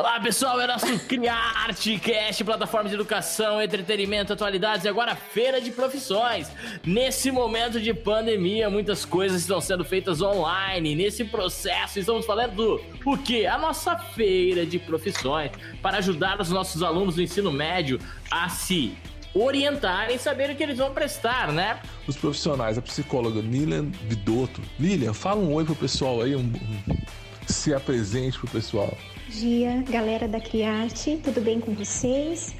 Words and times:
Olá 0.00 0.18
pessoal, 0.18 0.58
é 0.58 0.66
nosso 0.66 0.86
Criarte 1.06 1.98
Cast, 1.98 2.42
plataforma 2.42 2.88
de 2.88 2.94
educação, 2.94 3.60
entretenimento, 3.60 4.32
atualidades 4.32 4.86
e 4.86 4.88
agora 4.88 5.14
feira 5.14 5.60
de 5.60 5.70
profissões. 5.70 6.50
Nesse 6.82 7.30
momento 7.30 7.78
de 7.78 7.92
pandemia, 7.92 8.70
muitas 8.70 9.04
coisas 9.04 9.42
estão 9.42 9.60
sendo 9.60 9.84
feitas 9.84 10.22
online. 10.22 10.94
Nesse 10.94 11.22
processo, 11.26 11.98
estamos 11.98 12.24
falando 12.24 12.54
do 12.54 12.80
o 13.04 13.18
que? 13.18 13.44
A 13.44 13.58
nossa 13.58 13.94
feira 13.94 14.64
de 14.64 14.78
profissões 14.78 15.50
para 15.82 15.98
ajudar 15.98 16.40
os 16.40 16.48
nossos 16.48 16.82
alunos 16.82 17.16
do 17.16 17.22
ensino 17.22 17.52
médio 17.52 18.00
a 18.30 18.48
se 18.48 18.96
orientarem 19.34 20.16
e 20.16 20.18
saber 20.18 20.48
o 20.48 20.56
que 20.56 20.62
eles 20.62 20.78
vão 20.78 20.94
prestar, 20.94 21.52
né? 21.52 21.78
Os 22.06 22.16
profissionais, 22.16 22.78
a 22.78 22.80
psicóloga 22.80 23.42
Lilian 23.42 23.90
Vidotto. 24.08 24.62
Lilian, 24.78 25.12
fala 25.12 25.42
um 25.42 25.52
oi 25.52 25.62
pro 25.66 25.76
pessoal 25.76 26.22
aí, 26.22 26.34
um, 26.34 26.40
um, 26.40 26.96
se 27.46 27.74
apresente 27.74 28.38
pro 28.38 28.48
pessoal 28.48 28.96
dia, 29.30 29.84
galera 29.88 30.26
da 30.26 30.40
Criarte, 30.40 31.20
tudo 31.22 31.40
bem 31.40 31.60
com 31.60 31.72
vocês? 31.72 32.52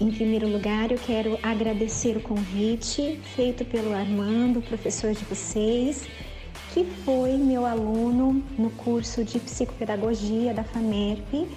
Em 0.00 0.08
primeiro 0.08 0.48
lugar, 0.48 0.92
eu 0.92 0.98
quero 0.98 1.36
agradecer 1.42 2.16
o 2.16 2.20
convite 2.20 3.18
feito 3.34 3.64
pelo 3.64 3.92
Armando, 3.92 4.62
professor 4.62 5.12
de 5.12 5.24
vocês, 5.24 6.06
que 6.72 6.84
foi 7.04 7.32
meu 7.32 7.66
aluno 7.66 8.40
no 8.56 8.70
curso 8.70 9.24
de 9.24 9.40
psicopedagogia 9.40 10.54
da 10.54 10.62
FAMERP, 10.62 11.48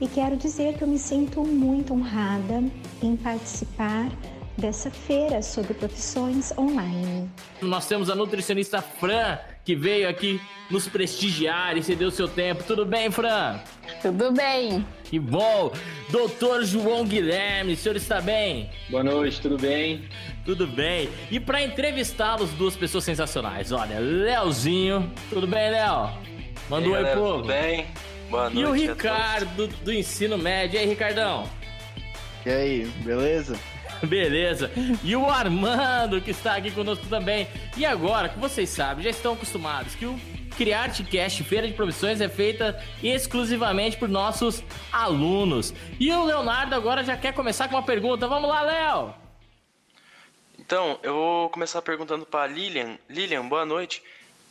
e 0.00 0.06
quero 0.06 0.36
dizer 0.36 0.78
que 0.78 0.82
eu 0.84 0.88
me 0.88 0.98
sinto 0.98 1.42
muito 1.42 1.92
honrada 1.92 2.62
em 3.02 3.16
participar 3.16 4.08
dessa 4.56 4.90
feira 4.90 5.42
sobre 5.42 5.74
profissões 5.74 6.52
online. 6.56 7.30
Nós 7.60 7.86
temos 7.86 8.08
a 8.08 8.14
nutricionista 8.14 8.80
Fran, 8.80 9.38
que 9.64 9.74
veio 9.74 10.08
aqui 10.08 10.40
nos 10.70 10.88
prestigiar 10.88 11.76
e 11.76 11.82
cedeu 11.82 12.10
seu 12.10 12.28
tempo. 12.28 12.62
Tudo 12.64 12.86
bem, 12.86 13.10
Fran? 13.10 13.60
Tudo 14.00 14.32
bem. 14.32 14.86
Que 15.04 15.18
bom. 15.18 15.72
Doutor 16.10 16.64
João 16.64 17.04
Guilherme, 17.04 17.74
o 17.74 17.76
senhor 17.76 17.96
está 17.96 18.20
bem? 18.20 18.70
Boa 18.88 19.04
noite, 19.04 19.40
tudo 19.40 19.58
bem? 19.58 20.08
Tudo 20.44 20.66
bem. 20.66 21.08
E 21.30 21.38
para 21.38 21.62
entrevistá-los, 21.62 22.50
duas 22.52 22.76
pessoas 22.76 23.04
sensacionais. 23.04 23.72
Olha, 23.72 23.98
Leozinho. 23.98 25.12
Tudo 25.30 25.46
bem, 25.46 25.70
Léo? 25.70 26.10
Manda 26.68 26.88
um 26.88 26.92
oi, 26.92 27.04
povo. 27.14 27.36
Tudo 27.36 27.48
bem? 27.48 27.86
Boa 28.30 28.50
noite. 28.50 28.60
E 28.60 28.64
o 28.64 28.72
Ricardo 28.72 29.66
do 29.66 29.92
ensino 29.92 30.38
médio. 30.38 30.76
E 30.76 30.78
aí, 30.80 30.86
Ricardão? 30.86 31.48
E 32.46 32.50
aí, 32.50 32.86
beleza? 33.04 33.58
Beleza. 34.06 34.70
E 35.02 35.14
o 35.14 35.28
Armando, 35.28 36.20
que 36.20 36.30
está 36.30 36.56
aqui 36.56 36.70
conosco 36.70 37.06
também. 37.06 37.48
E 37.76 37.84
agora, 37.84 38.28
que 38.28 38.38
vocês 38.38 38.68
sabem, 38.68 39.04
já 39.04 39.10
estão 39.10 39.34
acostumados 39.34 39.94
que 39.94 40.06
o 40.06 40.18
Criarte 40.56 41.02
Cast 41.04 41.42
Feira 41.44 41.66
de 41.66 41.74
Profissões 41.74 42.20
é 42.20 42.28
feita 42.28 42.80
exclusivamente 43.02 43.96
por 43.96 44.08
nossos 44.08 44.62
alunos. 44.92 45.74
E 45.98 46.12
o 46.12 46.24
Leonardo 46.24 46.74
agora 46.74 47.02
já 47.02 47.16
quer 47.16 47.32
começar 47.34 47.68
com 47.68 47.76
uma 47.76 47.82
pergunta. 47.82 48.28
Vamos 48.28 48.48
lá, 48.48 48.62
Léo! 48.62 49.14
Então, 50.58 50.98
eu 51.02 51.12
vou 51.12 51.50
começar 51.50 51.82
perguntando 51.82 52.24
para 52.24 52.46
Lilian. 52.46 52.98
Lilian, 53.08 53.46
boa 53.46 53.66
noite. 53.66 54.02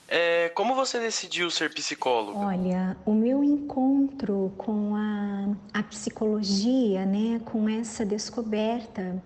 É, 0.07 0.49
como 0.49 0.75
você 0.75 0.99
decidiu 0.99 1.49
ser 1.49 1.73
psicóloga? 1.73 2.39
Olha, 2.39 2.97
o 3.05 3.13
meu 3.13 3.43
encontro 3.43 4.53
com 4.57 4.95
a, 4.95 5.55
a 5.73 5.83
psicologia, 5.83 7.05
né, 7.05 7.41
com 7.45 7.67
essa 7.67 8.05
descoberta, 8.05 9.21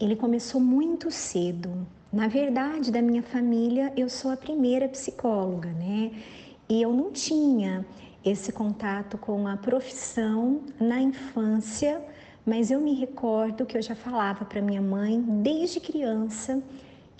ele 0.00 0.16
começou 0.16 0.60
muito 0.60 1.10
cedo. 1.10 1.86
Na 2.12 2.28
verdade, 2.28 2.90
da 2.90 3.02
minha 3.02 3.22
família, 3.22 3.92
eu 3.96 4.08
sou 4.08 4.30
a 4.30 4.36
primeira 4.36 4.88
psicóloga, 4.88 5.70
né? 5.70 6.12
E 6.68 6.80
eu 6.80 6.92
não 6.92 7.10
tinha 7.10 7.84
esse 8.24 8.52
contato 8.52 9.18
com 9.18 9.48
a 9.48 9.56
profissão 9.56 10.62
na 10.78 11.00
infância, 11.00 12.00
mas 12.44 12.70
eu 12.70 12.80
me 12.80 12.94
recordo 12.94 13.66
que 13.66 13.76
eu 13.76 13.82
já 13.82 13.94
falava 13.94 14.44
para 14.44 14.60
minha 14.60 14.82
mãe 14.82 15.20
desde 15.20 15.80
criança 15.80 16.62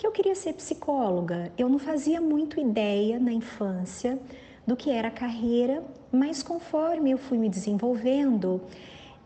que 0.03 0.07
eu 0.07 0.11
queria 0.11 0.35
ser 0.35 0.51
psicóloga. 0.51 1.49
Eu 1.57 1.69
não 1.69 1.79
fazia 1.79 2.19
muito 2.19 2.59
ideia 2.59 3.17
na 3.17 3.31
infância 3.31 4.19
do 4.67 4.75
que 4.75 4.89
era 4.89 5.07
a 5.07 5.11
carreira, 5.11 5.81
mas 6.11 6.43
conforme 6.43 7.11
eu 7.11 7.17
fui 7.17 7.37
me 7.37 7.47
desenvolvendo, 7.47 8.59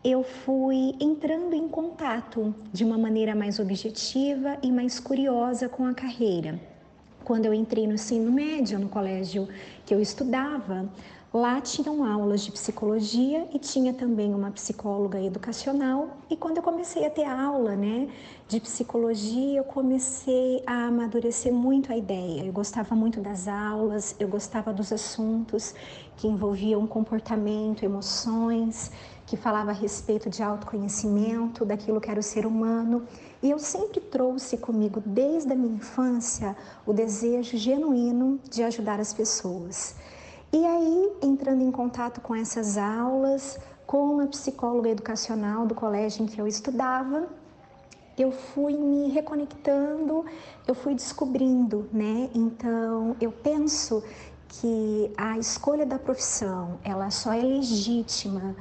eu 0.04 0.22
fui 0.22 0.94
entrando 1.00 1.56
em 1.56 1.68
contato 1.68 2.54
de 2.72 2.86
uma 2.86 2.96
maneira 2.96 3.34
mais 3.34 3.58
objetiva 3.58 4.60
e 4.62 4.72
mais 4.72 5.00
curiosa 5.00 5.68
com 5.68 5.84
a 5.84 5.96
carreira. 5.96 6.60
Quando 7.24 7.48
eu 7.48 7.56
entrei 7.56 7.88
no 7.88 7.96
ensino 7.96 8.32
médio, 8.32 8.78
no 8.78 8.88
colégio 8.88 9.48
que 9.84 9.96
eu 9.96 10.00
estudava, 10.00 10.88
Lá 11.34 11.60
tinham 11.60 12.06
aulas 12.06 12.40
de 12.40 12.54
psicologia 12.54 13.50
e 13.54 13.60
tinha 13.60 13.94
também 13.94 14.34
uma 14.34 14.50
psicóloga 14.50 15.22
educacional. 15.22 16.12
E 16.30 16.38
quando 16.38 16.58
eu 16.58 16.64
comecei 16.64 17.06
a 17.06 17.10
ter 17.10 17.26
aula, 17.26 17.76
né, 17.76 18.08
de 18.48 18.62
psicologia, 18.62 19.60
eu 19.60 19.64
comecei 19.66 20.64
a 20.66 20.86
amadurecer 20.86 21.52
muito 21.52 21.92
a 21.92 21.98
ideia. 21.98 22.46
Eu 22.46 22.54
gostava 22.54 22.96
muito 22.96 23.20
das 23.20 23.46
aulas, 23.46 24.16
eu 24.18 24.30
gostava 24.30 24.72
dos 24.72 24.94
assuntos 24.94 25.76
que 26.16 26.30
envolviam 26.30 26.88
comportamento, 26.88 27.84
emoções, 27.84 28.90
que 29.26 29.36
falava 29.36 29.72
a 29.72 29.74
respeito 29.74 30.30
de 30.30 30.42
autoconhecimento, 30.42 31.66
daquilo 31.66 32.00
que 32.00 32.10
era 32.10 32.22
o 32.22 32.24
ser 32.24 32.46
humano. 32.46 33.06
E 33.44 33.52
eu 33.52 33.60
sempre 33.60 34.00
trouxe 34.00 34.58
comigo, 34.58 35.04
desde 35.06 35.52
a 35.52 35.56
minha 35.56 35.76
infância, 35.76 36.56
o 36.86 36.94
desejo 36.94 37.58
genuíno 37.58 38.40
de 38.50 38.64
ajudar 38.64 39.02
as 39.02 39.14
pessoas. 39.14 39.94
E 40.58 40.66
aí, 40.66 41.14
entrando 41.22 41.62
em 41.62 41.72
contato 41.72 42.20
com 42.20 42.34
essas 42.34 42.80
aulas, 42.80 43.60
com 43.86 44.20
a 44.20 44.26
psicóloga 44.26 44.90
educacional 44.90 45.68
do 45.68 45.76
colégio 45.76 46.24
em 46.24 46.26
que 46.26 46.42
eu 46.42 46.48
estudava, 46.48 47.28
eu 48.18 48.32
fui 48.32 48.76
me 48.76 49.08
reconectando, 49.10 50.26
eu 50.68 50.74
fui 50.74 50.96
descobrindo, 50.96 51.88
né? 51.94 52.32
Então, 52.34 53.16
eu 53.22 53.32
penso 53.32 54.04
que 54.48 55.14
a 55.16 55.38
escolha 55.38 55.86
da 55.86 56.00
profissão, 56.00 56.80
ela 56.84 57.12
só 57.12 57.34
é 57.34 57.44
legítima 57.44 58.56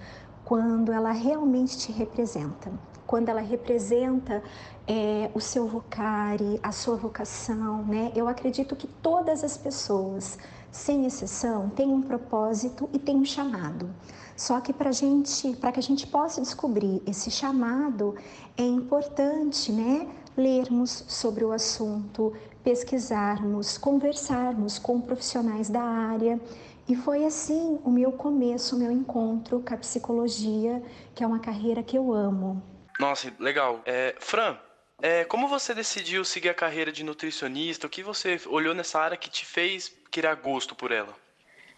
quando 0.44 0.92
ela 0.92 1.12
realmente 1.12 1.78
te 1.78 1.92
representa. 1.92 2.70
Quando 3.06 3.30
ela 3.30 3.40
representa 3.40 4.42
é, 4.86 5.30
o 5.32 5.40
seu 5.40 5.66
vocário, 5.66 6.60
a 6.62 6.72
sua 6.72 6.96
vocação, 6.96 7.82
né? 7.86 8.12
Eu 8.14 8.28
acredito 8.28 8.76
que 8.76 8.86
todas 8.86 9.42
as 9.42 9.56
pessoas 9.56 10.36
sem 10.76 11.06
exceção, 11.06 11.70
tem 11.70 11.88
um 11.88 12.02
propósito 12.02 12.88
e 12.92 12.98
tem 12.98 13.16
um 13.16 13.24
chamado. 13.24 13.90
Só 14.36 14.60
que 14.60 14.72
para 14.72 14.92
gente, 14.92 15.56
para 15.56 15.72
que 15.72 15.80
a 15.80 15.82
gente 15.82 16.06
possa 16.06 16.40
descobrir 16.40 17.02
esse 17.06 17.30
chamado, 17.30 18.14
é 18.56 18.62
importante, 18.62 19.72
né, 19.72 20.06
lermos 20.36 21.04
sobre 21.08 21.44
o 21.44 21.52
assunto, 21.52 22.36
pesquisarmos, 22.62 23.78
conversarmos 23.78 24.78
com 24.78 25.00
profissionais 25.00 25.70
da 25.70 25.82
área. 25.82 26.38
E 26.86 26.94
foi 26.94 27.24
assim 27.24 27.80
o 27.82 27.90
meu 27.90 28.12
começo, 28.12 28.76
o 28.76 28.78
meu 28.78 28.92
encontro 28.92 29.60
com 29.60 29.74
a 29.74 29.78
psicologia, 29.78 30.82
que 31.14 31.24
é 31.24 31.26
uma 31.26 31.38
carreira 31.38 31.82
que 31.82 31.96
eu 31.96 32.12
amo. 32.12 32.62
Nossa, 33.00 33.32
legal. 33.38 33.80
É, 33.86 34.14
Fran, 34.20 34.58
é, 35.00 35.24
como 35.24 35.48
você 35.48 35.74
decidiu 35.74 36.24
seguir 36.24 36.48
a 36.48 36.54
carreira 36.54 36.92
de 36.92 37.02
nutricionista? 37.02 37.86
O 37.86 37.90
que 37.90 38.02
você 38.02 38.40
olhou 38.46 38.74
nessa 38.74 39.00
área 39.00 39.16
que 39.16 39.28
te 39.28 39.44
fez 39.44 39.92
criar 40.16 40.34
gosto 40.36 40.74
por 40.74 40.90
ela? 40.90 41.14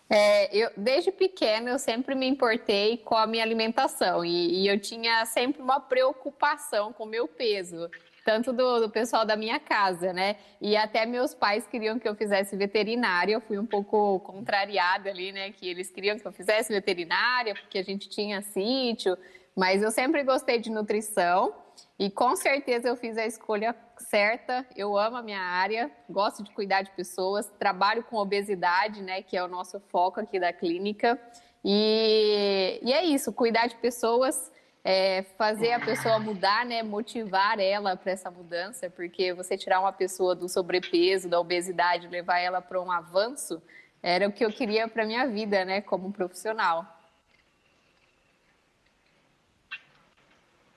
É, 0.09 0.56
eu, 0.56 0.71
desde 0.76 1.10
pequena 1.10 1.71
eu 1.71 1.78
sempre 1.78 2.15
me 2.15 2.26
importei 2.26 2.99
com 2.99 3.16
a 3.16 3.26
minha 3.26 3.43
alimentação 3.43 4.25
e, 4.25 4.62
e 4.62 4.69
eu 4.69 4.81
tinha 4.81 5.26
sempre 5.26 5.60
uma 5.60 5.81
preocupação 5.81 6.93
com 6.93 7.03
o 7.03 7.06
meu 7.06 7.26
peso, 7.26 7.91
tanto 8.25 8.53
do, 8.53 8.81
do, 8.81 8.91
pessoal 8.91 9.26
da 9.26 9.37
minha 9.37 9.59
casa, 9.59 10.12
né? 10.12 10.37
E 10.60 10.76
até 10.76 11.04
meus 11.04 11.34
pais 11.34 11.66
queriam 11.66 11.99
que 11.99 12.09
eu 12.09 12.15
fizesse 12.15 12.56
veterinária, 12.56 13.34
eu 13.34 13.41
fui 13.41 13.59
um 13.59 13.66
pouco 13.66 14.20
contrariada 14.20 15.11
ali, 15.11 15.32
né? 15.32 15.50
Que 15.50 15.69
eles 15.69 15.91
queriam 15.91 16.17
que 16.17 16.26
eu 16.26 16.32
fizesse 16.32 16.73
veterinária 16.73 17.55
porque 17.55 17.79
a 17.79 17.82
gente 17.82 18.08
tinha 18.08 18.41
sítio, 18.41 19.19
mas 19.55 19.82
eu 19.82 19.91
sempre 19.91 20.23
gostei 20.23 20.58
de 20.58 20.70
nutrição. 20.70 21.52
E 21.98 22.08
com 22.10 22.36
certeza 22.36 22.88
eu 22.88 22.96
fiz 22.96 23.18
a 23.18 23.26
escolha 23.26 23.74
certa. 23.96 24.64
Eu 24.76 24.96
amo 24.96 25.16
a 25.16 25.22
minha 25.22 25.40
área, 25.40 25.90
gosto 26.08 26.44
de 26.44 26.52
cuidar 26.52 26.82
de 26.82 26.90
pessoas, 26.92 27.50
trabalho 27.58 28.04
com 28.04 28.16
obesidade, 28.16 29.02
né, 29.02 29.20
que 29.22 29.36
é 29.36 29.42
o 29.42 29.48
nosso 29.48 29.80
foco 29.80 30.20
aqui 30.20 30.38
da 30.38 30.52
clínica. 30.52 31.18
E, 31.64 32.78
e 32.82 32.92
é 32.92 33.04
isso, 33.04 33.32
cuidar 33.32 33.66
de 33.66 33.74
pessoas, 33.76 34.52
é, 34.84 35.24
fazer 35.36 35.72
a 35.72 35.80
pessoa 35.80 36.20
mudar, 36.20 36.64
né, 36.64 36.84
motivar 36.84 37.58
ela 37.58 37.96
para 37.96 38.12
essa 38.12 38.30
mudança, 38.30 38.88
porque 38.88 39.32
você 39.32 39.58
tirar 39.58 39.80
uma 39.80 39.92
pessoa 39.92 40.36
do 40.36 40.48
sobrepeso, 40.48 41.28
da 41.28 41.40
obesidade, 41.40 42.06
levar 42.06 42.38
ela 42.38 42.60
para 42.60 42.80
um 42.80 42.92
avanço, 42.92 43.60
era 44.00 44.28
o 44.28 44.32
que 44.32 44.44
eu 44.44 44.52
queria 44.52 44.86
para 44.86 45.04
minha 45.04 45.26
vida, 45.26 45.64
né, 45.64 45.80
como 45.80 46.12
profissional. 46.12 46.97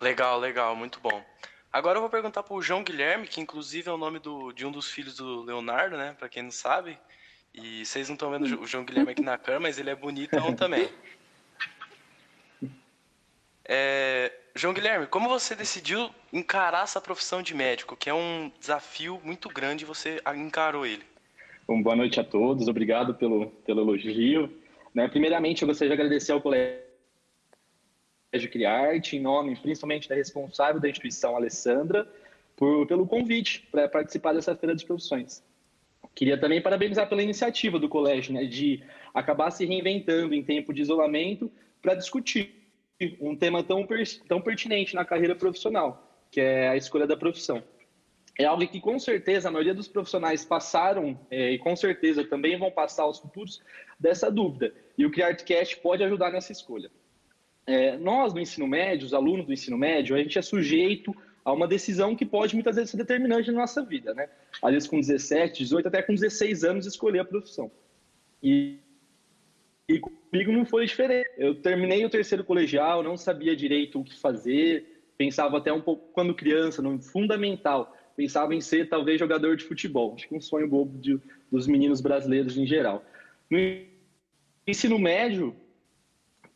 Legal, 0.01 0.39
legal, 0.39 0.75
muito 0.75 0.99
bom. 0.99 1.23
Agora 1.71 1.97
eu 1.97 2.01
vou 2.01 2.09
perguntar 2.09 2.41
para 2.41 2.55
o 2.55 2.61
João 2.61 2.83
Guilherme, 2.83 3.27
que 3.27 3.39
inclusive 3.39 3.87
é 3.87 3.93
o 3.93 3.97
nome 3.97 4.17
do, 4.17 4.51
de 4.51 4.65
um 4.65 4.71
dos 4.71 4.89
filhos 4.89 5.15
do 5.15 5.43
Leonardo, 5.43 5.95
né? 5.95 6.15
Para 6.17 6.27
quem 6.27 6.41
não 6.43 6.51
sabe. 6.51 6.97
E 7.53 7.85
vocês 7.85 8.09
não 8.09 8.15
estão 8.15 8.31
vendo 8.31 8.61
o 8.61 8.65
João 8.65 8.83
Guilherme 8.83 9.11
aqui 9.11 9.21
na 9.21 9.37
câmera, 9.37 9.61
mas 9.61 9.77
ele 9.77 9.91
é 9.91 9.95
bonitão 9.95 10.53
também. 10.55 10.89
É, 13.63 14.33
João 14.55 14.73
Guilherme, 14.73 15.05
como 15.05 15.29
você 15.29 15.55
decidiu 15.55 16.09
encarar 16.33 16.83
essa 16.83 16.99
profissão 16.99 17.41
de 17.41 17.53
médico, 17.53 17.95
que 17.95 18.09
é 18.09 18.13
um 18.13 18.51
desafio 18.59 19.21
muito 19.23 19.47
grande, 19.49 19.85
você 19.85 20.19
encarou 20.35 20.85
ele? 20.85 21.03
Bom, 21.67 21.81
boa 21.81 21.95
noite 21.95 22.19
a 22.19 22.23
todos, 22.23 22.67
obrigado 22.67 23.13
pelo, 23.13 23.51
pelo 23.65 23.81
elogio. 23.81 24.51
Né, 24.93 25.07
primeiramente, 25.07 25.61
eu 25.61 25.67
gostaria 25.67 25.95
de 25.95 26.01
agradecer 26.01 26.31
ao 26.33 26.41
Colégio 28.31 28.49
Criarte, 28.49 29.17
em 29.17 29.19
nome 29.19 29.57
principalmente 29.57 30.07
da 30.07 30.15
responsável 30.15 30.79
da 30.79 30.87
instituição, 30.87 31.35
Alessandra, 31.35 32.07
por, 32.55 32.87
pelo 32.87 33.05
convite 33.05 33.67
para 33.69 33.89
participar 33.89 34.31
dessa 34.33 34.55
feira 34.55 34.73
de 34.73 34.85
profissões. 34.85 35.43
Queria 36.15 36.39
também 36.39 36.61
parabenizar 36.61 37.09
pela 37.09 37.21
iniciativa 37.21 37.77
do 37.77 37.89
colégio, 37.89 38.33
né, 38.33 38.45
de 38.45 38.81
acabar 39.13 39.51
se 39.51 39.65
reinventando 39.65 40.33
em 40.33 40.41
tempo 40.41 40.73
de 40.73 40.81
isolamento 40.81 41.51
para 41.81 41.93
discutir 41.93 42.55
um 43.19 43.35
tema 43.35 43.63
tão, 43.63 43.85
tão 44.27 44.41
pertinente 44.41 44.95
na 44.95 45.03
carreira 45.03 45.35
profissional, 45.35 46.25
que 46.31 46.39
é 46.39 46.69
a 46.69 46.77
escolha 46.77 47.05
da 47.05 47.17
profissão. 47.17 47.61
É 48.39 48.45
algo 48.45 48.65
que, 48.65 48.79
com 48.79 48.97
certeza, 48.97 49.49
a 49.49 49.51
maioria 49.51 49.73
dos 49.73 49.89
profissionais 49.89 50.45
passaram 50.45 51.19
é, 51.29 51.51
e, 51.51 51.59
com 51.59 51.75
certeza, 51.75 52.23
também 52.23 52.57
vão 52.57 52.71
passar 52.71 53.03
aos 53.03 53.19
futuros 53.19 53.61
dessa 53.99 54.31
dúvida. 54.31 54.73
E 54.97 55.05
o 55.05 55.11
CriArtCast 55.11 55.77
pode 55.77 56.01
ajudar 56.03 56.31
nessa 56.31 56.51
escolha. 56.51 56.89
É, 57.65 57.97
nós, 57.97 58.33
do 58.33 58.39
ensino 58.39 58.67
médio, 58.67 59.05
os 59.05 59.13
alunos 59.13 59.45
do 59.45 59.53
ensino 59.53 59.77
médio, 59.77 60.15
a 60.15 60.19
gente 60.19 60.37
é 60.37 60.41
sujeito 60.41 61.15
a 61.43 61.51
uma 61.53 61.67
decisão 61.67 62.15
que 62.15 62.25
pode, 62.25 62.53
muitas 62.53 62.75
vezes, 62.75 62.91
ser 62.91 62.97
determinante 62.97 63.51
na 63.51 63.61
nossa 63.61 63.83
vida. 63.83 64.13
Né? 64.13 64.27
Às 64.61 64.71
vezes, 64.71 64.89
com 64.89 64.99
17, 64.99 65.63
18, 65.63 65.87
até 65.87 66.01
com 66.01 66.13
16 66.13 66.63
anos, 66.63 66.85
escolher 66.85 67.19
a 67.19 67.25
profissão. 67.25 67.71
E 68.41 68.77
e 69.91 69.99
comigo 69.99 70.51
não 70.51 70.65
foi 70.65 70.85
diferente. 70.85 71.29
Eu 71.37 71.55
terminei 71.55 72.05
o 72.05 72.09
terceiro 72.09 72.43
colegial, 72.43 73.03
não 73.03 73.17
sabia 73.17 73.55
direito 73.55 73.99
o 73.99 74.03
que 74.03 74.17
fazer, 74.17 75.03
pensava 75.17 75.57
até 75.57 75.71
um 75.73 75.81
pouco, 75.81 76.07
quando 76.13 76.33
criança, 76.33 76.81
no 76.81 76.97
fundamental, 77.01 77.95
pensava 78.15 78.55
em 78.55 78.61
ser 78.61 78.87
talvez 78.87 79.19
jogador 79.19 79.57
de 79.57 79.65
futebol. 79.65 80.13
Acho 80.15 80.27
que 80.29 80.35
um 80.35 80.41
sonho 80.41 80.67
bobo 80.67 80.97
de, 80.97 81.19
dos 81.51 81.67
meninos 81.67 81.99
brasileiros 81.99 82.57
em 82.57 82.65
geral. 82.65 83.03
No 83.49 83.57
ensino 84.65 84.97
médio, 84.97 85.53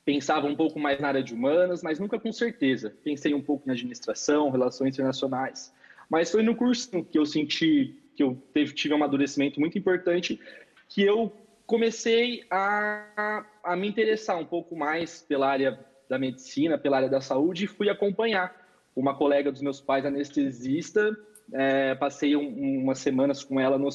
pensava 0.06 0.46
um 0.46 0.56
pouco 0.56 0.80
mais 0.80 1.00
na 1.00 1.08
área 1.08 1.24
de 1.24 1.34
humanas, 1.34 1.82
mas 1.82 2.00
nunca 2.00 2.20
com 2.20 2.32
certeza. 2.32 2.96
Pensei 3.04 3.34
um 3.34 3.42
pouco 3.42 3.68
em 3.68 3.72
administração, 3.72 4.52
relações 4.52 4.94
internacionais. 4.94 5.74
Mas 6.10 6.32
foi 6.32 6.44
no 6.44 6.56
curso 6.56 7.04
que 7.04 7.18
eu 7.18 7.26
senti 7.26 7.96
que 8.16 8.24
eu 8.24 8.42
teve, 8.54 8.74
tive 8.74 8.94
um 8.94 8.98
amadurecimento 8.98 9.60
muito 9.60 9.78
importante, 9.78 10.40
que 10.88 11.04
eu 11.04 11.34
comecei 11.66 12.46
a, 12.50 13.46
a 13.64 13.76
me 13.76 13.88
interessar 13.88 14.38
um 14.38 14.46
pouco 14.46 14.76
mais 14.76 15.22
pela 15.22 15.50
área 15.50 15.78
da 16.08 16.18
medicina, 16.18 16.78
pela 16.78 16.98
área 16.98 17.10
da 17.10 17.20
saúde, 17.20 17.66
e 17.66 17.68
fui 17.68 17.90
acompanhar 17.90 18.56
uma 18.96 19.16
colega 19.16 19.52
dos 19.52 19.62
meus 19.62 19.82
pais, 19.82 20.06
anestesista. 20.06 21.16
É, 21.52 21.94
passei 21.96 22.36
um, 22.36 22.84
umas 22.84 23.00
semanas 23.00 23.44
com 23.44 23.60
ela 23.60 23.78
no, 23.78 23.90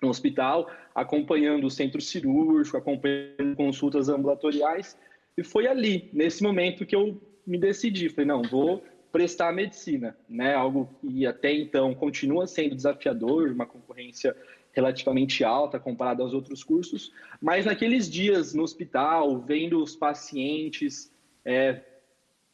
no, 0.00 0.08
hospital, 0.08 0.70
acompanhando 0.94 1.66
o 1.66 1.70
centro 1.70 2.00
cirúrgico, 2.00 2.76
acompanhando 2.76 3.56
consultas 3.56 4.08
ambulatoriais. 4.08 4.96
E 5.36 5.42
foi 5.42 5.66
ali, 5.66 6.08
nesse 6.12 6.42
momento, 6.42 6.86
que 6.86 6.96
eu 6.96 7.20
me 7.46 7.58
decidi. 7.58 8.08
Falei, 8.08 8.26
não, 8.26 8.42
vou 8.42 8.82
prestar 9.12 9.52
medicina, 9.52 10.16
né? 10.28 10.54
Algo 10.54 10.90
que 11.00 11.26
até 11.26 11.52
então 11.52 11.94
continua 11.94 12.46
sendo 12.46 12.74
desafiador, 12.74 13.50
uma 13.50 13.66
concorrência 13.66 14.36
relativamente 14.72 15.42
alta 15.42 15.80
comparada 15.80 16.22
aos 16.22 16.34
outros 16.34 16.62
cursos, 16.62 17.10
mas 17.40 17.64
naqueles 17.64 18.10
dias 18.10 18.52
no 18.52 18.62
hospital, 18.62 19.40
vendo 19.40 19.82
os 19.82 19.96
pacientes, 19.96 21.10
é, 21.42 21.80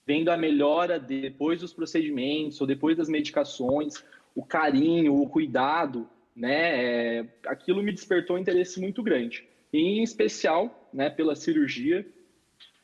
vendo 0.06 0.28
a 0.28 0.36
melhora 0.36 1.00
depois 1.00 1.60
dos 1.60 1.72
procedimentos 1.72 2.60
ou 2.60 2.66
depois 2.66 2.96
das 2.96 3.08
medicações, 3.08 4.04
o 4.36 4.44
carinho, 4.44 5.20
o 5.20 5.28
cuidado, 5.28 6.08
né, 6.34 7.18
é, 7.18 7.26
aquilo 7.46 7.82
me 7.82 7.90
despertou 7.92 8.36
um 8.36 8.38
interesse 8.38 8.80
muito 8.80 9.02
grande. 9.02 9.44
Em 9.72 10.00
especial, 10.00 10.88
né, 10.92 11.10
pela 11.10 11.34
cirurgia, 11.34 12.06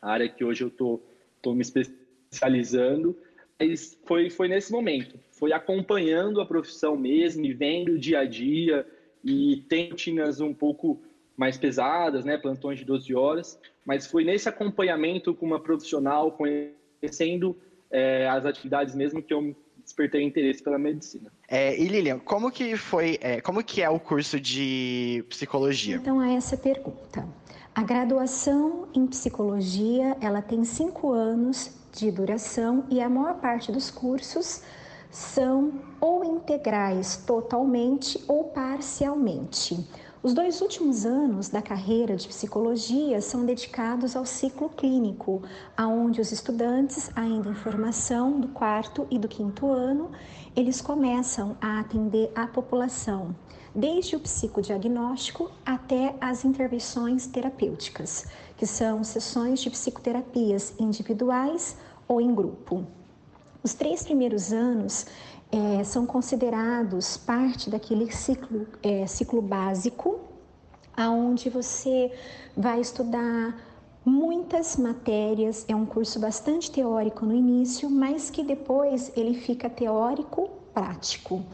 a 0.01 0.11
área 0.11 0.29
que 0.29 0.45
hoje 0.45 0.65
eu 0.65 0.71
tô, 0.71 1.01
tô 1.43 1.55
me 1.55 1.63
especializando, 1.63 3.17
mas 3.59 3.99
foi, 4.05 4.31
foi 4.31 4.49
nesse 4.49 4.71
momento, 4.71 5.19
foi 5.33 5.53
acompanhando 5.53 6.41
a 6.41 6.47
profissão 6.47 6.97
mesmo 6.97 7.45
e 7.45 7.53
vendo 7.53 7.93
o 7.93 7.99
dia 7.99 8.21
a 8.21 8.25
dia, 8.25 8.87
e 9.25 9.65
tem 9.69 9.91
rotinas 9.91 10.41
um 10.41 10.55
pouco 10.55 11.01
mais 11.37 11.57
pesadas, 11.57 12.25
né, 12.25 12.37
plantões 12.37 12.79
de 12.79 12.85
12 12.85 13.15
horas, 13.15 13.59
mas 13.85 14.07
foi 14.07 14.25
nesse 14.25 14.49
acompanhamento 14.49 15.35
com 15.35 15.47
uma 15.47 15.61
profissional, 15.61 16.33
conhecendo 16.33 17.57
é, 17.91 18.29
as 18.29 18.45
atividades 18.45 18.95
mesmo 18.95 19.23
que 19.23 19.33
eu 19.33 19.57
despertei 19.83 20.23
interesse 20.23 20.63
pela 20.63 20.79
medicina. 20.79 21.33
É, 21.49 21.79
e 21.81 21.89
Lilian, 21.89 22.19
como 22.19 22.51
que 22.51 22.77
foi, 22.77 23.19
é, 23.21 23.41
como 23.41 23.63
que 23.65 23.81
é 23.81 23.89
o 23.89 23.99
curso 23.99 24.39
de 24.39 25.25
psicologia? 25.29 25.97
Então, 25.97 26.21
a 26.21 26.31
essa 26.31 26.57
pergunta. 26.57 27.27
A 27.79 27.83
graduação 27.85 28.89
em 28.93 29.07
psicologia, 29.07 30.17
ela 30.21 30.43
tem 30.43 30.65
cinco 30.65 31.13
anos 31.13 31.71
de 31.93 32.11
duração 32.11 32.83
e 32.91 33.01
a 33.01 33.09
maior 33.09 33.35
parte 33.35 33.71
dos 33.71 33.89
cursos 33.89 34.63
são 35.13 35.75
ou 36.01 36.25
integrais 36.25 37.23
totalmente 37.25 38.21
ou 38.27 38.47
parcialmente. 38.47 39.89
Os 40.21 40.35
dois 40.35 40.61
últimos 40.61 41.07
anos 41.07 41.49
da 41.51 41.63
carreira 41.63 42.17
de 42.17 42.27
psicologia 42.27 43.21
são 43.21 43.47
dedicados 43.47 44.17
ao 44.17 44.27
ciclo 44.27 44.69
clínico, 44.71 45.41
aonde 45.77 46.21
os 46.21 46.33
estudantes, 46.33 47.09
ainda 47.15 47.51
em 47.51 47.55
formação 47.55 48.41
do 48.41 48.49
quarto 48.49 49.07
e 49.09 49.21
do 49.21 49.29
quinto 49.29 49.71
ano, 49.71 50.11
eles 50.57 50.81
começam 50.81 51.57
a 51.61 51.79
atender 51.79 52.33
a 52.35 52.45
população, 52.45 53.37
desde 53.75 54.17
o 54.17 54.21
psicodiagnóstico 54.21 55.51
até 55.65 56.15
as 56.21 56.45
intervenções 56.45 57.27
terapêuticas, 57.27 58.27
que 58.57 58.67
são 58.67 59.05
sessões 59.05 59.61
de 59.61 59.71
psicoterapias 59.71 60.75
individuais 60.79 61.77
ou 62.07 62.21
em 62.21 62.35
grupo. 62.35 62.85
Os 63.63 63.75
três 63.75 64.03
primeiros 64.03 64.53
anos 64.53 65.07
é, 65.51 65.83
são 65.85 66.07
considerados 66.07 67.17
parte 67.17 67.71
daquele 67.71 68.11
ciclo, 68.11 68.67
é, 68.83 69.07
ciclo 69.07 69.43
básico, 69.43 70.21
aonde 70.97 71.49
você 71.49 72.13
vai 72.57 72.81
estudar 72.81 73.57
muitas 74.05 74.77
matérias. 74.77 75.65
É 75.69 75.75
um 75.75 75.87
curso 75.87 76.19
bastante 76.19 76.71
teórico 76.71 77.25
no 77.25 77.35
início, 77.35 77.89
mas 77.91 78.31
que 78.31 78.43
depois 78.43 79.13
ele 79.17 79.35
fica 79.35 79.69
teórico 79.71 80.51
prático. 80.73 81.45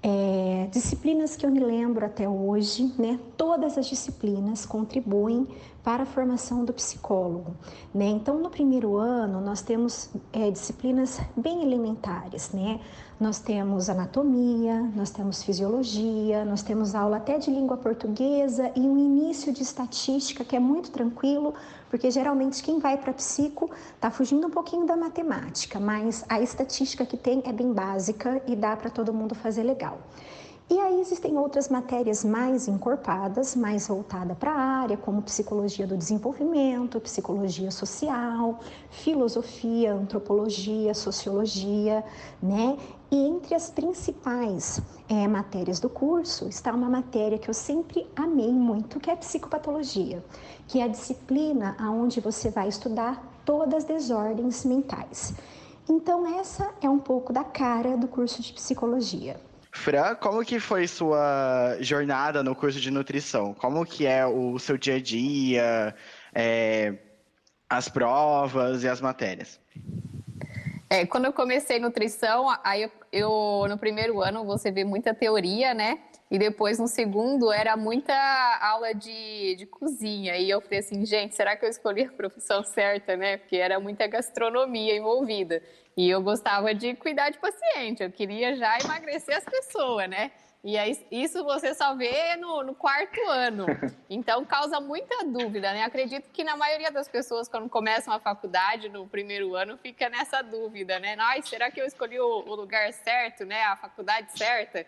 É, 0.00 0.68
disciplinas 0.70 1.34
que 1.34 1.44
eu 1.44 1.50
me 1.50 1.58
lembro 1.58 2.06
até 2.06 2.28
hoje, 2.28 2.92
né? 2.96 3.18
Todas 3.36 3.76
as 3.76 3.86
disciplinas 3.86 4.64
contribuem 4.64 5.48
para 5.82 6.04
a 6.04 6.06
formação 6.06 6.64
do 6.64 6.72
psicólogo, 6.72 7.56
né? 7.92 8.06
Então, 8.06 8.38
no 8.38 8.48
primeiro 8.48 8.96
ano, 8.96 9.40
nós 9.40 9.60
temos 9.60 10.10
é, 10.32 10.50
disciplinas 10.50 11.20
bem 11.36 11.62
elementares, 11.62 12.52
né? 12.52 12.80
Nós 13.20 13.40
temos 13.40 13.88
anatomia, 13.88 14.80
nós 14.94 15.10
temos 15.10 15.42
fisiologia, 15.42 16.44
nós 16.44 16.62
temos 16.62 16.94
aula 16.94 17.16
até 17.16 17.36
de 17.36 17.50
língua 17.50 17.76
portuguesa 17.76 18.70
e 18.76 18.80
um 18.80 18.96
início 18.96 19.52
de 19.52 19.60
estatística 19.60 20.44
que 20.44 20.54
é 20.54 20.60
muito 20.60 20.92
tranquilo, 20.92 21.52
porque 21.90 22.12
geralmente 22.12 22.62
quem 22.62 22.78
vai 22.78 22.96
para 22.96 23.12
psico 23.12 23.68
está 23.92 24.08
fugindo 24.08 24.46
um 24.46 24.50
pouquinho 24.50 24.86
da 24.86 24.96
matemática, 24.96 25.80
mas 25.80 26.24
a 26.28 26.40
estatística 26.40 27.04
que 27.04 27.16
tem 27.16 27.42
é 27.44 27.52
bem 27.52 27.72
básica 27.72 28.40
e 28.46 28.54
dá 28.54 28.76
para 28.76 28.88
todo 28.88 29.12
mundo 29.12 29.34
fazer 29.34 29.64
legal. 29.64 29.98
E 30.70 30.78
aí 30.78 31.00
existem 31.00 31.38
outras 31.38 31.70
matérias 31.70 32.22
mais 32.22 32.68
encorpadas, 32.68 33.56
mais 33.56 33.88
voltada 33.88 34.34
para 34.34 34.52
a 34.52 34.60
área, 34.60 34.98
como 34.98 35.22
psicologia 35.22 35.86
do 35.86 35.96
desenvolvimento, 35.96 37.00
psicologia 37.00 37.70
social, 37.70 38.60
filosofia, 38.90 39.94
antropologia, 39.94 40.92
sociologia, 40.92 42.04
né? 42.42 42.76
E 43.10 43.16
entre 43.16 43.54
as 43.54 43.70
principais 43.70 44.82
é, 45.08 45.26
matérias 45.26 45.80
do 45.80 45.88
curso 45.88 46.46
está 46.46 46.72
uma 46.72 46.90
matéria 46.90 47.38
que 47.38 47.48
eu 47.48 47.54
sempre 47.54 48.06
amei 48.14 48.52
muito, 48.52 49.00
que 49.00 49.10
é 49.10 49.16
psicopatologia, 49.16 50.22
que 50.66 50.80
é 50.80 50.84
a 50.84 50.88
disciplina 50.88 51.74
aonde 51.78 52.20
você 52.20 52.50
vai 52.50 52.68
estudar 52.68 53.40
todas 53.46 53.84
as 53.84 53.84
desordens 53.84 54.62
mentais. 54.66 55.32
Então 55.88 56.38
essa 56.38 56.70
é 56.82 56.88
um 56.88 56.98
pouco 56.98 57.32
da 57.32 57.42
cara 57.42 57.96
do 57.96 58.06
curso 58.06 58.42
de 58.42 58.52
psicologia. 58.52 59.40
Fran, 59.72 60.14
como 60.16 60.44
que 60.44 60.60
foi 60.60 60.86
sua 60.86 61.78
jornada 61.80 62.42
no 62.42 62.54
curso 62.54 62.78
de 62.78 62.90
nutrição? 62.90 63.54
Como 63.54 63.86
que 63.86 64.04
é 64.04 64.26
o 64.26 64.58
seu 64.58 64.76
dia 64.76 64.96
a 64.96 65.00
dia, 65.00 65.94
é, 66.34 66.94
as 67.70 67.88
provas 67.88 68.82
e 68.82 68.88
as 68.88 69.00
matérias? 69.00 69.58
É, 70.90 71.04
quando 71.04 71.26
eu 71.26 71.32
comecei 71.34 71.78
nutrição, 71.78 72.46
aí 72.64 72.82
eu, 72.82 72.90
eu, 73.12 73.68
no 73.68 73.76
primeiro 73.76 74.22
ano 74.22 74.44
você 74.44 74.70
vê 74.70 74.84
muita 74.84 75.12
teoria, 75.12 75.74
né? 75.74 75.98
E 76.30 76.38
depois, 76.38 76.78
no 76.78 76.88
segundo, 76.88 77.52
era 77.52 77.76
muita 77.76 78.14
aula 78.62 78.94
de, 78.94 79.54
de 79.56 79.66
cozinha. 79.66 80.36
E 80.36 80.48
eu 80.48 80.62
falei 80.62 80.78
assim, 80.78 81.04
gente, 81.04 81.34
será 81.34 81.56
que 81.56 81.64
eu 81.64 81.68
escolhi 81.68 82.04
a 82.04 82.12
profissão 82.12 82.62
certa, 82.62 83.16
né? 83.16 83.36
Porque 83.36 83.56
era 83.56 83.78
muita 83.78 84.06
gastronomia 84.06 84.96
envolvida. 84.96 85.62
E 85.94 86.08
eu 86.08 86.22
gostava 86.22 86.74
de 86.74 86.94
cuidar 86.94 87.30
de 87.30 87.38
paciente, 87.38 88.02
eu 88.02 88.10
queria 88.10 88.56
já 88.56 88.78
emagrecer 88.78 89.36
as 89.36 89.44
pessoas, 89.44 90.08
né? 90.08 90.30
E 90.64 90.76
aí, 90.76 90.98
isso 91.10 91.44
você 91.44 91.72
só 91.72 91.94
vê 91.94 92.34
no, 92.36 92.64
no, 92.64 92.74
quarto 92.74 93.20
ano. 93.28 93.66
Então, 94.10 94.42
causa 94.42 94.80
muita 94.80 95.22
dúvida, 95.22 95.70
né? 95.74 95.84
Acredito 95.84 96.30
que 96.30 96.42
na 96.42 96.56
maioria 96.56 96.90
das 96.90 97.06
pessoas, 97.06 97.46
quando 97.46 97.68
começam 97.68 98.12
a 98.12 98.18
faculdade, 98.18 98.88
no 98.88 99.06
primeiro 99.06 99.54
ano, 99.54 99.76
fica 99.76 100.08
nessa 100.08 100.40
dúvida, 100.40 100.98
né? 100.98 101.14
Ai, 101.18 101.42
será 101.42 101.70
que 101.70 101.78
eu 101.78 101.84
escolhi 101.84 102.18
o, 102.18 102.26
o 102.26 102.54
lugar 102.54 102.90
certo, 102.94 103.44
né? 103.44 103.62
A 103.64 103.76
faculdade 103.76 104.36
certa? 104.36 104.86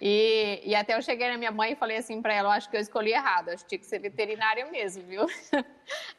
E, 0.00 0.62
e, 0.64 0.74
até 0.74 0.94
eu 0.96 1.02
cheguei 1.02 1.28
na 1.28 1.36
minha 1.36 1.50
mãe 1.50 1.72
e 1.72 1.76
falei 1.76 1.98
assim 1.98 2.22
para 2.22 2.32
ela, 2.32 2.54
acho 2.54 2.70
que 2.70 2.76
eu 2.76 2.80
escolhi 2.80 3.12
errado, 3.12 3.50
acho 3.50 3.64
que 3.64 3.70
tinha 3.70 3.78
que 3.80 3.86
ser 3.86 3.98
veterinária 3.98 4.64
mesmo, 4.70 5.02
viu? 5.02 5.26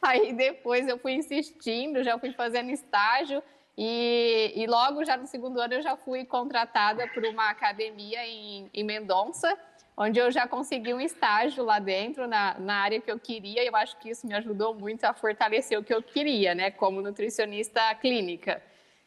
Aí 0.04 0.34
depois 0.34 0.88
eu 0.88 1.00
fui 1.00 1.14
insistindo, 1.14 2.04
já 2.04 2.20
fui 2.20 2.32
fazendo 2.34 2.70
estágio 2.70 3.42
e, 3.78 4.54
e, 4.56 4.68
logo 4.68 5.04
já 5.04 5.16
no 5.18 5.26
segundo 5.26 5.60
ano 5.60 5.76
eu 5.76 5.82
já 5.82 5.96
fui 5.96 6.26
contratada 6.26 7.08
por 7.08 7.24
uma 7.26 7.50
academia 7.50 8.26
em, 8.28 8.70
em 8.74 8.84
Mendonça, 8.84 9.58
onde 9.96 10.20
eu 10.20 10.32
já 10.32 10.48
consegui 10.48 10.94
um 10.94 11.02
estágio 11.02 11.64
lá 11.64 11.80
dentro, 11.80 12.28
na, 12.28 12.60
na 12.60 12.76
área 12.76 13.00
que 13.00 13.12
eu 13.12 13.20
queria, 13.20 13.64
e 13.64 13.68
eu 13.68 13.76
acho 13.76 13.98
que 13.98 14.10
isso 14.10 14.28
me 14.28 14.34
ajudou 14.36 14.74
muito 14.74 15.04
a 15.06 15.14
fortalecer 15.14 15.80
o 15.80 15.84
que 15.84 15.94
eu 15.94 16.02
queria, 16.04 16.54
né, 16.54 16.72
como 16.72 17.02
nutricionista 17.02 17.94
clínica. 17.96 18.62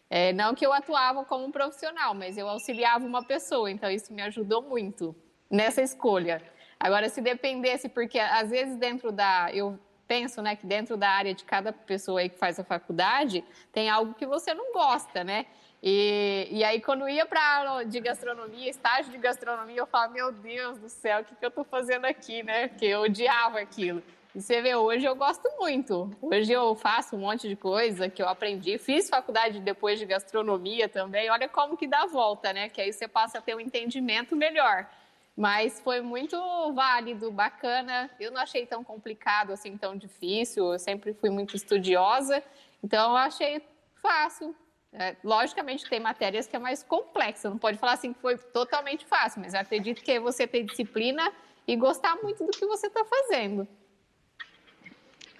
É, 0.08 0.32
não 0.32 0.54
que 0.54 0.64
eu 0.64 0.72
atuava 0.72 1.24
como 1.24 1.50
profissional, 1.50 2.14
mas 2.14 2.36
eu 2.38 2.48
auxiliava 2.48 3.04
uma 3.04 3.24
pessoa, 3.24 3.70
então 3.70 3.90
isso 3.90 4.12
me 4.12 4.22
ajudou 4.22 4.62
muito 4.62 5.14
nessa 5.50 5.82
escolha. 5.82 6.42
Agora, 6.78 7.08
se 7.08 7.20
dependesse, 7.20 7.88
porque 7.88 8.18
às 8.18 8.50
vezes 8.50 8.76
dentro 8.76 9.10
da. 9.10 9.50
Eu 9.52 9.78
penso, 10.06 10.42
né, 10.42 10.56
que 10.56 10.66
dentro 10.66 10.96
da 10.96 11.08
área 11.08 11.34
de 11.34 11.44
cada 11.44 11.72
pessoa 11.72 12.20
aí 12.20 12.28
que 12.28 12.38
faz 12.38 12.58
a 12.58 12.64
faculdade, 12.64 13.44
tem 13.72 13.88
algo 13.88 14.14
que 14.14 14.26
você 14.26 14.54
não 14.54 14.72
gosta, 14.72 15.24
né? 15.24 15.46
E, 15.86 16.48
e 16.50 16.64
aí, 16.64 16.80
quando 16.80 17.06
ia 17.06 17.26
para 17.26 17.58
aula 17.58 17.84
de 17.84 18.00
gastronomia, 18.00 18.70
estágio 18.70 19.12
de 19.12 19.18
gastronomia, 19.18 19.76
eu 19.76 19.86
falava, 19.86 20.14
meu 20.14 20.32
Deus 20.32 20.78
do 20.78 20.88
céu, 20.88 21.20
o 21.20 21.24
que, 21.24 21.34
que 21.34 21.44
eu 21.44 21.50
estou 21.50 21.62
fazendo 21.62 22.06
aqui, 22.06 22.42
né? 22.42 22.68
Porque 22.68 22.86
eu 22.86 23.02
odiava 23.02 23.60
aquilo. 23.60 24.02
E 24.34 24.40
você 24.40 24.62
vê, 24.62 24.74
hoje 24.74 25.04
eu 25.04 25.14
gosto 25.14 25.46
muito. 25.58 26.10
Hoje 26.22 26.50
eu 26.50 26.74
faço 26.74 27.14
um 27.14 27.20
monte 27.20 27.46
de 27.48 27.54
coisa 27.54 28.08
que 28.08 28.22
eu 28.22 28.28
aprendi. 28.28 28.78
Fiz 28.78 29.10
faculdade 29.10 29.60
depois 29.60 29.98
de 29.98 30.06
gastronomia 30.06 30.88
também. 30.88 31.30
Olha 31.30 31.48
como 31.48 31.76
que 31.76 31.86
dá 31.86 32.02
a 32.02 32.06
volta, 32.06 32.52
né? 32.52 32.68
Que 32.68 32.80
aí 32.80 32.92
você 32.92 33.06
passa 33.06 33.38
a 33.38 33.40
ter 33.42 33.54
um 33.54 33.60
entendimento 33.60 34.34
melhor. 34.34 34.88
Mas 35.36 35.80
foi 35.80 36.00
muito 36.00 36.36
válido, 36.72 37.30
bacana. 37.30 38.08
Eu 38.20 38.30
não 38.30 38.40
achei 38.40 38.66
tão 38.66 38.84
complicado, 38.84 39.52
assim, 39.52 39.76
tão 39.76 39.96
difícil. 39.96 40.72
Eu 40.72 40.78
sempre 40.78 41.12
fui 41.14 41.30
muito 41.30 41.56
estudiosa, 41.56 42.42
então 42.82 43.10
eu 43.10 43.16
achei 43.16 43.60
fácil. 43.96 44.54
É, 44.92 45.16
logicamente, 45.24 45.88
tem 45.88 45.98
matérias 45.98 46.46
que 46.46 46.54
é 46.54 46.58
mais 46.58 46.84
complexa. 46.84 47.50
Não 47.50 47.58
pode 47.58 47.78
falar 47.78 47.94
assim 47.94 48.12
que 48.12 48.20
foi 48.20 48.38
totalmente 48.38 49.04
fácil, 49.04 49.40
mas 49.40 49.54
acredito 49.54 50.02
que 50.02 50.12
é 50.12 50.20
você 50.20 50.46
ter 50.46 50.62
disciplina 50.62 51.32
e 51.66 51.74
gostar 51.74 52.16
muito 52.22 52.44
do 52.44 52.52
que 52.52 52.64
você 52.64 52.86
está 52.86 53.04
fazendo. 53.04 53.66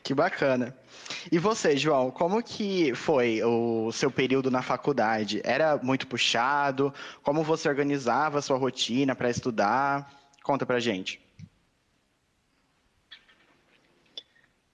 Que 0.04 0.12
bacana. 0.12 0.76
E 1.32 1.38
você, 1.38 1.78
João, 1.78 2.10
como 2.10 2.42
que 2.42 2.94
foi 2.94 3.42
o 3.42 3.90
seu 3.90 4.10
período 4.10 4.50
na 4.50 4.60
faculdade? 4.60 5.40
Era 5.42 5.78
muito 5.78 6.06
puxado? 6.06 6.92
Como 7.22 7.42
você 7.42 7.70
organizava 7.70 8.38
a 8.38 8.42
sua 8.42 8.58
rotina 8.58 9.14
para 9.14 9.30
estudar? 9.30 10.12
Conta 10.42 10.66
pra 10.66 10.78
gente. 10.78 11.24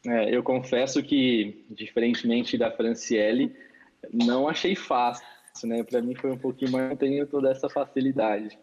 É, 0.05 0.35
eu 0.35 0.43
confesso 0.43 1.01
que, 1.01 1.65
diferentemente 1.71 2.59
da 2.59 2.73
Franciele, 2.73 3.55
não 4.13 4.49
achei 4.49 4.75
fácil, 4.75 5.25
né? 5.63 5.85
Para 5.85 6.03
mim 6.03 6.17
foi 6.17 6.33
um 6.33 6.39
pouquinho 6.39 6.73
mais, 6.73 6.99
tenho 6.99 7.25
toda 7.25 7.53
essa 7.53 7.69
facilidade. 7.69 8.59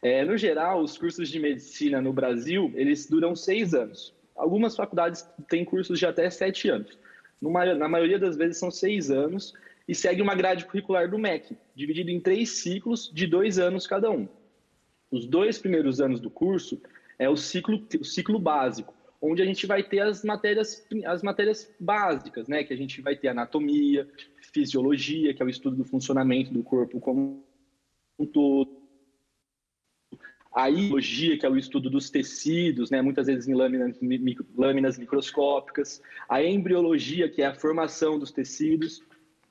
É, 0.00 0.24
no 0.24 0.36
geral, 0.36 0.82
os 0.82 0.96
cursos 0.96 1.28
de 1.28 1.40
medicina 1.40 2.00
no 2.00 2.12
Brasil, 2.12 2.70
eles 2.76 3.10
duram 3.10 3.34
seis 3.34 3.74
anos. 3.74 4.15
Algumas 4.36 4.76
faculdades 4.76 5.26
têm 5.48 5.64
cursos 5.64 5.98
de 5.98 6.06
até 6.06 6.28
sete 6.30 6.68
anos. 6.68 6.98
Na 7.40 7.88
maioria 7.88 8.18
das 8.18 8.36
vezes 8.36 8.58
são 8.58 8.70
seis 8.70 9.10
anos 9.10 9.54
e 9.88 9.94
segue 9.94 10.20
uma 10.20 10.34
grade 10.34 10.64
curricular 10.64 11.08
do 11.10 11.18
MEC, 11.18 11.56
dividido 11.74 12.10
em 12.10 12.20
três 12.20 12.50
ciclos 12.50 13.10
de 13.12 13.26
dois 13.26 13.58
anos 13.58 13.86
cada 13.86 14.10
um. 14.10 14.28
Os 15.10 15.26
dois 15.26 15.58
primeiros 15.58 16.00
anos 16.00 16.20
do 16.20 16.28
curso 16.28 16.80
é 17.18 17.28
o 17.28 17.36
ciclo, 17.36 17.86
o 18.00 18.04
ciclo 18.04 18.38
básico, 18.38 18.94
onde 19.22 19.40
a 19.40 19.44
gente 19.44 19.66
vai 19.66 19.82
ter 19.82 20.00
as 20.00 20.24
matérias, 20.24 20.86
as 21.04 21.22
matérias 21.22 21.72
básicas, 21.78 22.48
né? 22.48 22.64
Que 22.64 22.74
a 22.74 22.76
gente 22.76 23.00
vai 23.00 23.16
ter 23.16 23.28
anatomia, 23.28 24.08
fisiologia, 24.52 25.32
que 25.32 25.42
é 25.42 25.46
o 25.46 25.48
estudo 25.48 25.76
do 25.76 25.84
funcionamento 25.84 26.52
do 26.52 26.62
corpo 26.62 27.00
como 27.00 27.44
um 28.18 28.26
todo, 28.26 28.75
a 30.56 30.68
iologia, 30.68 31.36
que 31.36 31.44
é 31.44 31.50
o 31.50 31.58
estudo 31.58 31.90
dos 31.90 32.08
tecidos, 32.08 32.90
né, 32.90 33.02
muitas 33.02 33.26
vezes 33.26 33.46
em 33.46 33.52
lâminas, 33.52 33.94
lâminas 34.56 34.96
microscópicas, 34.96 36.00
a 36.26 36.42
embriologia, 36.42 37.28
que 37.28 37.42
é 37.42 37.46
a 37.46 37.54
formação 37.54 38.18
dos 38.18 38.32
tecidos, 38.32 39.02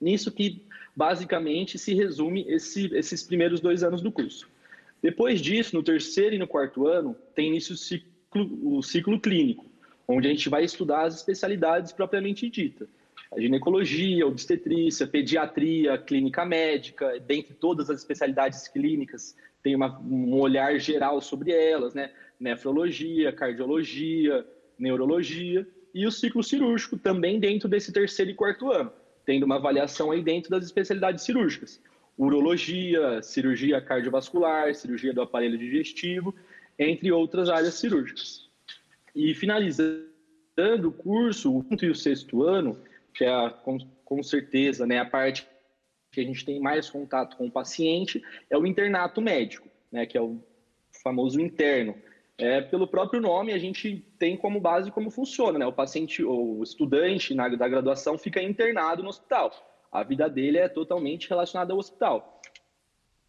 nisso 0.02 0.32
que 0.32 0.66
basicamente 0.96 1.78
se 1.78 1.94
resume 1.94 2.44
esse, 2.48 2.88
esses 2.96 3.22
primeiros 3.22 3.62
dois 3.62 3.84
anos 3.84 4.02
do 4.02 4.12
curso. 4.12 4.50
Depois 5.00 5.40
disso, 5.40 5.76
no 5.76 5.84
terceiro 5.84 6.34
e 6.34 6.40
no 6.40 6.48
quarto 6.48 6.88
ano, 6.88 7.16
tem 7.36 7.50
início 7.50 7.76
o 7.76 7.78
ciclo, 7.78 8.08
o 8.64 8.82
ciclo 8.82 9.20
clínico, 9.20 9.64
onde 10.08 10.28
a 10.28 10.32
gente 10.32 10.50
vai 10.50 10.64
estudar 10.64 11.04
as 11.04 11.18
especialidades 11.18 11.92
propriamente 11.92 12.50
dita. 12.50 12.88
A 13.32 13.40
ginecologia, 13.40 14.26
obstetrícia, 14.26 15.06
pediatria, 15.06 16.00
clínica 16.00 16.44
médica, 16.44 17.20
dentre 17.20 17.54
todas 17.54 17.92
as 17.92 18.00
especialidades 18.00 18.68
clínicas, 18.68 19.36
tem 19.66 19.76
uma, 19.76 20.00
um 20.00 20.36
olhar 20.36 20.80
geral 20.80 21.20
sobre 21.20 21.52
elas, 21.52 21.96
né? 21.96 22.12
Nefrologia, 22.40 23.32
cardiologia, 23.32 24.46
neurologia 24.78 25.68
e 25.92 26.06
o 26.06 26.12
ciclo 26.12 26.44
cirúrgico 26.44 27.00
também 27.00 27.40
dentro 27.40 27.68
desse 27.68 27.92
terceiro 27.92 28.30
e 28.30 28.36
quarto 28.36 28.72
ano, 28.72 28.94
tendo 29.26 29.42
uma 29.42 29.56
avaliação 29.56 30.12
aí 30.12 30.22
dentro 30.22 30.52
das 30.52 30.64
especialidades 30.66 31.24
cirúrgicas. 31.24 31.82
Urologia, 32.16 33.24
cirurgia 33.24 33.82
cardiovascular, 33.82 34.76
cirurgia 34.76 35.12
do 35.12 35.24
aparelho 35.24 35.58
digestivo, 35.58 36.36
entre 36.78 37.12
outras 37.12 37.50
áreas 37.50 37.74
cirúrgicas. 37.74 38.48
E 39.16 39.34
finalizando 39.34 40.06
o 40.84 40.92
curso, 40.92 41.58
o 41.58 41.64
quinto 41.64 41.86
e 41.86 41.90
o 41.90 41.96
sexto 41.96 42.44
ano, 42.44 42.78
que 43.16 43.24
é 43.24 43.34
a, 43.34 43.50
com, 43.50 43.80
com 44.04 44.22
certeza 44.22 44.86
né, 44.86 45.00
a 45.00 45.06
parte 45.06 45.48
que 46.16 46.22
a 46.22 46.24
gente 46.24 46.46
tem 46.46 46.60
mais 46.60 46.90
contato 46.90 47.36
com 47.36 47.48
o 47.48 47.52
paciente 47.52 48.24
é 48.50 48.58
o 48.58 48.66
internato 48.66 49.22
médico, 49.22 49.68
né, 49.92 50.06
que 50.06 50.18
é 50.18 50.22
o 50.22 50.40
famoso 51.04 51.40
interno. 51.40 51.94
É, 52.38 52.62
pelo 52.62 52.88
próprio 52.88 53.22
nome, 53.22 53.54
a 53.54 53.58
gente 53.58 54.04
tem 54.18 54.36
como 54.36 54.60
base 54.60 54.92
como 54.92 55.10
funciona, 55.10 55.58
né? 55.58 55.66
O 55.66 55.72
paciente, 55.72 56.22
o 56.22 56.62
estudante 56.62 57.34
na, 57.34 57.48
da 57.48 57.68
graduação 57.68 58.18
fica 58.18 58.42
internado 58.42 59.02
no 59.02 59.08
hospital. 59.08 59.52
A 59.90 60.04
vida 60.04 60.30
dele 60.30 60.58
é 60.58 60.68
totalmente 60.68 61.30
relacionada 61.30 61.72
ao 61.72 61.80
hospital. 61.80 62.42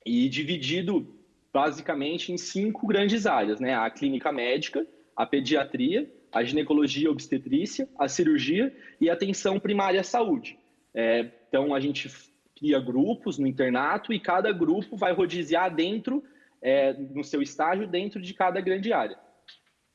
E 0.04 0.28
dividido 0.28 1.14
basicamente 1.52 2.32
em 2.32 2.36
cinco 2.36 2.84
grandes 2.84 3.26
áreas, 3.26 3.60
né? 3.60 3.74
A 3.74 3.88
clínica 3.90 4.32
médica, 4.32 4.84
a 5.14 5.24
pediatria, 5.24 6.12
a 6.32 6.42
ginecologia 6.42 7.08
obstetrícia, 7.08 7.88
a 7.96 8.08
cirurgia 8.08 8.76
e 9.00 9.08
a 9.08 9.12
atenção 9.12 9.60
primária 9.60 10.00
à 10.00 10.04
saúde. 10.04 10.58
É, 10.92 11.30
então, 11.48 11.72
a 11.72 11.78
gente 11.78 12.10
cria 12.56 12.80
grupos 12.80 13.38
no 13.38 13.46
internato 13.46 14.12
e 14.12 14.18
cada 14.18 14.50
grupo 14.50 14.96
vai 14.96 15.12
rodiziar 15.12 15.72
dentro, 15.72 16.24
é, 16.60 16.94
no 16.94 17.22
seu 17.22 17.42
estágio, 17.42 17.86
dentro 17.86 18.20
de 18.20 18.32
cada 18.32 18.60
grande 18.60 18.92
área. 18.92 19.18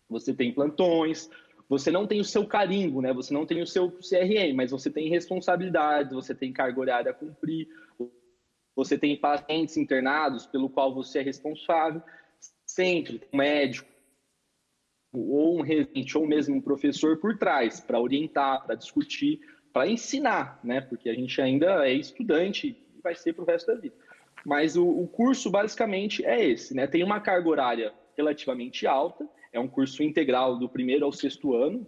Você 0.07 0.33
tem 0.33 0.53
plantões, 0.53 1.29
você 1.67 1.89
não 1.89 2.05
tem 2.05 2.19
o 2.19 2.25
seu 2.25 2.45
carimbo, 2.45 3.01
né? 3.01 3.13
Você 3.13 3.33
não 3.33 3.45
tem 3.45 3.61
o 3.61 3.67
seu 3.67 3.91
CRM, 3.91 4.53
mas 4.55 4.71
você 4.71 4.91
tem 4.91 5.09
responsabilidades, 5.09 6.13
você 6.13 6.35
tem 6.35 6.53
carga 6.53 6.79
horária 6.79 7.11
a 7.11 7.13
cumprir, 7.13 7.67
você 8.75 8.97
tem 8.97 9.17
pacientes 9.17 9.77
internados 9.77 10.45
pelo 10.45 10.69
qual 10.69 10.93
você 10.93 11.19
é 11.19 11.23
responsável, 11.23 12.01
sempre 12.65 13.21
um 13.33 13.37
médico 13.37 13.89
ou 15.13 15.59
um 15.59 15.61
residente 15.61 16.17
ou 16.17 16.27
mesmo 16.27 16.55
um 16.55 16.61
professor 16.61 17.17
por 17.17 17.37
trás 17.37 17.81
para 17.81 17.99
orientar, 17.99 18.63
para 18.63 18.75
discutir, 18.75 19.39
para 19.73 19.87
ensinar, 19.87 20.59
né? 20.63 20.81
Porque 20.81 21.09
a 21.09 21.13
gente 21.13 21.41
ainda 21.41 21.87
é 21.87 21.93
estudante 21.93 22.67
e 22.67 23.01
vai 23.01 23.15
ser 23.15 23.33
para 23.33 23.43
o 23.43 23.47
resto 23.47 23.67
da 23.67 23.79
vida. 23.79 23.95
Mas 24.45 24.75
o, 24.75 24.87
o, 24.87 25.07
curso 25.07 25.49
basicamente 25.49 26.25
é 26.25 26.43
esse, 26.43 26.73
né? 26.73 26.87
Tem 26.87 27.03
uma 27.03 27.19
carga 27.19 27.47
horária 27.47 27.93
relativamente 28.17 28.87
alta, 28.87 29.27
é 29.53 29.59
um 29.59 29.67
curso 29.67 30.03
integral 30.03 30.57
do 30.57 30.67
primeiro 30.67 31.05
ao 31.05 31.11
sexto 31.11 31.55
ano, 31.55 31.85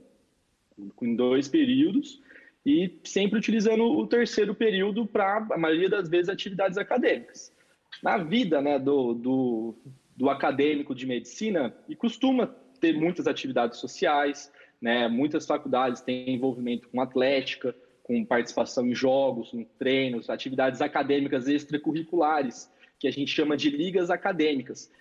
em 1.02 1.16
dois 1.16 1.48
períodos, 1.48 2.22
e 2.66 3.00
sempre 3.04 3.38
utilizando 3.38 3.84
o 3.84 4.08
terceiro 4.08 4.56
período 4.56 5.06
para, 5.06 5.46
a 5.52 5.58
maioria 5.58 5.90
das 5.90 6.08
vezes, 6.08 6.30
atividades 6.30 6.78
acadêmicas. 6.78 7.54
Na 8.02 8.18
vida 8.18 8.62
né, 8.62 8.80
do, 8.80 9.13
do, 9.13 9.75
do 10.16 10.30
acadêmico 10.30 10.96
de 10.96 11.06
medicina 11.06 11.75
e 11.90 11.96
costuma 11.96 12.48
ter 12.80 12.94
muitas 12.94 13.28
atividades 13.28 13.80
sociais, 13.80 14.52
né? 14.84 15.08
Muitas 15.08 15.46
faculdades 15.46 16.02
têm 16.02 16.30
envolvimento 16.36 16.90
com 16.90 17.00
atlética, 17.00 17.74
com 18.04 18.25
participação 18.25 18.86
em 18.86 18.94
jogos, 18.94 19.54
em 19.54 19.63
treinos, 19.63 20.30
atividades 20.30 20.82
acadêmicas 20.82 21.48
extracurriculares, 21.48 22.70
que 23.00 23.08
a 23.08 23.12
gente 23.12 23.32
chama 23.32 23.56
de 23.56 23.70
ligas 23.70 24.10
acadêmicas. 24.10 24.92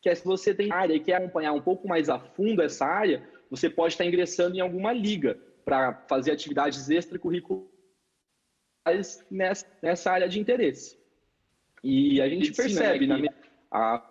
Que 0.00 0.08
é 0.08 0.14
se 0.14 0.24
você 0.24 0.54
tem 0.54 0.72
área 0.72 0.94
e 0.94 1.00
quer 1.00 1.16
acompanhar 1.16 1.52
um 1.52 1.60
pouco 1.60 1.86
mais 1.86 2.08
a 2.08 2.18
fundo 2.18 2.62
essa 2.62 2.86
área, 2.86 3.22
você 3.50 3.68
pode 3.68 3.92
estar 3.92 4.06
ingressando 4.06 4.56
em 4.56 4.60
alguma 4.60 4.94
liga 4.94 5.38
para 5.62 5.92
fazer 6.08 6.30
atividades 6.30 6.88
extracurriculares 6.88 7.68
nessa, 9.30 9.66
nessa 9.82 10.10
área 10.10 10.26
de 10.26 10.40
interesse. 10.40 10.98
E 11.84 12.18
a 12.22 12.30
gente 12.30 12.48
Medicina, 12.48 12.80
percebe 12.80 13.06
né, 13.06 13.28
a 13.70 14.09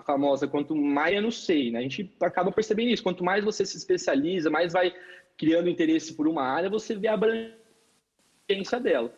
famosa 0.00 0.48
quanto 0.48 0.74
mais 0.74 1.14
eu 1.14 1.22
não 1.22 1.30
sei, 1.30 1.70
né? 1.70 1.78
A 1.78 1.82
gente 1.82 2.12
acaba 2.20 2.50
percebendo 2.50 2.90
isso. 2.90 3.02
Quanto 3.02 3.24
mais 3.24 3.44
você 3.44 3.64
se 3.64 3.76
especializa, 3.76 4.50
mais 4.50 4.72
vai 4.72 4.92
criando 5.36 5.68
interesse 5.68 6.14
por 6.14 6.28
uma 6.28 6.42
área, 6.42 6.68
você 6.68 6.94
vê 6.94 7.08
a 7.08 7.14
abrangência 7.14 8.80
dela. 8.80 9.12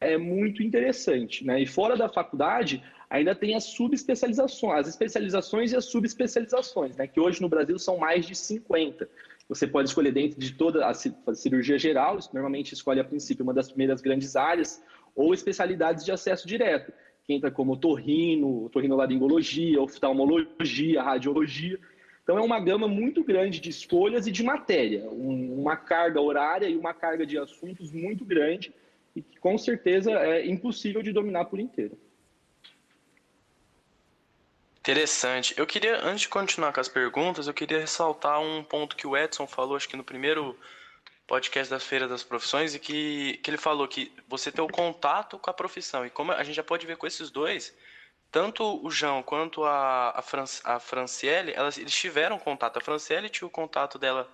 É 0.00 0.18
muito 0.18 0.62
interessante, 0.62 1.44
né? 1.44 1.60
E 1.60 1.66
fora 1.66 1.96
da 1.96 2.08
faculdade, 2.08 2.82
ainda 3.08 3.34
tem 3.34 3.54
as 3.54 3.64
subespecializações, 3.64 4.80
as 4.80 4.88
especializações 4.88 5.72
e 5.72 5.76
as 5.76 5.84
subespecializações, 5.84 6.96
né? 6.96 7.06
Que 7.06 7.20
hoje 7.20 7.40
no 7.40 7.48
Brasil 7.48 7.78
são 7.78 7.98
mais 7.98 8.26
de 8.26 8.34
50. 8.34 9.08
Você 9.48 9.66
pode 9.66 9.90
escolher 9.90 10.12
dentro 10.12 10.40
de 10.40 10.54
toda 10.54 10.86
a 10.86 10.94
cirurgia 11.34 11.78
geral, 11.78 12.18
normalmente 12.32 12.72
escolhe 12.72 13.00
a 13.00 13.04
princípio 13.04 13.44
uma 13.44 13.54
das 13.54 13.68
primeiras 13.68 14.00
grandes 14.00 14.34
áreas, 14.34 14.82
ou 15.14 15.34
especialidades 15.34 16.04
de 16.04 16.10
acesso 16.10 16.48
direto, 16.48 16.92
que 17.26 17.32
entra 17.32 17.50
como 17.50 17.76
torrino, 17.76 18.68
torrinolaringologia, 18.70 19.80
oftalmologia, 19.80 21.02
radiologia. 21.02 21.78
Então 22.22 22.38
é 22.38 22.40
uma 22.40 22.60
gama 22.60 22.86
muito 22.86 23.24
grande 23.24 23.60
de 23.60 23.70
escolhas 23.70 24.26
e 24.26 24.30
de 24.30 24.42
matéria, 24.42 25.08
uma 25.10 25.76
carga 25.76 26.20
horária 26.20 26.68
e 26.68 26.76
uma 26.76 26.94
carga 26.94 27.26
de 27.26 27.38
assuntos 27.38 27.92
muito 27.92 28.24
grande 28.24 28.72
e 29.14 29.22
que 29.22 29.38
com 29.38 29.58
certeza 29.58 30.12
é 30.12 30.46
impossível 30.46 31.02
de 31.02 31.12
dominar 31.12 31.46
por 31.46 31.58
inteiro. 31.58 31.98
Interessante. 34.80 35.54
Eu 35.56 35.64
queria, 35.64 36.04
antes 36.04 36.22
de 36.22 36.28
continuar 36.28 36.72
com 36.72 36.80
as 36.80 36.88
perguntas, 36.88 37.46
eu 37.46 37.54
queria 37.54 37.78
ressaltar 37.78 38.40
um 38.40 38.64
ponto 38.64 38.96
que 38.96 39.06
o 39.06 39.16
Edson 39.16 39.46
falou, 39.46 39.76
acho 39.76 39.88
que 39.88 39.96
no 39.96 40.02
primeiro 40.02 40.56
podcast 41.26 41.70
da 41.70 41.80
Feira 41.80 42.08
das 42.08 42.22
Profissões, 42.22 42.74
e 42.74 42.78
que, 42.78 43.38
que 43.42 43.50
ele 43.50 43.56
falou 43.56 43.88
que 43.88 44.12
você 44.28 44.50
tem 44.50 44.64
o 44.64 44.68
contato 44.68 45.38
com 45.38 45.50
a 45.50 45.54
profissão. 45.54 46.04
E 46.04 46.10
como 46.10 46.32
a 46.32 46.42
gente 46.42 46.56
já 46.56 46.64
pode 46.64 46.86
ver 46.86 46.96
com 46.96 47.06
esses 47.06 47.30
dois, 47.30 47.74
tanto 48.30 48.84
o 48.84 48.90
João 48.90 49.22
quanto 49.22 49.64
a, 49.64 50.10
a, 50.18 50.22
Fran, 50.22 50.44
a 50.64 50.80
Franciele, 50.80 51.52
elas, 51.54 51.78
eles 51.78 51.94
tiveram 51.94 52.38
contato. 52.38 52.78
A 52.78 52.80
Franciele 52.80 53.28
tinha 53.28 53.46
o 53.46 53.50
contato 53.50 53.98
dela 53.98 54.28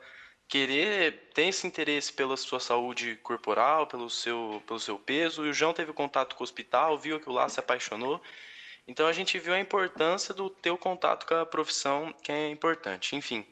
querer 0.49 1.31
ter 1.35 1.49
esse 1.49 1.67
interesse 1.67 2.13
pela 2.13 2.37
sua 2.37 2.59
saúde 2.59 3.17
corporal, 3.17 3.87
pelo 3.87 4.09
seu, 4.09 4.63
pelo 4.67 4.81
seu 4.81 4.99
peso, 4.99 5.45
e 5.45 5.51
o 5.51 5.53
João 5.53 5.75
teve 5.75 5.93
contato 5.93 6.35
com 6.35 6.43
o 6.43 6.45
hospital, 6.45 6.99
viu 6.99 7.17
aquilo 7.17 7.35
lá, 7.35 7.49
se 7.49 7.61
apaixonou. 7.61 8.23
Então 8.87 9.07
a 9.07 9.13
gente 9.13 9.39
viu 9.39 9.53
a 9.53 9.61
importância 9.61 10.33
do 10.33 10.49
ter 10.49 10.71
o 10.71 10.79
contato 10.79 11.27
com 11.27 11.35
a 11.35 11.45
profissão, 11.45 12.15
que 12.23 12.33
é 12.33 12.49
importante. 12.49 13.15
Enfim. 13.15 13.45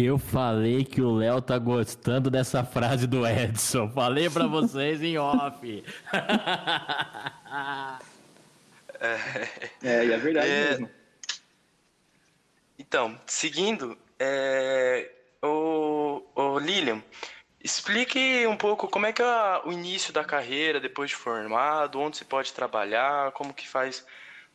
Eu 0.00 0.16
falei 0.16 0.84
que 0.84 1.00
o 1.00 1.10
Léo 1.10 1.42
tá 1.42 1.58
gostando 1.58 2.30
dessa 2.30 2.62
frase 2.62 3.04
do 3.04 3.26
Edson. 3.26 3.90
Falei 3.90 4.30
para 4.30 4.46
vocês 4.46 5.02
em 5.02 5.18
off. 5.18 5.84
é, 9.00 9.48
é, 9.82 10.04
é 10.06 10.16
verdade 10.18 10.48
é... 10.48 10.70
mesmo. 10.70 10.90
Então, 12.78 13.20
seguindo, 13.26 13.98
é... 14.20 15.10
o, 15.42 16.22
o 16.32 16.60
Lilian, 16.60 17.02
explique 17.60 18.46
um 18.46 18.56
pouco 18.56 18.86
como 18.86 19.04
é 19.04 19.12
que 19.12 19.20
é 19.20 19.62
o 19.64 19.72
início 19.72 20.12
da 20.12 20.22
carreira 20.22 20.78
depois 20.78 21.10
de 21.10 21.16
formado, 21.16 21.98
onde 21.98 22.18
se 22.18 22.24
pode 22.24 22.52
trabalhar, 22.52 23.32
como 23.32 23.52
que 23.52 23.68
faz 23.68 24.06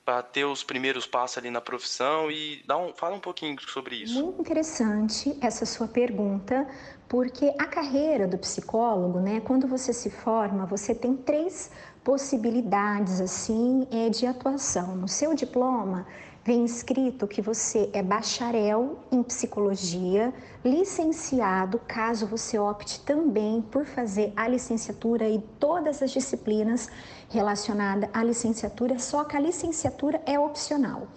para 0.06 0.22
ter 0.22 0.44
os 0.46 0.64
primeiros 0.64 1.06
passos 1.06 1.38
ali 1.38 1.50
na 1.50 1.62
profissão 1.62 2.30
e 2.30 2.62
dá 2.68 2.78
um, 2.78 2.94
fala 2.94 3.16
um 3.16 3.20
pouquinho 3.20 3.60
sobre 3.62 3.96
isso. 3.96 4.22
Muito 4.22 4.42
interessante 4.42 5.38
essa 5.40 5.66
sua 5.66 5.88
pergunta, 5.88 6.68
porque 7.08 7.54
a 7.58 7.66
carreira 7.66 8.28
do 8.28 8.38
psicólogo, 8.38 9.20
né, 9.20 9.40
quando 9.40 9.68
você 9.68 9.94
se 9.94 10.10
forma, 10.10 10.66
você 10.66 10.94
tem 10.94 11.16
três 11.16 11.72
possibilidades 12.04 13.22
assim 13.22 13.88
é, 13.92 14.10
de 14.10 14.26
atuação. 14.26 14.96
No 14.96 15.08
seu 15.08 15.34
diploma 15.34 16.06
vem 16.46 16.66
escrito 16.66 17.26
que 17.26 17.42
você 17.42 17.90
é 17.94 18.04
bacharel 18.04 19.00
em 19.12 19.24
psicologia, 19.24 20.34
licenciado, 20.64 21.80
caso 21.88 22.28
você 22.28 22.60
opte 22.60 23.00
também 23.02 23.62
por 23.62 23.86
fazer 23.86 24.34
a 24.36 24.48
licenciatura 24.48 25.28
e 25.30 25.40
todas 25.58 26.02
as 26.02 26.12
disciplinas 26.12 26.90
relacionadas 27.30 28.10
à 28.14 28.24
licenciatura, 28.24 29.00
só 29.00 29.24
que 29.24 29.38
a 29.38 29.40
licenciatura 29.40 30.22
é 30.26 30.38
opcional 30.38 31.08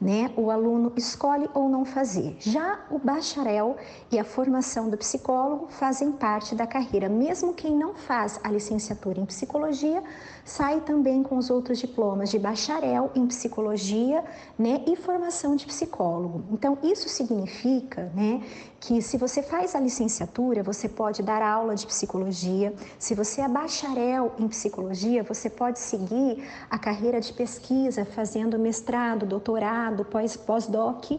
né? 0.00 0.30
O 0.36 0.50
aluno 0.50 0.92
escolhe 0.96 1.48
ou 1.54 1.68
não 1.68 1.84
fazer. 1.84 2.36
Já 2.38 2.80
o 2.90 2.98
bacharel 2.98 3.76
e 4.10 4.18
a 4.18 4.24
formação 4.24 4.90
do 4.90 4.98
psicólogo 4.98 5.68
fazem 5.70 6.12
parte 6.12 6.54
da 6.54 6.66
carreira. 6.66 7.08
Mesmo 7.08 7.54
quem 7.54 7.74
não 7.74 7.94
faz 7.94 8.38
a 8.42 8.50
licenciatura 8.50 9.20
em 9.20 9.24
psicologia, 9.24 10.02
sai 10.44 10.80
também 10.82 11.22
com 11.22 11.38
os 11.38 11.48
outros 11.48 11.78
diplomas 11.78 12.30
de 12.30 12.38
bacharel 12.38 13.10
em 13.14 13.26
psicologia, 13.26 14.22
né, 14.58 14.82
e 14.86 14.94
formação 14.94 15.56
de 15.56 15.66
psicólogo. 15.66 16.44
Então, 16.52 16.76
isso 16.82 17.08
significa, 17.08 18.12
né, 18.14 18.42
que 18.78 19.00
se 19.00 19.16
você 19.16 19.42
faz 19.42 19.74
a 19.74 19.80
licenciatura, 19.80 20.62
você 20.62 20.88
pode 20.88 21.22
dar 21.22 21.40
aula 21.40 21.74
de 21.74 21.86
psicologia. 21.86 22.74
Se 22.98 23.14
você 23.14 23.40
é 23.40 23.48
bacharel 23.48 24.32
em 24.38 24.46
psicologia, 24.46 25.22
você 25.22 25.48
pode 25.48 25.78
seguir 25.78 26.44
a 26.68 26.78
carreira 26.78 27.20
de 27.20 27.32
pesquisa, 27.32 28.04
fazendo 28.04 28.58
mestrado, 28.58 29.24
doutorado, 29.24 30.04
pós-doc. 30.04 31.12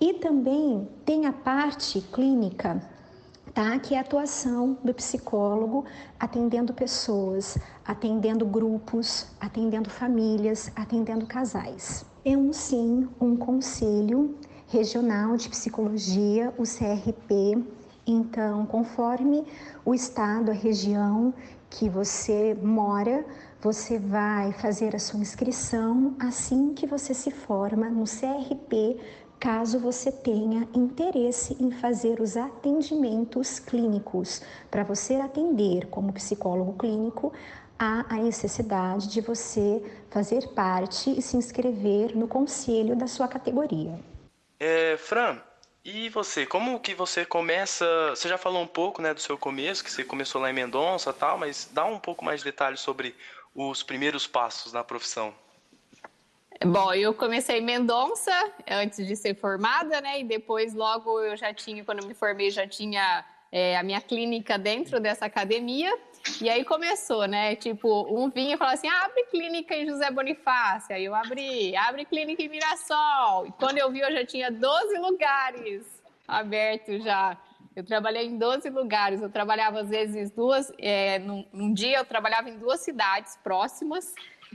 E 0.00 0.14
também 0.14 0.88
tem 1.04 1.26
a 1.26 1.32
parte 1.32 2.00
clínica, 2.12 2.82
tá? 3.56 3.78
Que 3.78 3.94
é 3.94 3.98
a 3.98 4.02
atuação 4.02 4.76
do 4.84 4.92
psicólogo 4.92 5.86
atendendo 6.20 6.74
pessoas, 6.74 7.56
atendendo 7.86 8.44
grupos, 8.44 9.28
atendendo 9.40 9.88
famílias, 9.88 10.70
atendendo 10.76 11.24
casais. 11.24 12.04
Temos 12.22 12.58
sim 12.58 13.08
um 13.18 13.34
conselho 13.34 14.36
regional 14.68 15.38
de 15.38 15.48
psicologia, 15.48 16.52
o 16.58 16.64
CRP. 16.64 17.64
Então, 18.06 18.66
conforme 18.66 19.42
o 19.86 19.94
estado, 19.94 20.50
a 20.50 20.54
região 20.54 21.32
que 21.70 21.88
você 21.88 22.54
mora, 22.62 23.24
você 23.62 23.98
vai 23.98 24.52
fazer 24.52 24.94
a 24.94 24.98
sua 24.98 25.20
inscrição 25.20 26.14
assim 26.18 26.74
que 26.74 26.86
você 26.86 27.14
se 27.14 27.30
forma 27.30 27.88
no 27.88 28.04
CRP, 28.04 29.00
caso 29.38 29.78
você 29.78 30.10
tenha 30.10 30.68
interesse 30.74 31.56
em 31.60 31.70
fazer 31.70 32.20
os 32.20 32.36
atendimentos 32.36 33.58
clínicos. 33.58 34.42
Para 34.70 34.82
você 34.82 35.14
atender 35.16 35.86
como 35.86 36.12
psicólogo 36.12 36.74
clínico, 36.74 37.32
há 37.78 38.04
a 38.08 38.16
necessidade 38.16 39.08
de 39.08 39.20
você 39.20 39.82
fazer 40.10 40.48
parte 40.48 41.10
e 41.10 41.22
se 41.22 41.36
inscrever 41.36 42.16
no 42.16 42.26
conselho 42.26 42.96
da 42.96 43.06
sua 43.06 43.28
categoria. 43.28 43.98
É, 44.58 44.96
Fran, 44.96 45.38
e 45.84 46.08
você? 46.08 46.44
Como 46.44 46.80
que 46.80 46.94
você 46.94 47.24
começa? 47.24 47.86
Você 48.10 48.28
já 48.28 48.38
falou 48.38 48.62
um 48.62 48.66
pouco, 48.66 49.00
né, 49.00 49.14
do 49.14 49.20
seu 49.20 49.38
começo, 49.38 49.84
que 49.84 49.90
você 49.90 50.02
começou 50.02 50.40
lá 50.40 50.50
em 50.50 50.54
Mendonça, 50.54 51.12
tal, 51.12 51.38
mas 51.38 51.68
dá 51.70 51.84
um 51.84 51.98
pouco 51.98 52.24
mais 52.24 52.40
de 52.40 52.46
detalhes 52.46 52.80
sobre 52.80 53.14
os 53.54 53.82
primeiros 53.82 54.26
passos 54.26 54.72
na 54.72 54.82
profissão. 54.82 55.32
Bom, 56.64 56.92
eu 56.94 57.12
comecei 57.12 57.58
em 57.58 57.64
Mendonça 57.64 58.32
antes 58.68 59.06
de 59.06 59.14
ser 59.14 59.34
formada, 59.34 60.00
né? 60.00 60.20
E 60.20 60.24
depois, 60.24 60.72
logo 60.74 61.20
eu 61.20 61.36
já 61.36 61.52
tinha, 61.52 61.84
quando 61.84 62.02
eu 62.02 62.08
me 62.08 62.14
formei, 62.14 62.50
já 62.50 62.66
tinha 62.66 63.24
é, 63.52 63.76
a 63.76 63.82
minha 63.82 64.00
clínica 64.00 64.58
dentro 64.58 64.98
dessa 64.98 65.26
academia. 65.26 65.96
E 66.40 66.48
aí 66.48 66.64
começou, 66.64 67.26
né? 67.26 67.54
Tipo, 67.56 68.06
um 68.10 68.30
vinha 68.30 68.54
e 68.54 68.58
falava 68.58 68.74
assim: 68.74 68.88
abre 68.88 69.24
clínica 69.24 69.74
em 69.74 69.86
José 69.86 70.10
Bonifácio. 70.10 70.94
Aí 70.94 71.04
eu 71.04 71.14
abri, 71.14 71.76
abre 71.76 72.04
clínica 72.04 72.42
em 72.42 72.48
Mirassol. 72.48 73.46
E 73.46 73.52
quando 73.52 73.78
eu 73.78 73.90
vi, 73.90 74.00
eu 74.00 74.12
já 74.12 74.24
tinha 74.24 74.50
12 74.50 74.98
lugares 74.98 75.84
abertos 76.26 77.04
já. 77.04 77.36
Eu 77.74 77.84
trabalhei 77.84 78.26
em 78.26 78.38
12 78.38 78.70
lugares. 78.70 79.20
Eu 79.20 79.30
trabalhava, 79.30 79.80
às 79.80 79.90
vezes, 79.90 80.30
duas. 80.30 80.72
É, 80.78 81.18
num, 81.18 81.46
num 81.52 81.72
dia 81.72 81.98
eu 81.98 82.04
trabalhava 82.04 82.48
em 82.48 82.58
duas 82.58 82.80
cidades 82.80 83.38
próximas. 83.44 84.14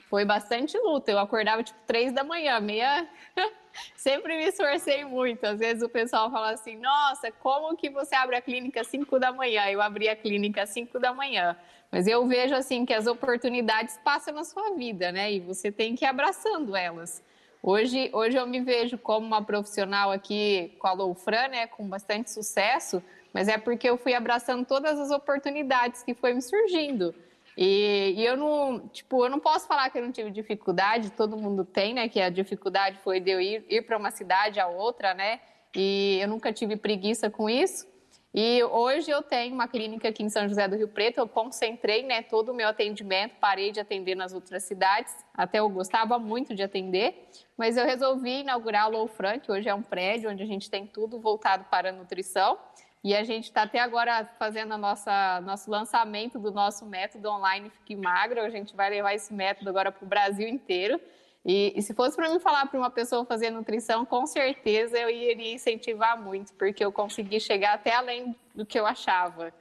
Foi 0.10 0.26
bastante 0.26 0.78
luta. 0.78 1.12
Eu 1.12 1.20
acordava 1.20 1.64
tipo 1.64 1.80
três 1.86 2.12
da 2.12 2.24
manhã, 2.24 2.60
meia 2.60 3.08
sempre 3.96 4.38
me 4.38 4.46
esforcei 4.46 5.04
muito. 5.06 5.44
Às 5.46 5.60
vezes 5.60 5.84
o 5.84 5.90
pessoal 5.90 6.30
fala 6.32 6.52
assim: 6.52 6.78
nossa, 6.78 7.32
como 7.32 7.76
que 7.76 7.90
você 7.90 8.16
abre 8.16 8.36
a 8.36 8.42
clínica 8.42 8.82
às 8.82 8.88
5 8.88 9.20
da 9.20 9.32
manhã? 9.32 9.70
Eu 9.70 9.82
abri 9.82 10.10
a 10.10 10.16
clínica 10.16 10.64
às 10.64 10.70
5 10.70 11.00
da 11.00 11.14
manhã. 11.14 11.58
Mas 11.92 12.08
eu 12.08 12.26
vejo 12.26 12.56
assim 12.56 12.86
que 12.86 12.94
as 12.94 13.06
oportunidades 13.06 14.00
passam 14.04 14.34
na 14.34 14.46
sua 14.46 14.76
vida, 14.76 15.12
né? 15.12 15.32
E 15.34 15.40
você 15.40 15.72
tem 15.72 15.94
que 15.94 16.06
ir 16.06 16.08
abraçando 16.08 16.76
elas. 16.76 17.22
Hoje, 17.64 18.10
hoje 18.12 18.38
eu 18.38 18.48
me 18.48 18.60
vejo 18.60 18.98
como 18.98 19.28
uma 19.28 19.44
profissional 19.44 20.12
aqui 20.12 20.76
com 20.80 20.88
a 20.88 20.94
Loufran, 20.94 21.48
né, 21.50 21.68
com 21.68 21.88
bastante 21.88 22.32
sucesso, 22.32 23.04
mas 23.32 23.48
é 23.48 23.56
porque 23.56 23.88
eu 23.88 23.98
fui 23.98 24.16
abraçando 24.16 24.66
todas 24.66 25.00
as 25.00 25.12
oportunidades 25.12 26.02
que 26.02 26.16
foi 26.16 26.34
me 26.34 26.42
surgindo. 26.42 27.14
E, 27.58 28.14
e, 28.18 28.26
eu 28.26 28.38
não, 28.38 28.88
tipo, 28.90 29.26
eu 29.26 29.30
não 29.30 29.40
posso 29.40 29.68
falar 29.68 29.90
que 29.90 29.98
eu 29.98 30.04
não 30.04 30.12
tive 30.12 30.32
dificuldade, 30.32 31.12
todo 31.12 31.38
mundo 31.38 31.66
tem, 31.66 31.94
né? 31.94 32.08
Que 32.08 32.22
a 32.22 32.30
dificuldade 32.30 32.98
foi 33.04 33.20
de 33.20 33.32
eu 33.32 33.42
ir, 33.42 33.66
ir 33.70 33.82
para 33.82 33.98
uma 33.98 34.12
cidade 34.12 34.60
a 34.60 34.68
outra, 34.68 35.14
né? 35.14 35.40
E 35.76 36.20
eu 36.22 36.28
nunca 36.28 36.52
tive 36.52 36.76
preguiça 36.76 37.30
com 37.30 37.50
isso. 37.50 37.92
E 38.34 38.64
hoje 38.64 39.12
eu 39.12 39.22
tenho 39.22 39.54
uma 39.54 39.68
clínica 39.68 40.08
aqui 40.08 40.24
em 40.24 40.30
São 40.30 40.48
José 40.48 40.66
do 40.66 40.78
Rio 40.78 40.88
Preto, 40.88 41.18
eu 41.18 41.28
concentrei 41.28 42.02
né, 42.04 42.22
todo 42.22 42.54
o 42.54 42.56
meu 42.56 42.70
atendimento, 42.70 43.36
parei 43.42 43.74
de 43.74 43.80
atender 43.82 44.16
nas 44.16 44.32
outras 44.32 44.64
cidades, 44.64 45.14
até 45.34 45.60
eu 45.60 45.68
gostava 45.68 46.18
muito 46.18 46.56
de 46.56 46.64
atender, 46.64 47.28
mas 47.58 47.76
eu 47.76 47.86
resolvi 47.86 48.40
inaugurar 48.40 48.88
o 48.88 48.92
Low 48.92 49.08
Front, 49.08 49.50
hoje 49.50 49.68
é 49.68 49.76
um 49.76 49.82
prédio 49.82 50.32
onde 50.32 50.42
a 50.42 50.46
gente 50.46 50.70
tem 50.70 50.88
tudo 50.88 51.20
voltado 51.20 51.66
para 51.66 51.90
a 51.90 51.92
nutrição, 51.92 52.58
e 53.04 53.16
a 53.16 53.24
gente 53.24 53.46
está 53.46 53.64
até 53.64 53.80
agora 53.80 54.26
fazendo 54.38 54.74
a 54.74 54.78
nossa 54.78 55.42
nosso 55.42 55.70
lançamento 55.70 56.38
do 56.38 56.52
nosso 56.52 56.86
método 56.86 57.30
online 57.30 57.70
Fique 57.70 57.96
Magro, 57.96 58.42
a 58.42 58.50
gente 58.50 58.76
vai 58.76 58.90
levar 58.90 59.14
esse 59.14 59.34
método 59.34 59.70
agora 59.70 59.92
para 59.92 60.06
o 60.06 60.08
Brasil 60.08 60.48
inteiro, 60.48 61.00
e, 61.44 61.74
e, 61.76 61.82
se 61.82 61.94
fosse 61.96 62.16
para 62.16 62.30
mim 62.30 62.40
falar 62.40 62.68
para 62.68 62.78
uma 62.78 62.92
pessoa 62.92 63.26
fazer 63.26 63.50
nutrição, 63.50 64.06
com 64.06 64.28
certeza 64.28 65.00
eu 65.00 65.10
iria 65.10 65.56
incentivar 65.56 66.22
muito, 66.22 66.54
porque 66.54 66.86
eu 66.86 66.92
consegui 66.92 67.40
chegar 67.40 67.74
até 67.74 67.96
além 67.96 68.36
do 68.54 68.64
que 68.64 68.80
eu 68.80 68.86
achava. 68.86 69.52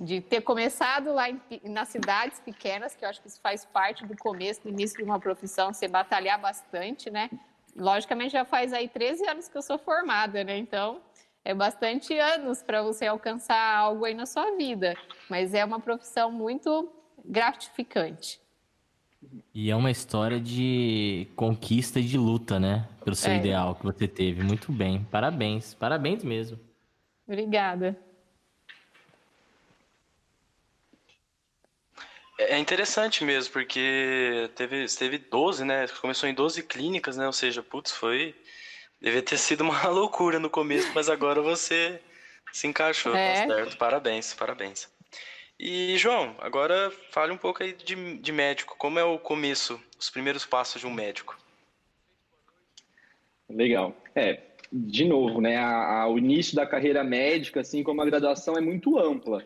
De 0.00 0.20
ter 0.20 0.40
começado 0.40 1.12
lá 1.12 1.30
em, 1.30 1.40
nas 1.64 1.90
cidades 1.90 2.40
pequenas, 2.40 2.96
que 2.96 3.04
eu 3.04 3.08
acho 3.08 3.20
que 3.22 3.28
isso 3.28 3.40
faz 3.40 3.64
parte 3.64 4.04
do 4.04 4.16
começo, 4.16 4.62
do 4.62 4.68
início 4.68 4.98
de 4.98 5.04
uma 5.04 5.20
profissão, 5.20 5.72
você 5.72 5.86
batalhar 5.86 6.40
bastante, 6.40 7.08
né? 7.08 7.30
Logicamente 7.76 8.32
já 8.32 8.44
faz 8.44 8.72
aí 8.72 8.88
13 8.88 9.28
anos 9.28 9.46
que 9.46 9.56
eu 9.56 9.62
sou 9.62 9.78
formada, 9.78 10.42
né? 10.42 10.58
Então 10.58 11.00
é 11.44 11.54
bastante 11.54 12.18
anos 12.18 12.62
para 12.62 12.82
você 12.82 13.06
alcançar 13.06 13.76
algo 13.76 14.04
aí 14.04 14.14
na 14.14 14.26
sua 14.26 14.56
vida, 14.56 14.96
mas 15.28 15.54
é 15.54 15.64
uma 15.64 15.80
profissão 15.80 16.30
muito 16.30 16.92
gratificante. 17.24 18.40
E 19.52 19.70
é 19.70 19.74
uma 19.74 19.90
história 19.90 20.38
de 20.38 21.26
conquista 21.34 21.98
e 21.98 22.04
de 22.04 22.16
luta, 22.16 22.60
né? 22.60 22.88
Pelo 23.02 23.16
seu 23.16 23.32
é. 23.32 23.36
ideal 23.36 23.74
que 23.74 23.84
você 23.84 24.06
teve. 24.06 24.42
Muito 24.42 24.70
bem. 24.70 25.04
Parabéns. 25.10 25.74
Parabéns 25.74 26.22
mesmo. 26.22 26.58
Obrigada. 27.26 27.98
É 32.38 32.56
interessante 32.56 33.24
mesmo, 33.24 33.52
porque 33.52 34.48
teve, 34.54 34.86
teve 34.86 35.18
12, 35.18 35.64
né? 35.64 35.88
Começou 36.00 36.28
em 36.28 36.34
12 36.34 36.62
clínicas, 36.62 37.16
né? 37.16 37.26
Ou 37.26 37.32
seja, 37.32 37.62
putz, 37.62 37.90
foi. 37.90 38.34
Devia 39.00 39.22
ter 39.22 39.38
sido 39.38 39.62
uma 39.62 39.86
loucura 39.88 40.38
no 40.38 40.50
começo, 40.50 40.90
mas 40.94 41.08
agora 41.08 41.40
você 41.40 42.00
se 42.52 42.66
encaixou, 42.66 43.12
tá 43.12 43.18
é. 43.18 43.46
tá 43.46 43.54
certo? 43.54 43.76
Parabéns, 43.76 44.34
parabéns. 44.34 44.88
E, 45.58 45.96
João, 45.96 46.36
agora 46.38 46.92
fale 47.10 47.32
um 47.32 47.36
pouco 47.36 47.62
aí 47.62 47.72
de, 47.72 48.18
de 48.18 48.32
médico. 48.32 48.76
Como 48.78 48.98
é 48.98 49.04
o 49.04 49.18
começo, 49.18 49.80
os 49.98 50.08
primeiros 50.08 50.46
passos 50.46 50.80
de 50.80 50.86
um 50.86 50.92
médico? 50.92 51.36
Legal. 53.48 53.96
É, 54.14 54.40
de 54.72 55.04
novo, 55.04 55.40
né, 55.40 55.56
a, 55.56 56.02
a, 56.02 56.08
o 56.08 56.18
início 56.18 56.54
da 56.54 56.66
carreira 56.66 57.02
médica, 57.02 57.60
assim 57.60 57.82
como 57.82 58.02
a 58.02 58.06
graduação, 58.06 58.56
é 58.56 58.60
muito 58.60 58.98
ampla. 58.98 59.44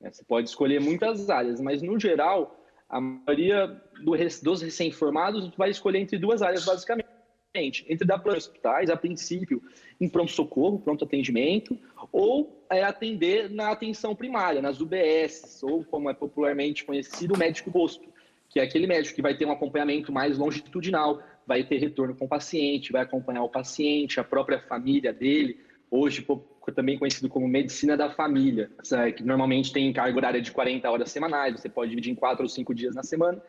Né? 0.00 0.10
Você 0.12 0.24
pode 0.24 0.48
escolher 0.48 0.80
muitas 0.80 1.30
áreas, 1.30 1.60
mas 1.60 1.80
no 1.80 1.98
geral, 1.98 2.60
a 2.88 3.00
maioria 3.00 3.66
do, 4.02 4.12
dos 4.42 4.60
recém-formados 4.60 5.50
vai 5.56 5.70
escolher 5.70 6.00
entre 6.00 6.18
duas 6.18 6.42
áreas, 6.42 6.64
basicamente 6.64 7.13
entre 7.54 8.04
dar 8.04 8.18
para 8.18 8.36
hospitais, 8.36 8.90
a 8.90 8.96
princípio, 8.96 9.62
em 10.00 10.08
pronto-socorro, 10.08 10.80
pronto-atendimento, 10.80 11.78
ou 12.10 12.64
é, 12.68 12.82
atender 12.82 13.48
na 13.48 13.70
atenção 13.70 14.14
primária, 14.14 14.60
nas 14.60 14.80
UBS, 14.80 15.62
ou 15.62 15.84
como 15.84 16.10
é 16.10 16.14
popularmente 16.14 16.84
conhecido, 16.84 17.34
o 17.34 17.38
médico 17.38 17.70
posto, 17.70 18.08
que 18.48 18.58
é 18.58 18.62
aquele 18.62 18.86
médico 18.86 19.14
que 19.14 19.22
vai 19.22 19.36
ter 19.36 19.46
um 19.46 19.52
acompanhamento 19.52 20.12
mais 20.12 20.36
longitudinal, 20.36 21.22
vai 21.46 21.62
ter 21.62 21.78
retorno 21.78 22.14
com 22.16 22.24
o 22.24 22.28
paciente, 22.28 22.90
vai 22.90 23.02
acompanhar 23.02 23.44
o 23.44 23.48
paciente, 23.48 24.18
a 24.18 24.24
própria 24.24 24.58
família 24.60 25.12
dele, 25.12 25.60
hoje 25.90 26.26
também 26.74 26.98
conhecido 26.98 27.28
como 27.28 27.46
medicina 27.46 27.96
da 27.96 28.10
família, 28.10 28.70
que 29.16 29.22
normalmente 29.22 29.72
tem 29.72 29.92
carga 29.92 30.16
horária 30.16 30.42
de 30.42 30.50
40 30.50 30.90
horas 30.90 31.10
semanais, 31.10 31.60
você 31.60 31.68
pode 31.68 31.90
dividir 31.90 32.10
em 32.10 32.16
4 32.16 32.42
ou 32.42 32.48
5 32.48 32.74
dias 32.74 32.94
na 32.94 33.02
semana. 33.02 33.40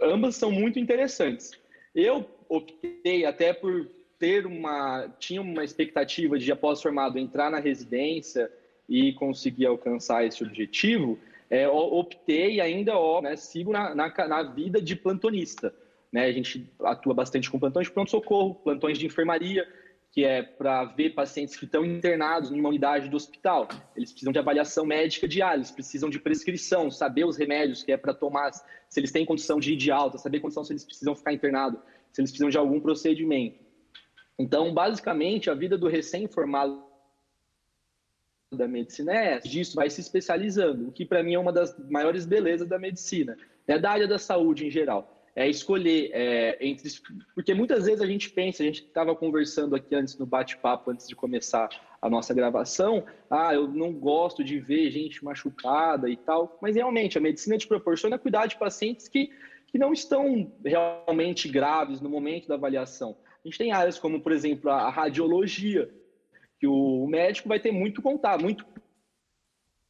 Ambas 0.00 0.36
são 0.36 0.52
muito 0.52 0.78
interessantes. 0.78 1.52
Eu 1.94 2.28
optei 2.48 3.24
até 3.24 3.52
por 3.52 3.88
ter 4.18 4.46
uma 4.46 5.08
tinha 5.18 5.40
uma 5.40 5.64
expectativa 5.64 6.38
de 6.38 6.50
após 6.50 6.82
formado 6.82 7.18
entrar 7.18 7.50
na 7.50 7.60
residência 7.60 8.50
e 8.88 9.12
conseguir 9.12 9.66
alcançar 9.66 10.24
esse 10.24 10.42
objetivo, 10.42 11.18
é, 11.50 11.68
optei 11.68 12.60
ainda 12.60 12.96
ó, 12.96 13.20
né, 13.20 13.36
sigo 13.36 13.72
na, 13.72 13.94
na, 13.94 14.08
na, 14.26 14.42
vida 14.42 14.80
de 14.80 14.96
plantonista. 14.96 15.74
Né? 16.10 16.24
A 16.24 16.32
gente 16.32 16.66
atua 16.82 17.14
bastante 17.14 17.50
com 17.50 17.58
plantões 17.58 17.86
de 17.86 17.92
pronto-socorro, 17.92 18.54
plantões 18.54 18.98
de 18.98 19.06
enfermaria, 19.06 19.66
que 20.10 20.24
é 20.24 20.42
para 20.42 20.84
ver 20.84 21.10
pacientes 21.10 21.54
que 21.54 21.66
estão 21.66 21.84
internados 21.84 22.50
em 22.50 22.58
uma 22.58 22.70
unidade 22.70 23.10
do 23.10 23.16
hospital. 23.16 23.68
Eles 23.94 24.10
precisam 24.10 24.32
de 24.32 24.38
avaliação 24.38 24.86
médica 24.86 25.28
diária, 25.28 25.58
eles 25.58 25.70
precisam 25.70 26.08
de 26.08 26.18
prescrição, 26.18 26.90
saber 26.90 27.24
os 27.24 27.36
remédios 27.36 27.82
que 27.82 27.92
é 27.92 27.96
para 27.96 28.14
tomar, 28.14 28.52
se 28.52 28.98
eles 28.98 29.12
têm 29.12 29.26
condição 29.26 29.60
de 29.60 29.74
ir 29.74 29.76
de 29.76 29.90
alta, 29.90 30.16
saber 30.16 30.40
condição 30.40 30.64
se 30.64 30.72
eles 30.72 30.84
precisam 30.84 31.14
ficar 31.14 31.32
internados, 31.32 31.80
se 32.18 32.22
eles 32.22 32.32
precisam 32.32 32.50
de 32.50 32.58
algum 32.58 32.80
procedimento. 32.80 33.60
Então, 34.36 34.74
basicamente, 34.74 35.48
a 35.48 35.54
vida 35.54 35.78
do 35.78 35.86
recém-formado 35.86 36.82
da 38.52 38.66
medicina 38.66 39.12
é 39.12 39.34
essa. 39.34 39.48
Disso 39.48 39.76
vai 39.76 39.88
se 39.88 40.00
especializando, 40.00 40.88
o 40.88 40.92
que 40.92 41.04
para 41.04 41.22
mim 41.22 41.34
é 41.34 41.38
uma 41.38 41.52
das 41.52 41.78
maiores 41.88 42.26
belezas 42.26 42.66
da 42.66 42.78
medicina, 42.78 43.36
é 43.68 43.78
da 43.78 43.90
área 43.90 44.08
da 44.08 44.18
saúde 44.18 44.66
em 44.66 44.70
geral 44.70 45.14
é 45.38 45.48
escolher 45.48 46.10
é, 46.12 46.58
entre. 46.60 46.90
Porque 47.32 47.54
muitas 47.54 47.84
vezes 47.84 48.00
a 48.00 48.06
gente 48.06 48.28
pensa, 48.28 48.60
a 48.60 48.66
gente 48.66 48.82
estava 48.82 49.14
conversando 49.14 49.76
aqui 49.76 49.94
antes 49.94 50.18
no 50.18 50.26
bate-papo, 50.26 50.90
antes 50.90 51.06
de 51.06 51.14
começar 51.14 51.68
a 52.02 52.10
nossa 52.10 52.34
gravação, 52.34 53.04
ah, 53.30 53.54
eu 53.54 53.68
não 53.68 53.92
gosto 53.92 54.42
de 54.42 54.58
ver 54.58 54.90
gente 54.90 55.24
machucada 55.24 56.10
e 56.10 56.16
tal, 56.16 56.58
mas 56.60 56.74
realmente 56.74 57.16
a 57.16 57.20
medicina 57.20 57.56
te 57.56 57.68
proporciona 57.68 58.18
cuidar 58.18 58.46
de 58.46 58.56
pacientes 58.56 59.06
que, 59.06 59.30
que 59.68 59.78
não 59.78 59.92
estão 59.92 60.50
realmente 60.64 61.48
graves 61.48 62.00
no 62.00 62.10
momento 62.10 62.48
da 62.48 62.54
avaliação. 62.54 63.16
A 63.44 63.48
gente 63.48 63.58
tem 63.58 63.72
áreas 63.72 63.98
como, 63.98 64.20
por 64.20 64.32
exemplo, 64.32 64.70
a 64.70 64.90
radiologia, 64.90 65.88
que 66.58 66.66
o 66.66 67.06
médico 67.06 67.48
vai 67.48 67.60
ter 67.60 67.70
muito 67.70 68.02
contato, 68.02 68.42
muito 68.42 68.66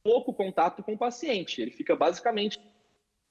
pouco 0.02 0.34
contato 0.34 0.82
com 0.82 0.92
o 0.92 0.98
paciente. 0.98 1.62
Ele 1.62 1.70
fica 1.70 1.96
basicamente 1.96 2.58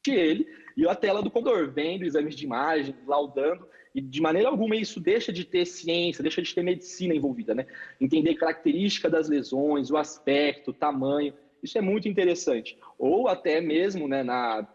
ele 0.07 0.47
e 0.75 0.87
a 0.87 0.95
tela 0.95 1.21
do 1.21 1.29
computador, 1.29 1.69
vendo 1.71 2.05
exames 2.05 2.35
de 2.35 2.45
imagem, 2.45 2.95
laudando, 3.05 3.67
e 3.93 3.99
de 3.99 4.21
maneira 4.21 4.47
alguma 4.47 4.75
isso 4.75 4.99
deixa 4.99 5.33
de 5.33 5.43
ter 5.43 5.65
ciência, 5.65 6.21
deixa 6.21 6.41
de 6.41 6.53
ter 6.53 6.63
medicina 6.63 7.13
envolvida, 7.13 7.53
né? 7.53 7.65
Entender 7.99 8.35
característica 8.35 9.09
das 9.09 9.27
lesões, 9.27 9.89
o 9.89 9.97
aspecto, 9.97 10.71
o 10.71 10.73
tamanho, 10.73 11.33
isso 11.61 11.77
é 11.77 11.81
muito 11.81 12.07
interessante. 12.07 12.77
Ou 12.97 13.27
até 13.27 13.59
mesmo, 13.59 14.07
né, 14.07 14.23
na, 14.23 14.67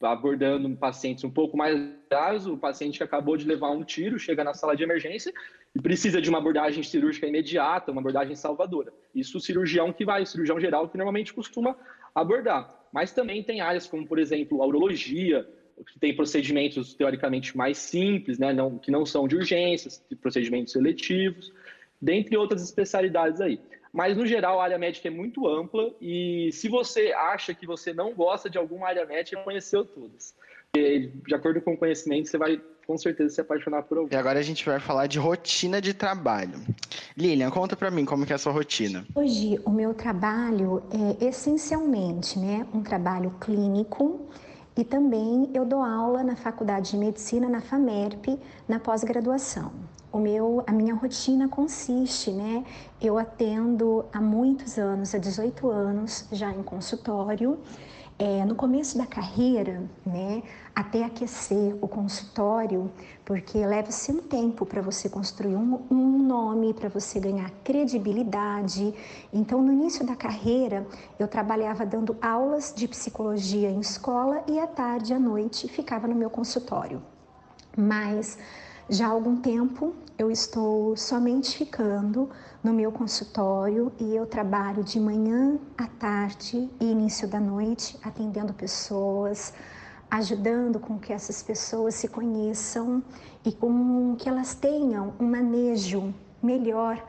abordando 0.00 0.68
pacientes 0.76 1.24
um 1.24 1.30
pouco 1.30 1.56
mais 1.56 1.78
graves, 2.08 2.46
o 2.46 2.56
paciente 2.56 2.98
que 2.98 3.04
acabou 3.04 3.36
de 3.36 3.46
levar 3.46 3.70
um 3.70 3.84
tiro, 3.84 4.18
chega 4.18 4.42
na 4.42 4.54
sala 4.54 4.74
de 4.74 4.82
emergência 4.82 5.32
e 5.74 5.80
precisa 5.80 6.20
de 6.20 6.28
uma 6.28 6.38
abordagem 6.38 6.82
cirúrgica 6.82 7.26
imediata, 7.26 7.92
uma 7.92 8.00
abordagem 8.00 8.34
salvadora. 8.34 8.92
Isso 9.14 9.38
o 9.38 9.40
cirurgião 9.40 9.92
que 9.92 10.04
vai, 10.04 10.22
o 10.22 10.26
cirurgião 10.26 10.58
geral 10.58 10.88
que 10.88 10.96
normalmente 10.96 11.34
costuma 11.34 11.76
abordar. 12.14 12.74
Mas 12.92 13.12
também 13.12 13.42
tem 13.42 13.60
áreas 13.60 13.86
como, 13.86 14.06
por 14.06 14.18
exemplo, 14.18 14.62
a 14.62 14.66
urologia, 14.66 15.46
que 15.86 15.98
tem 15.98 16.14
procedimentos 16.14 16.94
teoricamente 16.94 17.56
mais 17.56 17.78
simples, 17.78 18.38
né, 18.38 18.52
não, 18.52 18.78
que 18.78 18.90
não 18.90 19.06
são 19.06 19.26
de 19.26 19.36
urgências, 19.36 20.04
procedimentos 20.20 20.72
seletivos, 20.72 21.52
dentre 22.00 22.36
outras 22.36 22.62
especialidades 22.62 23.40
aí. 23.40 23.60
Mas, 23.92 24.16
no 24.16 24.24
geral, 24.24 24.60
a 24.60 24.64
área 24.64 24.78
médica 24.78 25.08
é 25.08 25.10
muito 25.10 25.48
ampla 25.48 25.90
e 26.00 26.50
se 26.52 26.68
você 26.68 27.12
acha 27.12 27.52
que 27.52 27.66
você 27.66 27.92
não 27.92 28.14
gosta 28.14 28.48
de 28.48 28.56
alguma 28.56 28.86
área 28.86 29.04
médica, 29.04 29.42
conheceu 29.42 29.84
todas. 29.84 30.34
E, 30.76 31.10
de 31.26 31.34
acordo 31.34 31.60
com 31.60 31.74
o 31.74 31.76
conhecimento, 31.76 32.28
você 32.28 32.38
vai 32.38 32.60
com 32.86 32.98
certeza 32.98 33.34
se 33.34 33.40
apaixonar 33.40 33.82
por 33.84 33.98
alguém. 33.98 34.16
E 34.16 34.20
agora 34.20 34.38
a 34.38 34.42
gente 34.42 34.64
vai 34.64 34.80
falar 34.80 35.06
de 35.06 35.18
rotina 35.18 35.80
de 35.80 35.94
trabalho. 35.94 36.60
Lilian, 37.16 37.50
conta 37.50 37.76
para 37.76 37.90
mim 37.90 38.04
como 38.04 38.26
que 38.26 38.32
é 38.32 38.36
a 38.36 38.38
sua 38.38 38.52
rotina. 38.52 39.04
Hoje 39.14 39.60
o 39.64 39.70
meu 39.70 39.94
trabalho 39.94 40.82
é 40.90 41.24
essencialmente, 41.26 42.38
né, 42.38 42.66
um 42.74 42.82
trabalho 42.82 43.32
clínico 43.40 44.28
e 44.76 44.84
também 44.84 45.50
eu 45.54 45.64
dou 45.64 45.82
aula 45.82 46.24
na 46.24 46.34
Faculdade 46.34 46.92
de 46.92 46.96
Medicina 46.96 47.48
na 47.48 47.60
FAMERP, 47.60 48.38
na 48.68 48.80
pós-graduação. 48.80 49.72
O 50.12 50.18
meu, 50.18 50.62
a 50.66 50.72
minha 50.72 50.94
rotina 50.94 51.48
consiste, 51.48 52.30
né? 52.30 52.64
Eu 53.00 53.18
atendo 53.18 54.04
há 54.12 54.20
muitos 54.20 54.78
anos, 54.78 55.14
há 55.14 55.18
18 55.18 55.68
anos, 55.70 56.26
já 56.32 56.50
em 56.50 56.62
consultório. 56.62 57.58
É, 58.18 58.44
no 58.44 58.54
começo 58.54 58.98
da 58.98 59.06
carreira, 59.06 59.82
né, 60.04 60.42
até 60.74 61.04
aquecer 61.04 61.74
o 61.80 61.88
consultório, 61.88 62.90
porque 63.24 63.64
leva-se 63.64 64.12
um 64.12 64.18
tempo 64.18 64.66
para 64.66 64.82
você 64.82 65.08
construir 65.08 65.56
um, 65.56 65.80
um 65.90 66.18
nome, 66.18 66.74
para 66.74 66.90
você 66.90 67.18
ganhar 67.18 67.50
credibilidade. 67.64 68.92
Então, 69.32 69.62
no 69.62 69.72
início 69.72 70.04
da 70.04 70.14
carreira, 70.14 70.86
eu 71.18 71.26
trabalhava 71.26 71.86
dando 71.86 72.14
aulas 72.20 72.74
de 72.76 72.86
psicologia 72.86 73.70
em 73.70 73.80
escola 73.80 74.44
e 74.46 74.58
à 74.58 74.66
tarde, 74.66 75.14
à 75.14 75.18
noite, 75.18 75.66
ficava 75.66 76.06
no 76.06 76.14
meu 76.14 76.28
consultório. 76.28 77.00
Mas 77.74 78.36
já 78.90 79.06
há 79.06 79.10
algum 79.10 79.36
tempo 79.36 79.94
eu 80.18 80.32
estou 80.32 80.96
somente 80.96 81.56
ficando 81.56 82.28
no 82.62 82.72
meu 82.72 82.90
consultório 82.90 83.92
e 84.00 84.16
eu 84.16 84.26
trabalho 84.26 84.82
de 84.82 84.98
manhã 84.98 85.60
à 85.78 85.86
tarde 85.86 86.68
e 86.80 86.84
início 86.90 87.28
da 87.28 87.38
noite 87.38 87.96
atendendo 88.02 88.52
pessoas, 88.52 89.54
ajudando 90.10 90.80
com 90.80 90.98
que 90.98 91.12
essas 91.12 91.40
pessoas 91.40 91.94
se 91.94 92.08
conheçam 92.08 93.00
e 93.44 93.52
com 93.52 94.16
que 94.18 94.28
elas 94.28 94.56
tenham 94.56 95.14
um 95.20 95.30
manejo 95.30 96.12
melhor 96.42 97.00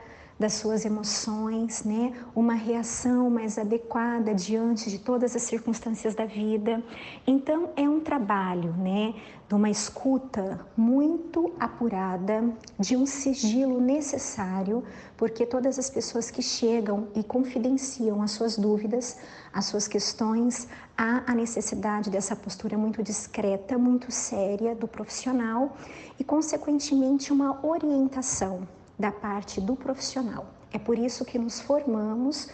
das 0.42 0.54
suas 0.54 0.84
emoções, 0.86 1.84
né? 1.84 2.14
Uma 2.36 2.56
reação 2.56 3.30
mais 3.30 3.60
adequada 3.60 4.34
diante 4.34 4.90
de 4.90 4.98
todas 4.98 5.36
as 5.36 5.44
circunstâncias 5.44 6.16
da 6.16 6.26
vida. 6.26 6.84
Então 7.28 7.70
é 7.76 7.88
um 7.88 8.00
trabalho, 8.00 8.74
né? 8.74 9.14
De 9.48 9.54
uma 9.54 9.70
escuta 9.70 10.66
muito 10.76 11.54
apurada, 11.60 12.52
de 12.80 12.98
um 12.98 13.06
sigilo 13.06 13.80
necessário, 13.80 14.84
porque 15.16 15.46
todas 15.46 15.78
as 15.78 15.92
pessoas 15.92 16.32
que 16.32 16.42
chegam 16.42 17.10
e 17.16 17.24
confidenciam 17.24 18.24
as 18.24 18.32
suas 18.32 18.58
dúvidas, 18.58 19.20
as 19.54 19.66
suas 19.66 19.88
questões, 19.88 20.68
há 20.98 21.22
a 21.32 21.36
necessidade 21.36 22.10
dessa 22.10 22.36
postura 22.36 22.76
muito 22.80 23.04
discreta, 23.04 23.78
muito 23.78 24.12
séria 24.12 24.74
do 24.74 24.88
profissional 24.88 25.78
e, 26.20 26.24
consequentemente, 26.24 27.32
uma 27.32 27.64
orientação 27.64 28.68
da 29.02 29.12
parte 29.12 29.60
do 29.60 29.76
profissional. 29.76 30.46
É 30.72 30.78
por 30.78 30.98
isso 30.98 31.26
que 31.26 31.38
nos 31.38 31.60
formamos 31.60 32.48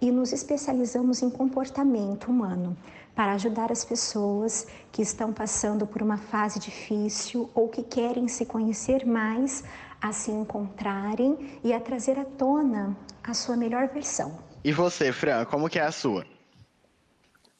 e 0.00 0.10
nos 0.10 0.32
especializamos 0.32 1.22
em 1.22 1.30
comportamento 1.30 2.28
humano, 2.28 2.76
para 3.14 3.32
ajudar 3.32 3.72
as 3.72 3.84
pessoas 3.84 4.66
que 4.92 5.00
estão 5.00 5.32
passando 5.32 5.86
por 5.86 6.02
uma 6.02 6.18
fase 6.18 6.58
difícil 6.60 7.50
ou 7.54 7.68
que 7.68 7.82
querem 7.82 8.28
se 8.28 8.44
conhecer 8.44 9.06
mais, 9.06 9.64
a 10.00 10.12
se 10.12 10.30
encontrarem 10.30 11.58
e 11.64 11.72
a 11.72 11.80
trazer 11.80 12.18
à 12.18 12.24
tona 12.24 12.94
a 13.22 13.32
sua 13.32 13.56
melhor 13.56 13.88
versão. 13.88 14.38
E 14.62 14.72
você, 14.72 15.10
Fran, 15.12 15.44
como 15.46 15.70
que 15.70 15.78
é 15.78 15.82
a 15.82 15.92
sua? 15.92 16.26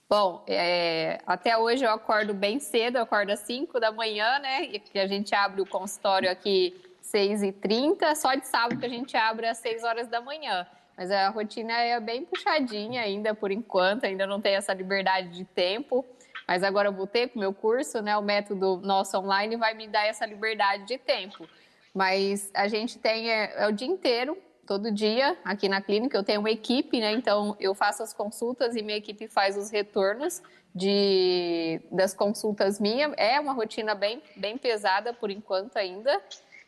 Bom, 0.09 0.45
é, 0.47 1.19
até 1.27 1.57
hoje 1.57 1.85
eu 1.85 1.91
acordo 1.91 2.35
bem 2.35 2.61
cedo, 2.61 2.99
eu 2.99 3.03
acordo 3.03 3.31
às 3.31 3.41
5 3.41 3.81
da 3.81 3.91
manhã, 3.91 4.39
né? 4.39 4.69
E 4.93 4.99
a 4.99 5.07
gente 5.07 5.35
abre 5.35 5.63
o 5.63 5.67
consultório 5.67 6.31
aqui 6.31 6.84
6h30, 7.15 8.15
só 8.17 8.35
de 8.35 8.47
sábado 8.47 8.81
que 8.81 8.87
a 8.87 8.89
gente 8.89 9.17
abre 9.17 9.47
às 9.47 9.59
6 9.59 9.85
horas 9.85 10.09
da 10.09 10.21
manhã. 10.21 10.67
Mas 10.97 11.11
a 11.11 11.29
rotina 11.29 11.73
é 11.73 11.99
bem 12.01 12.25
puxadinha 12.25 13.03
ainda, 13.03 13.35
por 13.35 13.53
enquanto, 13.53 14.05
ainda 14.05 14.27
não 14.27 14.41
tem 14.41 14.55
essa 14.57 14.75
liberdade 14.75 15.29
de 15.29 15.45
tempo. 15.45 16.05
Mas 16.47 16.63
agora 16.63 16.89
eu 16.89 16.93
voltei 16.93 17.29
com 17.29 17.37
o 17.37 17.41
meu 17.41 17.55
curso, 17.55 18.03
né? 18.03 18.17
O 18.17 18.23
método 18.23 18.77
nosso 18.79 19.17
online 19.19 19.57
vai 19.57 19.75
me 19.75 19.89
dar 19.89 20.07
essa 20.07 20.27
liberdade 20.27 20.87
de 20.87 20.99
tempo. 20.99 21.49
Mas 21.95 22.51
a 22.53 22.69
gente 22.69 22.99
tem 22.99 23.31
é, 23.31 23.55
é 23.57 23.67
o 23.67 23.73
dia 23.73 23.89
inteiro, 23.89 24.37
todo 24.67 24.93
dia, 24.93 25.37
aqui 25.45 25.69
na 25.69 25.81
clínica. 25.81 26.17
Eu 26.17 26.25
tenho 26.25 26.41
uma 26.41 26.51
equipe, 26.51 27.01
né? 27.01 27.13
Então 27.13 27.57
eu 27.59 27.75
faço 27.75 28.03
as 28.03 28.13
consultas 28.13 28.77
e 28.77 28.83
minha 28.83 28.99
equipe 28.99 29.27
faz 29.27 29.57
os 29.57 29.71
retornos 29.71 30.43
de, 30.75 31.81
das 31.91 32.13
consultas 32.13 32.79
minhas. 32.79 33.13
É 33.17 33.41
uma 33.41 33.53
rotina 33.53 33.95
bem, 33.95 34.23
bem 34.37 34.59
pesada 34.59 35.13
por 35.13 35.31
enquanto 35.31 35.77
ainda 35.77 36.21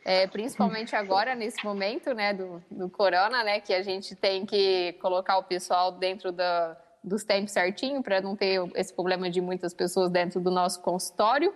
é, 0.08 0.24
principalmente 0.28 0.94
agora, 0.94 1.34
nesse 1.34 1.64
momento 1.64 2.14
né, 2.14 2.32
do, 2.32 2.62
do 2.70 2.88
corona, 2.88 3.42
né, 3.42 3.58
que 3.58 3.74
a 3.74 3.82
gente 3.82 4.14
tem 4.14 4.46
que 4.46 4.92
colocar 5.00 5.36
o 5.36 5.42
pessoal 5.42 5.90
dentro 5.90 6.30
da, 6.30 6.76
dos 7.02 7.24
tempos 7.24 7.50
certinho 7.50 8.00
para 8.00 8.20
não 8.20 8.36
ter 8.36 8.60
esse 8.76 8.94
problema 8.94 9.28
de 9.28 9.40
muitas 9.40 9.74
pessoas 9.74 10.08
dentro 10.08 10.38
do 10.38 10.48
nosso 10.48 10.80
consultório. 10.80 11.52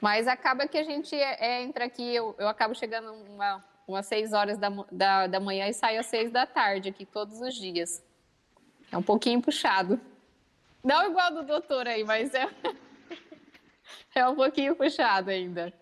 Mas 0.00 0.26
acaba 0.26 0.66
que 0.66 0.76
a 0.76 0.82
gente 0.82 1.14
é, 1.14 1.36
é, 1.38 1.62
entra 1.62 1.84
aqui, 1.84 2.12
eu, 2.12 2.34
eu 2.36 2.48
acabo 2.48 2.74
chegando 2.74 3.12
uma, 3.12 3.64
umas 3.86 4.06
seis 4.06 4.32
horas 4.32 4.58
da, 4.58 4.70
da, 4.90 5.28
da 5.28 5.38
manhã 5.38 5.68
e 5.68 5.72
saio 5.72 6.00
às 6.00 6.06
seis 6.06 6.32
da 6.32 6.44
tarde 6.46 6.88
aqui 6.88 7.06
todos 7.06 7.40
os 7.40 7.54
dias. 7.54 8.02
É 8.90 8.98
um 8.98 9.02
pouquinho 9.04 9.40
puxado. 9.40 10.00
Não 10.82 11.08
igual 11.08 11.32
do 11.32 11.44
doutor 11.44 11.86
aí, 11.86 12.02
mas 12.02 12.34
é, 12.34 12.48
é 14.16 14.26
um 14.26 14.34
pouquinho 14.34 14.74
puxado 14.74 15.30
ainda. 15.30 15.72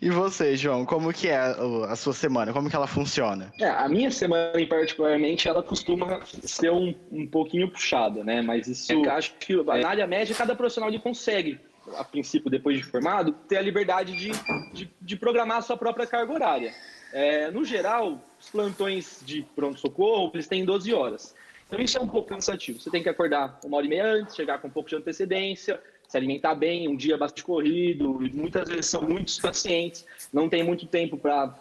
E 0.00 0.10
você, 0.10 0.56
João, 0.56 0.84
como 0.84 1.12
que 1.12 1.28
é 1.28 1.36
a 1.36 1.96
sua 1.96 2.12
semana? 2.12 2.52
Como 2.52 2.68
que 2.68 2.76
ela 2.76 2.86
funciona? 2.86 3.52
É, 3.60 3.68
a 3.68 3.88
minha 3.88 4.10
semana, 4.10 4.58
em 4.60 4.66
particularmente, 4.66 5.48
ela 5.48 5.62
costuma 5.62 6.20
ser 6.24 6.70
um, 6.70 6.94
um 7.12 7.26
pouquinho 7.26 7.70
puxada, 7.70 8.24
né? 8.24 8.42
Mas 8.42 8.66
isso, 8.66 8.92
é, 8.92 9.08
acho 9.10 9.34
que 9.34 9.54
na 9.62 9.88
área 9.88 10.06
média, 10.06 10.34
cada 10.34 10.54
profissional 10.54 10.90
ele 10.90 10.98
consegue, 10.98 11.60
a 11.96 12.04
princípio, 12.04 12.50
depois 12.50 12.78
de 12.78 12.84
formado, 12.84 13.32
ter 13.48 13.58
a 13.58 13.62
liberdade 13.62 14.16
de, 14.16 14.32
de, 14.72 14.90
de 15.00 15.16
programar 15.16 15.58
a 15.58 15.62
sua 15.62 15.76
própria 15.76 16.06
carga 16.06 16.32
horária. 16.32 16.74
É, 17.12 17.50
no 17.50 17.64
geral, 17.64 18.20
os 18.38 18.50
plantões 18.50 19.20
de 19.24 19.42
pronto-socorro, 19.54 20.30
eles 20.34 20.46
têm 20.46 20.64
12 20.64 20.92
horas. 20.92 21.34
Então 21.66 21.80
isso 21.80 21.98
é 21.98 22.00
um 22.00 22.08
pouco 22.08 22.28
cansativo. 22.28 22.80
Você 22.80 22.90
tem 22.90 23.02
que 23.02 23.08
acordar 23.08 23.58
uma 23.64 23.76
hora 23.76 23.86
e 23.86 23.88
meia 23.88 24.06
antes, 24.06 24.36
chegar 24.36 24.58
com 24.58 24.68
um 24.68 24.70
pouco 24.70 24.88
de 24.88 24.96
antecedência, 24.96 25.80
se 26.08 26.16
alimentar 26.16 26.54
bem, 26.54 26.88
um 26.88 26.96
dia 26.96 27.16
bastante 27.16 27.44
corrido, 27.44 28.18
muitas 28.32 28.68
vezes 28.68 28.86
são 28.86 29.02
muitos 29.02 29.38
pacientes, 29.38 30.06
não 30.32 30.48
tem 30.48 30.62
muito 30.62 30.86
tempo 30.86 31.16
para 31.16 31.54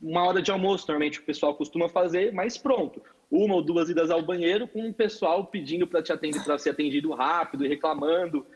uma 0.00 0.24
hora 0.24 0.42
de 0.42 0.50
almoço, 0.50 0.86
normalmente 0.86 1.20
o 1.20 1.22
pessoal 1.22 1.54
costuma 1.54 1.88
fazer, 1.88 2.32
mas 2.32 2.58
pronto, 2.58 3.02
uma 3.30 3.54
ou 3.54 3.62
duas 3.62 3.88
idas 3.88 4.10
ao 4.10 4.22
banheiro 4.22 4.68
com 4.68 4.88
o 4.88 4.92
pessoal 4.92 5.46
pedindo 5.46 5.86
para 5.86 6.04
ser 6.58 6.70
atendido 6.70 7.12
rápido 7.12 7.64
e 7.64 7.68
reclamando. 7.68 8.46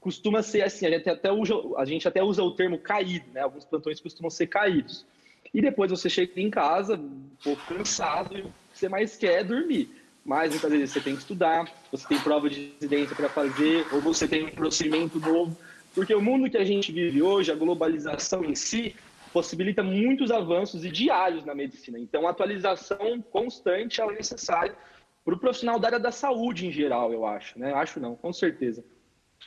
Costuma 0.00 0.42
ser 0.42 0.62
assim, 0.62 0.86
a 0.86 0.90
gente, 0.90 1.10
até 1.10 1.30
usa, 1.30 1.54
a 1.76 1.84
gente 1.84 2.08
até 2.08 2.22
usa 2.22 2.42
o 2.42 2.52
termo 2.52 2.78
caído, 2.78 3.26
né? 3.34 3.42
Alguns 3.42 3.66
plantões 3.66 4.00
costumam 4.00 4.30
ser 4.30 4.46
caídos. 4.46 5.04
E 5.52 5.60
depois 5.60 5.90
você 5.90 6.08
chega 6.08 6.40
em 6.40 6.48
casa, 6.48 6.94
um 6.94 7.28
pouco 7.42 7.62
cansado, 7.66 8.38
e 8.38 8.44
você 8.72 8.88
mais 8.88 9.16
quer 9.16 9.44
dormir 9.44 9.90
mas 10.28 10.50
muitas 10.50 10.70
vezes 10.70 10.90
você 10.90 11.00
tem 11.00 11.14
que 11.14 11.22
estudar, 11.22 11.72
você 11.90 12.06
tem 12.06 12.18
prova 12.18 12.50
de 12.50 12.74
residência 12.78 13.16
para 13.16 13.30
fazer, 13.30 13.86
ou 13.90 13.98
você 14.02 14.28
tem 14.28 14.44
um 14.44 14.50
procedimento 14.50 15.18
novo. 15.18 15.56
Porque 15.94 16.14
o 16.14 16.20
mundo 16.20 16.50
que 16.50 16.58
a 16.58 16.64
gente 16.66 16.92
vive 16.92 17.22
hoje, 17.22 17.50
a 17.50 17.54
globalização 17.54 18.44
em 18.44 18.54
si, 18.54 18.94
possibilita 19.32 19.82
muitos 19.82 20.30
avanços 20.30 20.84
e 20.84 20.90
diários 20.90 21.46
na 21.46 21.54
medicina. 21.54 21.98
Então, 21.98 22.28
atualização 22.28 23.22
constante 23.22 24.02
é 24.02 24.06
necessária 24.12 24.76
para 25.24 25.34
o 25.34 25.38
profissional 25.38 25.78
da 25.78 25.88
área 25.88 25.98
da 25.98 26.12
saúde 26.12 26.66
em 26.66 26.70
geral, 26.70 27.10
eu 27.10 27.24
acho. 27.24 27.58
Né? 27.58 27.72
Acho 27.72 27.98
não, 27.98 28.14
com 28.14 28.30
certeza. 28.30 28.84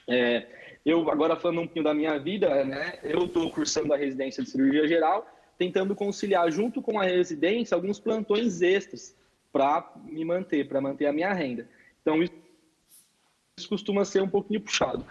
É, 0.10 0.48
eu, 0.84 1.12
agora 1.12 1.36
falando 1.36 1.60
um 1.60 1.66
pouquinho 1.66 1.86
da 1.86 1.94
minha 1.94 2.18
vida, 2.18 2.66
né? 2.66 2.98
eu 3.04 3.26
estou 3.26 3.52
cursando 3.52 3.94
a 3.94 3.98
residência 3.98 4.44
de 4.44 4.50
cirurgia 4.50 4.88
geral, 4.88 5.28
tentando 5.60 5.94
conciliar 5.94 6.52
junto 6.52 6.82
com 6.82 7.00
a 7.00 7.04
residência 7.04 7.76
alguns 7.76 8.00
plantões 8.00 8.64
extras 8.64 9.21
para 9.52 9.92
me 10.04 10.24
manter, 10.24 10.68
para 10.68 10.82
manter 10.82 11.06
a 11.06 11.14
minha 11.14 11.34
renda. 11.34 11.68
Então, 12.02 12.22
isso 12.22 13.70
costuma 13.70 14.06
ser 14.06 14.22
um 14.22 14.30
pouquinho 14.30 14.62
puxado. 14.62 15.06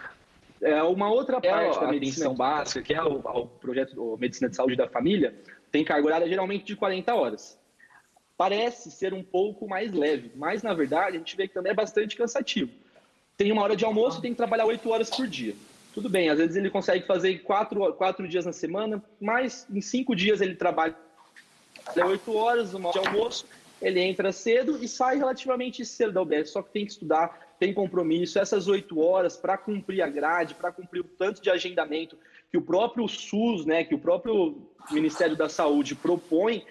É, 0.62 0.82
uma 0.82 1.10
outra 1.10 1.38
é 1.42 1.50
parte 1.50 1.78
é 1.78 1.80
da 1.80 1.88
medicina 1.88 2.34
básica, 2.34 2.82
que 2.82 2.92
é 2.92 3.02
o, 3.02 3.18
o 3.18 3.46
projeto 3.46 3.98
o 3.98 4.16
Medicina 4.18 4.48
de 4.48 4.56
Saúde 4.56 4.76
da 4.76 4.88
Família, 4.88 5.34
tem 5.72 5.84
carga 5.84 6.06
horária 6.06 6.28
geralmente 6.28 6.64
de 6.64 6.76
40 6.76 7.14
horas. 7.14 7.58
Parece 8.36 8.90
ser 8.90 9.14
um 9.14 9.22
pouco 9.22 9.68
mais 9.68 9.92
leve, 9.92 10.32
mas 10.34 10.62
na 10.62 10.74
verdade 10.74 11.16
a 11.16 11.18
gente 11.18 11.36
vê 11.36 11.48
que 11.48 11.54
também 11.54 11.72
é 11.72 11.74
bastante 11.74 12.16
cansativo. 12.16 12.70
Tem 13.36 13.50
uma 13.52 13.62
hora 13.62 13.76
de 13.76 13.84
almoço 13.84 14.18
e 14.18 14.22
tem 14.22 14.32
que 14.32 14.36
trabalhar 14.36 14.66
8 14.66 14.90
horas 14.90 15.08
por 15.08 15.26
dia. 15.26 15.54
Tudo 15.94 16.08
bem, 16.08 16.28
às 16.28 16.38
vezes 16.38 16.56
ele 16.56 16.70
consegue 16.70 17.06
fazer 17.06 17.38
quatro, 17.38 17.92
quatro 17.94 18.28
dias 18.28 18.44
na 18.44 18.52
semana, 18.52 19.02
mas 19.20 19.66
em 19.70 19.80
cinco 19.80 20.14
dias 20.14 20.40
ele 20.40 20.54
trabalha 20.54 20.94
8 21.96 22.36
horas, 22.36 22.74
uma 22.74 22.90
hora 22.90 23.00
de 23.00 23.08
almoço, 23.08 23.46
ele 23.80 24.00
entra 24.00 24.32
cedo 24.32 24.82
e 24.82 24.88
sai 24.88 25.16
relativamente 25.16 25.84
cedo 25.84 26.12
da 26.12 26.22
UBS, 26.22 26.50
só 26.50 26.62
que 26.62 26.72
tem 26.72 26.84
que 26.84 26.92
estudar, 26.92 27.54
tem 27.58 27.72
compromisso, 27.72 28.38
essas 28.38 28.68
oito 28.68 29.00
horas 29.00 29.36
para 29.36 29.56
cumprir 29.56 30.02
a 30.02 30.08
grade, 30.08 30.54
para 30.54 30.72
cumprir 30.72 31.00
o 31.00 31.04
tanto 31.04 31.40
de 31.40 31.50
agendamento 31.50 32.16
que 32.50 32.58
o 32.58 32.62
próprio 32.62 33.06
SUS, 33.08 33.64
né, 33.64 33.84
que 33.84 33.94
o 33.94 33.98
próprio 33.98 34.56
Ministério 34.90 35.36
da 35.36 35.48
Saúde 35.48 35.94
propõe, 35.94 36.64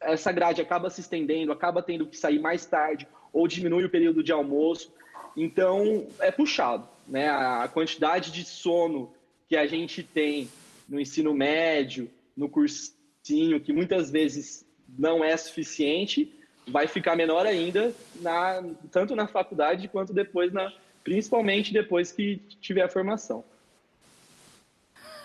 essa 0.00 0.32
grade 0.32 0.60
acaba 0.60 0.90
se 0.90 1.00
estendendo, 1.00 1.52
acaba 1.52 1.82
tendo 1.82 2.06
que 2.06 2.16
sair 2.16 2.38
mais 2.38 2.66
tarde 2.66 3.06
ou 3.32 3.46
diminui 3.46 3.84
o 3.84 3.90
período 3.90 4.22
de 4.22 4.32
almoço. 4.32 4.92
Então, 5.36 6.06
é 6.20 6.30
puxado, 6.30 6.88
né? 7.06 7.28
A 7.28 7.68
quantidade 7.68 8.30
de 8.30 8.44
sono 8.44 9.12
que 9.48 9.56
a 9.56 9.66
gente 9.66 10.02
tem 10.02 10.48
no 10.88 10.98
ensino 10.98 11.34
médio, 11.34 12.10
no 12.36 12.48
cursinho, 12.48 13.60
que 13.60 13.72
muitas 13.72 14.10
vezes 14.10 14.64
não 14.88 15.22
é 15.22 15.36
suficiente, 15.36 16.32
vai 16.66 16.86
ficar 16.86 17.16
menor 17.16 17.46
ainda, 17.46 17.92
na, 18.20 18.62
tanto 18.90 19.14
na 19.14 19.26
faculdade 19.26 19.88
quanto 19.88 20.12
depois, 20.12 20.52
na, 20.52 20.72
principalmente 21.04 21.72
depois 21.72 22.10
que 22.10 22.40
tiver 22.60 22.82
a 22.82 22.88
formação. 22.88 23.44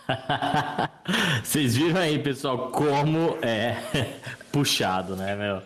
Vocês 1.44 1.76
viram 1.76 2.00
aí, 2.00 2.20
pessoal, 2.20 2.70
como 2.70 3.38
é 3.42 3.78
puxado, 4.52 5.16
né, 5.16 5.36
meu? 5.36 5.62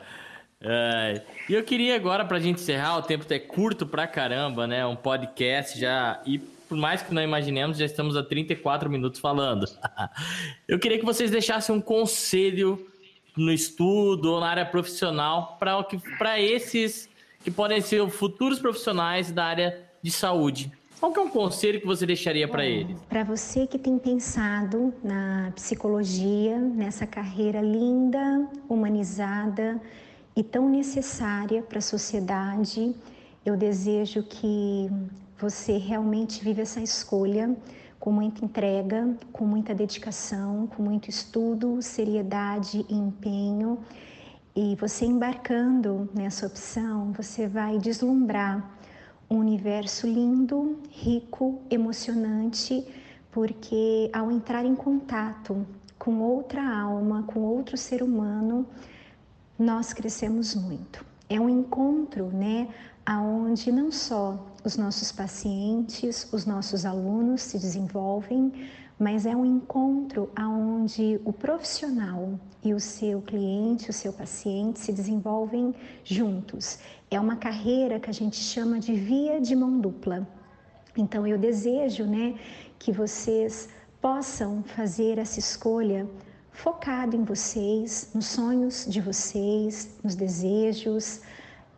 É, 0.62 1.22
e 1.50 1.54
eu 1.54 1.64
queria 1.64 1.96
agora, 1.96 2.26
para 2.26 2.38
a 2.38 2.40
gente 2.40 2.62
encerrar, 2.62 2.98
o 2.98 3.02
tempo 3.02 3.26
é 3.32 3.40
curto 3.40 3.86
pra 3.86 4.08
caramba, 4.08 4.66
né? 4.66 4.86
Um 4.86 4.96
podcast 4.96 5.80
já. 5.80 6.22
E 6.26 6.40
por 6.40 6.78
mais 6.78 7.02
que 7.02 7.14
não 7.14 7.22
imaginemos, 7.22 7.78
já 7.78 7.86
estamos 7.86 8.18
a 8.18 8.24
34 8.24 8.90
minutos 8.90 9.20
falando. 9.20 9.68
eu 10.68 10.80
queria 10.80 10.98
que 10.98 11.06
vocês 11.06 11.30
deixassem 11.30 11.76
um 11.76 11.82
conselho 11.82 12.90
no 13.36 13.52
estudo 13.52 14.34
ou 14.34 14.40
na 14.40 14.48
área 14.48 14.66
profissional 14.66 15.58
para 15.60 16.40
esses 16.40 17.10
que 17.44 17.52
podem 17.52 17.82
ser 17.82 18.08
futuros 18.10 18.60
profissionais 18.60 19.32
da 19.32 19.46
área 19.46 19.86
de 20.02 20.12
saúde. 20.12 20.72
Qual 21.00 21.12
que 21.12 21.20
é 21.20 21.22
um 21.22 21.30
conselho 21.30 21.80
que 21.80 21.86
você 21.86 22.06
deixaria 22.06 22.48
para 22.48 22.66
eles? 22.66 22.98
Para 23.10 23.24
você 23.24 23.68
que 23.68 23.78
tem 23.78 24.00
pensado 24.00 24.94
na 25.04 25.52
psicologia, 25.54 26.58
nessa 26.58 27.06
carreira 27.06 27.62
linda, 27.62 28.50
humanizada 28.68 29.80
e 30.36 30.42
tão 30.42 30.70
necessária 30.70 31.62
para 31.62 31.80
a 31.80 31.82
sociedade, 31.82 32.96
eu 33.46 33.56
desejo 33.56 34.24
que 34.24 34.90
você 35.38 35.78
realmente 35.78 36.44
viva 36.44 36.62
essa 36.62 36.82
escolha 36.82 37.56
com 38.00 38.12
muita 38.12 38.44
entrega, 38.44 39.16
com 39.32 39.46
muita 39.46 39.74
dedicação, 39.74 40.68
com 40.68 40.84
muito 40.84 41.10
estudo, 41.10 41.82
seriedade 41.82 42.86
e 42.90 42.96
empenho. 42.96 43.80
E 44.56 44.76
você 44.76 45.06
embarcando 45.06 46.10
nessa 46.14 46.48
opção, 46.48 47.12
você 47.12 47.48
vai 47.48 47.78
deslumbrar 47.78 48.72
um 49.30 49.38
universo 49.38 50.08
lindo, 50.08 50.80
rico, 50.90 51.62
emocionante, 51.70 52.86
porque 53.32 54.10
ao 54.14 54.32
entrar 54.32 54.66
em 54.66 54.76
contato 54.76 55.66
com 55.98 56.20
outra 56.20 56.64
alma, 56.64 57.24
com 57.24 57.40
outro 57.42 57.76
ser 57.76 58.04
humano, 58.04 58.66
nós 59.58 59.94
crescemos 59.94 60.54
muito. 60.54 61.04
É 61.28 61.40
um 61.40 61.50
encontro, 61.50 62.28
né, 62.28 62.68
aonde 63.06 63.72
não 63.72 63.92
só 63.92 64.38
os 64.64 64.76
nossos 64.78 65.12
pacientes, 65.12 66.28
os 66.32 66.46
nossos 66.46 66.86
alunos 66.86 67.42
se 67.42 67.60
desenvolvem, 67.60 68.52
mas 68.98 69.26
é 69.26 69.36
um 69.36 69.46
encontro 69.46 70.32
aonde 70.36 71.20
o 71.24 71.32
profissional 71.32 72.40
e 72.64 72.74
o 72.74 72.80
seu 72.80 73.22
cliente, 73.22 73.90
o 73.90 73.94
seu 73.94 74.12
paciente 74.12 74.80
se 74.80 74.92
desenvolvem 74.92 75.76
juntos. 76.04 76.80
É 77.12 77.20
uma 77.20 77.36
carreira 77.36 78.00
que 78.00 78.10
a 78.10 78.14
gente 78.14 78.38
chama 78.38 78.80
de 78.80 78.94
via 78.94 79.40
de 79.40 79.56
mão 79.56 79.80
dupla. 79.80 80.28
Então 80.98 81.28
eu 81.28 81.38
desejo, 81.38 82.06
né, 82.06 82.36
que 82.80 82.92
vocês 82.92 83.70
possam 84.02 84.64
fazer 84.64 85.18
essa 85.20 85.40
escolha 85.40 86.10
focado 86.52 87.16
em 87.16 87.24
vocês, 87.24 88.12
nos 88.16 88.28
sonhos 88.28 88.86
de 88.88 89.02
vocês, 89.02 89.90
nos 90.02 90.16
desejos, 90.16 91.22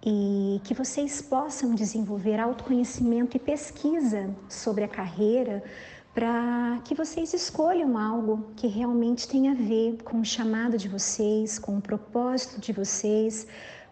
e 0.05 0.61
que 0.63 0.73
vocês 0.73 1.21
possam 1.21 1.73
desenvolver 1.73 2.39
autoconhecimento 2.39 3.35
e 3.35 3.39
pesquisa 3.39 4.29
sobre 4.47 4.83
a 4.83 4.87
carreira 4.87 5.63
para 6.13 6.79
que 6.83 6.95
vocês 6.95 7.31
escolham 7.33 7.95
algo 7.95 8.47
que 8.55 8.65
realmente 8.65 9.27
tenha 9.27 9.51
a 9.51 9.55
ver 9.55 9.97
com 10.03 10.19
o 10.19 10.25
chamado 10.25 10.75
de 10.75 10.87
vocês, 10.87 11.59
com 11.59 11.77
o 11.77 11.81
propósito 11.81 12.59
de 12.59 12.73
vocês, 12.73 13.45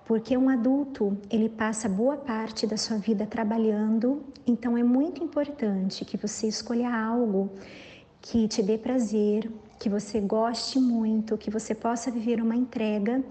porque 0.05 0.35
um 0.35 0.49
adulto, 0.49 1.15
ele 1.29 1.49
passa 1.49 1.87
boa 1.87 2.17
parte 2.17 2.65
da 2.65 2.77
sua 2.77 2.97
vida 2.97 3.27
trabalhando, 3.27 4.23
então 4.45 4.75
é 4.75 4.83
muito 4.83 5.23
importante 5.23 6.03
que 6.03 6.17
você 6.17 6.47
escolha 6.47 6.91
algo 6.95 7.51
que 8.21 8.47
te 8.47 8.63
dê 8.63 8.75
prazer, 8.75 9.51
que 9.79 9.87
você 9.87 10.19
goste 10.19 10.79
muito, 10.79 11.37
que 11.37 11.51
você 11.51 11.75
possa 11.75 12.09
viver 12.09 12.41
uma 12.41 12.55
entrega 12.55 13.23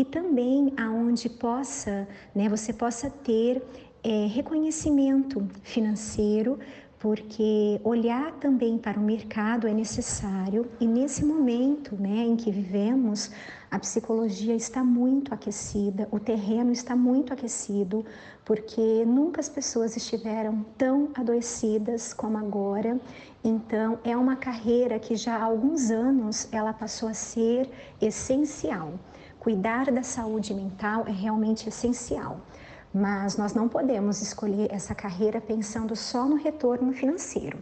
e 0.00 0.04
também 0.06 0.72
aonde 0.78 1.28
possa, 1.28 2.08
né, 2.34 2.48
você 2.48 2.72
possa 2.72 3.10
ter 3.10 3.62
é, 4.02 4.24
reconhecimento 4.28 5.46
financeiro, 5.62 6.58
porque 6.98 7.78
olhar 7.84 8.32
também 8.36 8.78
para 8.78 8.98
o 8.98 9.02
mercado 9.02 9.68
é 9.68 9.74
necessário 9.74 10.66
e 10.80 10.86
nesse 10.86 11.22
momento, 11.22 11.96
né, 11.96 12.24
em 12.24 12.34
que 12.34 12.50
vivemos, 12.50 13.30
a 13.70 13.78
psicologia 13.78 14.54
está 14.54 14.82
muito 14.82 15.34
aquecida, 15.34 16.08
o 16.10 16.18
terreno 16.18 16.72
está 16.72 16.96
muito 16.96 17.34
aquecido, 17.34 18.02
porque 18.42 19.04
nunca 19.04 19.40
as 19.40 19.50
pessoas 19.50 19.98
estiveram 19.98 20.64
tão 20.78 21.10
adoecidas 21.14 22.14
como 22.14 22.38
agora. 22.38 22.98
Então, 23.44 23.98
é 24.02 24.16
uma 24.16 24.36
carreira 24.36 24.98
que 24.98 25.14
já 25.14 25.36
há 25.36 25.44
alguns 25.44 25.90
anos 25.90 26.48
ela 26.50 26.72
passou 26.72 27.10
a 27.10 27.14
ser 27.14 27.68
essencial. 28.00 28.94
Cuidar 29.40 29.90
da 29.90 30.02
saúde 30.02 30.52
mental 30.52 31.06
é 31.08 31.10
realmente 31.10 31.66
essencial, 31.66 32.42
mas 32.92 33.38
nós 33.38 33.54
não 33.54 33.70
podemos 33.70 34.20
escolher 34.20 34.70
essa 34.70 34.94
carreira 34.94 35.40
pensando 35.40 35.96
só 35.96 36.26
no 36.26 36.36
retorno 36.36 36.92
financeiro. 36.92 37.56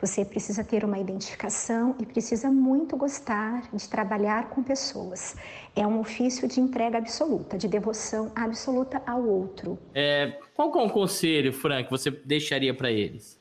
Você 0.00 0.24
precisa 0.24 0.64
ter 0.64 0.84
uma 0.84 0.98
identificação 0.98 1.94
e 2.00 2.04
precisa 2.04 2.50
muito 2.50 2.96
gostar 2.96 3.68
de 3.72 3.88
trabalhar 3.88 4.48
com 4.48 4.60
pessoas. 4.60 5.36
É 5.76 5.86
um 5.86 6.00
ofício 6.00 6.48
de 6.48 6.58
entrega 6.58 6.98
absoluta, 6.98 7.56
de 7.56 7.68
devoção 7.68 8.32
absoluta 8.34 9.00
ao 9.06 9.24
outro. 9.24 9.78
É, 9.94 10.36
qual 10.52 10.76
é 10.80 10.82
o 10.82 10.90
conselho, 10.90 11.52
Frank, 11.52 11.84
que 11.84 11.90
você 11.92 12.10
deixaria 12.10 12.74
para 12.74 12.90
eles? 12.90 13.38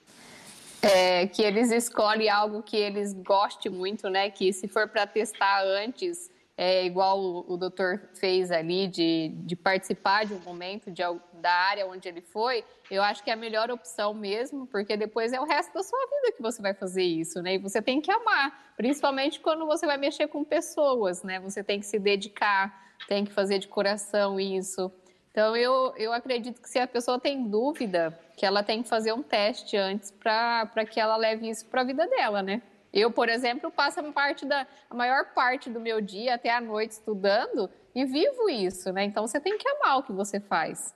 É, 0.83 1.25
que 1.25 1.41
eles 1.41 1.71
escolhem 1.71 2.29
algo 2.29 2.61
que 2.61 2.77
eles 2.77 3.13
gostem 3.13 3.71
muito, 3.71 4.07
né? 4.11 4.29
Que 4.29 4.53
se 4.53 4.67
for 4.67 4.87
para 4.87 5.07
testar 5.07 5.63
antes, 5.63 6.29
é, 6.61 6.85
igual 6.85 7.17
o, 7.17 7.53
o 7.53 7.55
doutor 7.55 8.01
fez 8.15 8.51
ali, 8.51 8.85
de, 8.85 9.29
de 9.45 9.55
participar 9.55 10.25
de 10.25 10.33
um 10.33 10.39
momento 10.39 10.91
de, 10.91 11.01
da 11.35 11.53
área 11.53 11.87
onde 11.87 12.05
ele 12.09 12.19
foi, 12.19 12.65
eu 12.91 13.01
acho 13.01 13.23
que 13.23 13.29
é 13.29 13.33
a 13.33 13.37
melhor 13.37 13.71
opção 13.71 14.13
mesmo, 14.13 14.67
porque 14.67 14.97
depois 14.97 15.31
é 15.31 15.39
o 15.39 15.45
resto 15.45 15.73
da 15.73 15.81
sua 15.81 15.97
vida 15.97 16.33
que 16.35 16.41
você 16.41 16.61
vai 16.61 16.73
fazer 16.73 17.03
isso, 17.03 17.41
né? 17.41 17.53
E 17.53 17.57
você 17.57 17.81
tem 17.81 18.01
que 18.01 18.11
amar, 18.11 18.73
principalmente 18.75 19.39
quando 19.39 19.65
você 19.65 19.85
vai 19.85 19.95
mexer 19.95 20.27
com 20.27 20.43
pessoas, 20.43 21.23
né? 21.23 21.39
Você 21.39 21.63
tem 21.63 21.79
que 21.79 21.85
se 21.85 21.97
dedicar, 21.97 22.93
tem 23.07 23.23
que 23.23 23.31
fazer 23.31 23.59
de 23.59 23.69
coração 23.69 24.37
isso. 24.37 24.91
Então, 25.31 25.55
eu, 25.55 25.93
eu 25.95 26.11
acredito 26.11 26.61
que 26.61 26.69
se 26.69 26.77
a 26.77 26.85
pessoa 26.85 27.17
tem 27.17 27.47
dúvida, 27.47 28.19
que 28.35 28.45
ela 28.45 28.61
tem 28.61 28.83
que 28.83 28.89
fazer 28.89 29.13
um 29.13 29.23
teste 29.23 29.77
antes 29.77 30.11
para 30.11 30.85
que 30.85 30.99
ela 30.99 31.15
leve 31.15 31.49
isso 31.49 31.65
para 31.67 31.79
a 31.79 31.85
vida 31.85 32.05
dela, 32.05 32.43
né? 32.43 32.61
Eu, 32.93 33.11
por 33.11 33.29
exemplo, 33.29 33.69
passo 33.69 33.99
a, 33.99 34.11
parte 34.11 34.45
da, 34.45 34.65
a 34.89 34.95
maior 34.95 35.33
parte 35.33 35.69
do 35.69 35.79
meu 35.79 36.01
dia 36.01 36.35
até 36.35 36.53
a 36.53 36.59
noite 36.59 36.91
estudando 36.91 37.69
e 37.93 38.03
vivo 38.05 38.49
isso, 38.49 38.91
né? 38.91 39.03
Então 39.03 39.27
você 39.27 39.39
tem 39.39 39.57
que 39.57 39.67
amar 39.69 39.99
o 39.99 40.03
que 40.03 40.11
você 40.11 40.39
faz. 40.39 40.95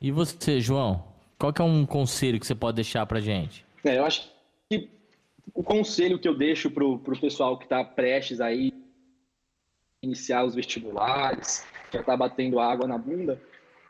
E 0.00 0.10
você, 0.10 0.60
João? 0.60 1.04
Qual 1.38 1.52
que 1.52 1.60
é 1.60 1.64
um 1.64 1.84
conselho 1.84 2.38
que 2.38 2.46
você 2.46 2.54
pode 2.54 2.76
deixar 2.76 3.04
pra 3.06 3.20
gente? 3.20 3.64
É, 3.84 3.98
eu 3.98 4.04
acho 4.04 4.30
que 4.68 4.88
o 5.54 5.62
conselho 5.62 6.18
que 6.18 6.28
eu 6.28 6.36
deixo 6.36 6.70
pro, 6.70 6.98
pro 6.98 7.18
pessoal 7.18 7.58
que 7.58 7.64
está 7.64 7.82
prestes 7.82 8.40
aí 8.40 8.72
iniciar 10.02 10.44
os 10.44 10.54
vestibulares, 10.54 11.66
já 11.92 12.00
está 12.00 12.16
batendo 12.16 12.58
água 12.58 12.86
na 12.86 12.96
bunda, 12.96 13.40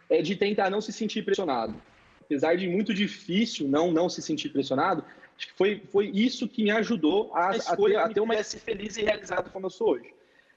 é 0.09 0.23
de 0.23 0.35
tentar 0.35 0.71
não 0.71 0.81
se 0.81 0.93
sentir 0.93 1.23
pressionado. 1.25 1.75
Apesar 2.21 2.57
de 2.57 2.69
muito 2.69 2.95
difícil 2.95 3.69
não 3.69 3.93
não 3.93 4.09
se 4.09 4.23
sentir 4.23 4.49
pressionado, 4.49 5.05
Acho 5.41 5.49
que 5.49 5.55
foi, 5.55 5.83
foi 5.91 6.11
isso 6.11 6.47
que 6.47 6.63
me 6.63 6.71
ajudou 6.71 7.35
a, 7.35 7.49
a, 7.49 7.77
ter, 7.77 7.97
a 7.97 8.09
ter 8.11 8.21
uma 8.21 8.35
S 8.35 8.59
feliz 8.59 8.99
e 8.99 9.03
realizada 9.03 9.49
como 9.49 9.65
eu 9.65 9.71
sou 9.71 9.93
hoje. 9.93 10.13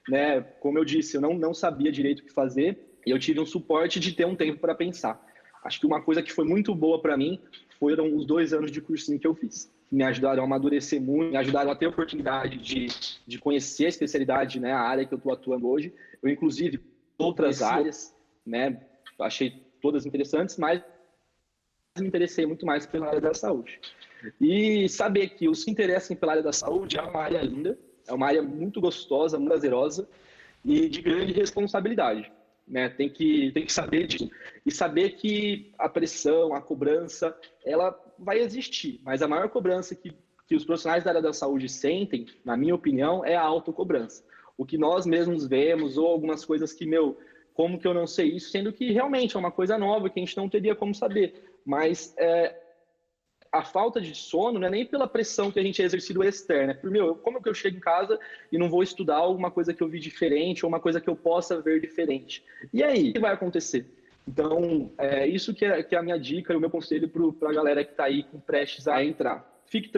Né? 0.10 0.42
Como 0.60 0.78
eu 0.78 0.84
disse, 0.84 1.16
eu 1.16 1.22
não, 1.22 1.36
não 1.36 1.54
sabia 1.54 1.90
direito 1.90 2.20
o 2.20 2.26
que 2.26 2.34
fazer 2.34 2.78
e 3.06 3.12
eu 3.12 3.18
tive 3.18 3.40
um 3.40 3.46
suporte 3.46 3.98
de 3.98 4.12
ter 4.12 4.26
um 4.26 4.36
tempo 4.36 4.60
para 4.60 4.76
pensar. 4.76 5.26
Acho 5.64 5.80
que 5.80 5.86
uma 5.86 6.02
coisa 6.02 6.22
que 6.22 6.34
foi 6.34 6.44
muito 6.44 6.76
boa 6.76 7.02
para 7.02 7.16
mim 7.16 7.40
foram 7.80 8.14
os 8.14 8.26
dois 8.26 8.52
anos 8.52 8.70
de 8.72 8.82
cursinho 8.82 9.18
que 9.18 9.26
eu 9.26 9.34
fiz. 9.34 9.72
Me 9.90 10.04
ajudaram 10.04 10.44
a 10.44 10.46
amadurecer 10.46 11.02
muito, 11.02 11.32
me 11.32 11.38
ajudaram 11.38 11.72
a 11.72 11.76
ter 11.78 11.86
a 11.86 11.90
oportunidade 11.90 12.58
de, 12.58 12.88
de 13.26 13.40
conhecer 13.40 13.86
a 13.86 13.90
especialidade, 13.90 14.60
né, 14.60 14.74
a 14.74 14.82
área 14.82 15.06
que 15.06 15.14
eu 15.14 15.18
estou 15.18 15.32
atuando 15.32 15.70
hoje. 15.70 15.94
Eu, 16.22 16.30
inclusive, 16.30 16.82
outras 17.18 17.62
Esse... 17.62 17.64
áreas, 17.64 18.16
né, 18.46 18.86
achei 19.18 19.64
todas 19.82 20.06
interessantes, 20.06 20.58
mas 20.58 20.82
me 21.98 22.08
interessei 22.08 22.46
muito 22.46 22.66
mais 22.66 22.86
pela 22.86 23.08
área 23.08 23.22
da 23.22 23.34
saúde. 23.34 23.80
E 24.40 24.88
saber 24.90 25.30
que 25.30 25.50
os 25.50 25.64
que 25.64 25.72
interessam 25.72 26.16
pela 26.16 26.34
área 26.34 26.44
da 26.44 26.54
saúde 26.54 26.98
é 26.98 27.02
uma 27.02 27.22
área 27.22 27.42
linda, 27.42 27.78
é 28.08 28.14
uma 28.14 28.28
área 28.28 28.42
muito 28.42 28.80
gostosa, 28.80 29.38
muito 29.38 29.50
prazerosa 29.50 30.08
e 30.64 30.88
de 30.88 31.02
grande 31.02 31.34
responsabilidade. 31.34 32.32
Né? 32.68 32.90
Tem, 32.90 33.10
que, 33.10 33.52
tem 33.52 33.66
que 33.66 33.74
saber 33.74 34.08
disso. 34.08 34.30
E 34.66 34.72
saber 34.72 35.12
que 35.12 35.74
a 35.78 35.90
pressão, 35.90 36.54
a 36.54 36.62
cobrança, 36.62 37.38
ela 37.66 37.98
vai 38.18 38.40
existir, 38.40 39.02
mas 39.04 39.22
a 39.22 39.28
maior 39.28 39.50
cobrança 39.50 39.96
que, 39.96 40.14
que 40.48 40.56
os 40.56 40.64
profissionais 40.64 41.04
da 41.04 41.12
área 41.12 41.22
da 41.22 41.34
saúde 41.34 41.68
sentem, 41.68 42.26
na 42.46 42.56
minha 42.56 42.76
opinião, 42.76 43.26
é 43.26 43.36
a 43.36 43.42
autocobrança. 43.42 44.24
O 44.58 44.66
que 44.66 44.78
nós 44.78 45.06
mesmos 45.06 45.46
vemos, 45.46 45.98
ou 45.98 46.08
algumas 46.08 46.46
coisas 46.46 46.72
que, 46.72 46.86
meu, 46.86 47.18
como 47.54 47.78
que 47.78 47.88
eu 47.88 47.94
não 47.94 48.08
sei 48.08 48.30
isso, 48.30 48.50
sendo 48.50 48.72
que 48.72 48.92
realmente 48.92 49.36
é 49.36 49.40
uma 49.40 49.52
coisa 49.52 49.78
nova 49.78 50.10
que 50.10 50.20
a 50.20 50.24
gente 50.24 50.38
não 50.38 50.48
teria 50.48 50.76
como 50.76 50.96
saber. 50.96 51.58
Mas 51.66 52.14
é, 52.18 52.63
a 53.54 53.64
falta 53.64 54.02
de 54.02 54.16
sono 54.16 54.58
não 54.58 54.68
é 54.68 54.72
nem 54.72 54.86
pela 54.86 55.08
pressão 55.08 55.52
que 55.52 55.60
a 55.60 55.64
gente 55.64 55.80
é 55.80 55.86
exercido 55.86 56.24
externa, 56.24 56.72
é 56.72 56.74
por, 56.74 56.90
meu, 56.90 57.14
como 57.14 57.42
que 57.42 57.48
eu 57.48 57.54
chego 57.54 57.78
em 57.78 57.80
casa 57.80 58.20
e 58.52 58.58
não 58.58 58.68
vou 58.68 58.82
estudar 58.82 59.18
alguma 59.18 59.52
coisa 59.52 59.72
que 59.72 59.84
eu 59.84 59.88
vi 59.88 60.00
diferente 60.00 60.66
ou 60.66 60.70
uma 60.70 60.80
coisa 60.80 61.00
que 61.00 61.08
eu 61.08 61.16
possa 61.16 61.62
ver 61.62 61.80
diferente? 61.80 62.44
E 62.74 62.84
aí, 62.84 63.12
o 63.12 63.14
que 63.14 63.20
vai 63.20 63.32
acontecer? 63.32 63.86
Então, 64.28 64.92
é 64.98 65.28
isso 65.28 65.54
que 65.54 65.66
é, 65.66 65.84
que 65.84 65.96
é 65.96 66.00
a 66.00 66.02
minha 66.02 66.18
dica 66.18 66.52
e 66.52 66.56
o 66.56 66.60
meu 66.60 66.70
conselho 66.70 67.08
para 67.08 67.50
a 67.50 67.54
galera 67.54 67.86
que 67.86 67.92
está 67.92 68.06
aí 68.06 68.24
com 68.24 68.40
prestes 68.40 68.88
a 68.88 69.04
entrar. 69.04 69.48
Fique 69.68 69.92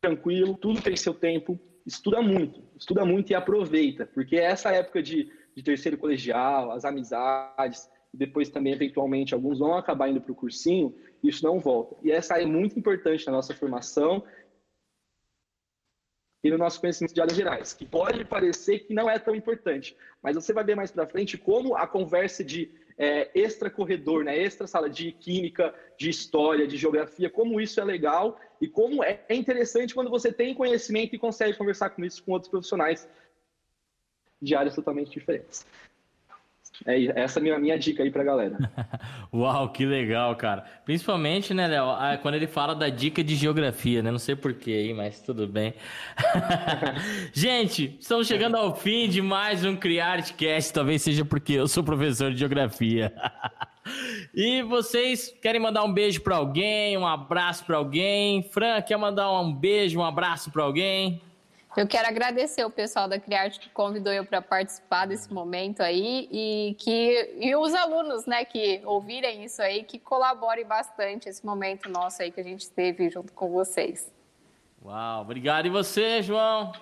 tranquilo, 0.00 0.56
tudo 0.56 0.82
tem 0.82 0.96
seu 0.96 1.14
tempo, 1.14 1.58
estuda 1.86 2.20
muito, 2.20 2.60
estuda 2.76 3.04
muito 3.04 3.30
e 3.30 3.34
aproveita, 3.36 4.04
porque 4.04 4.36
essa 4.36 4.72
época 4.72 5.00
de, 5.00 5.30
de 5.54 5.62
terceiro 5.62 5.96
colegial, 5.96 6.72
as 6.72 6.84
amizades, 6.84 7.88
depois 8.12 8.48
também, 8.48 8.72
eventualmente, 8.72 9.34
alguns 9.34 9.58
vão 9.58 9.76
acabar 9.76 10.08
indo 10.08 10.20
para 10.20 10.32
o 10.32 10.36
cursinho, 10.36 10.94
isso 11.28 11.44
não 11.44 11.58
volta. 11.58 11.96
E 12.02 12.12
essa 12.12 12.40
é 12.40 12.44
muito 12.44 12.78
importante 12.78 13.26
na 13.26 13.32
nossa 13.32 13.54
formação 13.54 14.22
e 16.42 16.50
no 16.50 16.58
nosso 16.58 16.78
conhecimento 16.78 17.14
de 17.14 17.20
áreas 17.22 17.36
gerais, 17.36 17.72
que 17.72 17.86
pode 17.86 18.22
parecer 18.24 18.80
que 18.80 18.92
não 18.92 19.08
é 19.08 19.18
tão 19.18 19.34
importante, 19.34 19.96
mas 20.22 20.34
você 20.34 20.52
vai 20.52 20.62
ver 20.62 20.76
mais 20.76 20.90
para 20.90 21.06
frente 21.06 21.38
como 21.38 21.74
a 21.74 21.86
conversa 21.86 22.44
de 22.44 22.70
é, 22.98 23.30
extra 23.34 23.70
corredor, 23.70 24.24
né, 24.24 24.38
extra 24.38 24.66
sala 24.66 24.88
de 24.90 25.10
química, 25.10 25.74
de 25.98 26.10
história, 26.10 26.66
de 26.66 26.76
geografia, 26.76 27.30
como 27.30 27.58
isso 27.60 27.80
é 27.80 27.84
legal 27.84 28.38
e 28.60 28.68
como 28.68 29.02
é 29.02 29.24
interessante 29.30 29.94
quando 29.94 30.10
você 30.10 30.30
tem 30.30 30.54
conhecimento 30.54 31.14
e 31.14 31.18
consegue 31.18 31.56
conversar 31.56 31.90
com 31.90 32.04
isso 32.04 32.22
com 32.22 32.32
outros 32.32 32.50
profissionais 32.50 33.08
de 34.40 34.54
áreas 34.54 34.74
totalmente 34.74 35.10
diferentes. 35.10 35.66
É 36.86 37.20
essa 37.20 37.38
é 37.38 37.40
a 37.40 37.42
minha, 37.42 37.58
minha 37.58 37.78
dica 37.78 38.02
aí 38.02 38.10
pra 38.10 38.24
galera. 38.24 38.58
Uau, 39.32 39.68
que 39.70 39.86
legal, 39.86 40.34
cara. 40.36 40.64
Principalmente, 40.84 41.54
né, 41.54 41.68
Léo, 41.68 41.86
quando 42.20 42.34
ele 42.34 42.46
fala 42.46 42.74
da 42.74 42.88
dica 42.88 43.22
de 43.22 43.36
geografia, 43.36 44.02
né? 44.02 44.10
Não 44.10 44.18
sei 44.18 44.34
porquê 44.34 44.72
aí, 44.72 44.94
mas 44.94 45.20
tudo 45.20 45.46
bem. 45.46 45.74
Gente, 47.32 47.96
estamos 48.00 48.26
chegando 48.26 48.56
ao 48.56 48.74
fim 48.74 49.08
de 49.08 49.22
mais 49.22 49.64
um 49.64 49.76
CriArtCast. 49.76 50.72
Talvez 50.72 51.02
seja 51.02 51.24
porque 51.24 51.52
eu 51.52 51.68
sou 51.68 51.84
professor 51.84 52.32
de 52.32 52.38
geografia. 52.38 53.14
e 54.34 54.62
vocês 54.62 55.32
querem 55.40 55.60
mandar 55.60 55.84
um 55.84 55.92
beijo 55.92 56.22
para 56.22 56.36
alguém, 56.36 56.98
um 56.98 57.06
abraço 57.06 57.64
para 57.64 57.76
alguém? 57.76 58.42
Fran, 58.42 58.82
quer 58.82 58.96
mandar 58.96 59.30
um 59.40 59.52
beijo, 59.54 60.00
um 60.00 60.04
abraço 60.04 60.50
para 60.50 60.64
alguém? 60.64 61.22
Eu 61.76 61.88
quero 61.88 62.06
agradecer 62.06 62.64
o 62.64 62.70
pessoal 62.70 63.08
da 63.08 63.18
Criarte 63.18 63.58
que 63.58 63.68
convidou 63.68 64.12
eu 64.12 64.24
para 64.24 64.40
participar 64.40 65.06
desse 65.06 65.32
momento 65.34 65.80
aí 65.80 66.28
e 66.30 66.76
que 66.78 67.34
e 67.40 67.56
os 67.56 67.74
alunos, 67.74 68.26
né, 68.26 68.44
que 68.44 68.80
ouvirem 68.84 69.44
isso 69.44 69.60
aí, 69.60 69.82
que 69.82 69.98
colaborem 69.98 70.64
bastante 70.64 71.28
esse 71.28 71.44
momento 71.44 71.90
nosso 71.90 72.22
aí 72.22 72.30
que 72.30 72.40
a 72.40 72.44
gente 72.44 72.70
teve 72.70 73.10
junto 73.10 73.32
com 73.32 73.50
vocês. 73.50 74.12
Uau, 74.84 75.22
obrigado. 75.22 75.66
E 75.66 75.70
você, 75.70 76.22
João? 76.22 76.72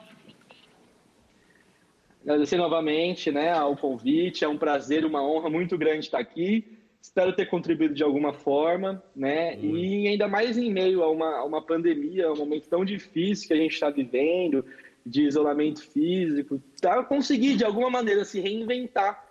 Agradecer 2.23 2.59
novamente, 2.59 3.33
né, 3.33 3.51
ao 3.51 3.75
convite. 3.75 4.45
É 4.45 4.49
um 4.49 4.59
prazer, 4.59 5.07
uma 5.07 5.23
honra 5.23 5.49
muito 5.49 5.79
grande 5.79 6.05
estar 6.05 6.19
aqui. 6.19 6.79
Espero 7.01 7.33
ter 7.33 7.47
contribuído 7.47 7.95
de 7.95 8.05
alguma 8.05 8.33
forma, 8.33 9.03
né? 9.15 9.59
E 9.59 10.07
ainda 10.07 10.29
mais 10.29 10.57
em 10.57 10.71
meio 10.71 11.03
a 11.03 11.11
uma, 11.11 11.39
a 11.39 11.45
uma 11.45 11.61
pandemia, 11.61 12.33
um 12.33 12.37
momento 12.37 12.69
tão 12.69 12.85
difícil 12.85 13.49
que 13.49 13.55
a 13.55 13.57
gente 13.57 13.73
está 13.73 13.91
vivendo, 13.91 14.65
de 15.05 15.27
isolamento 15.27 15.83
físico, 15.83 16.63
para 16.81 17.05
conseguir 17.05 17.57
de 17.57 17.65
alguma 17.65 17.91
maneira 17.91 18.25
se 18.25 18.41
reinventar 18.41 19.23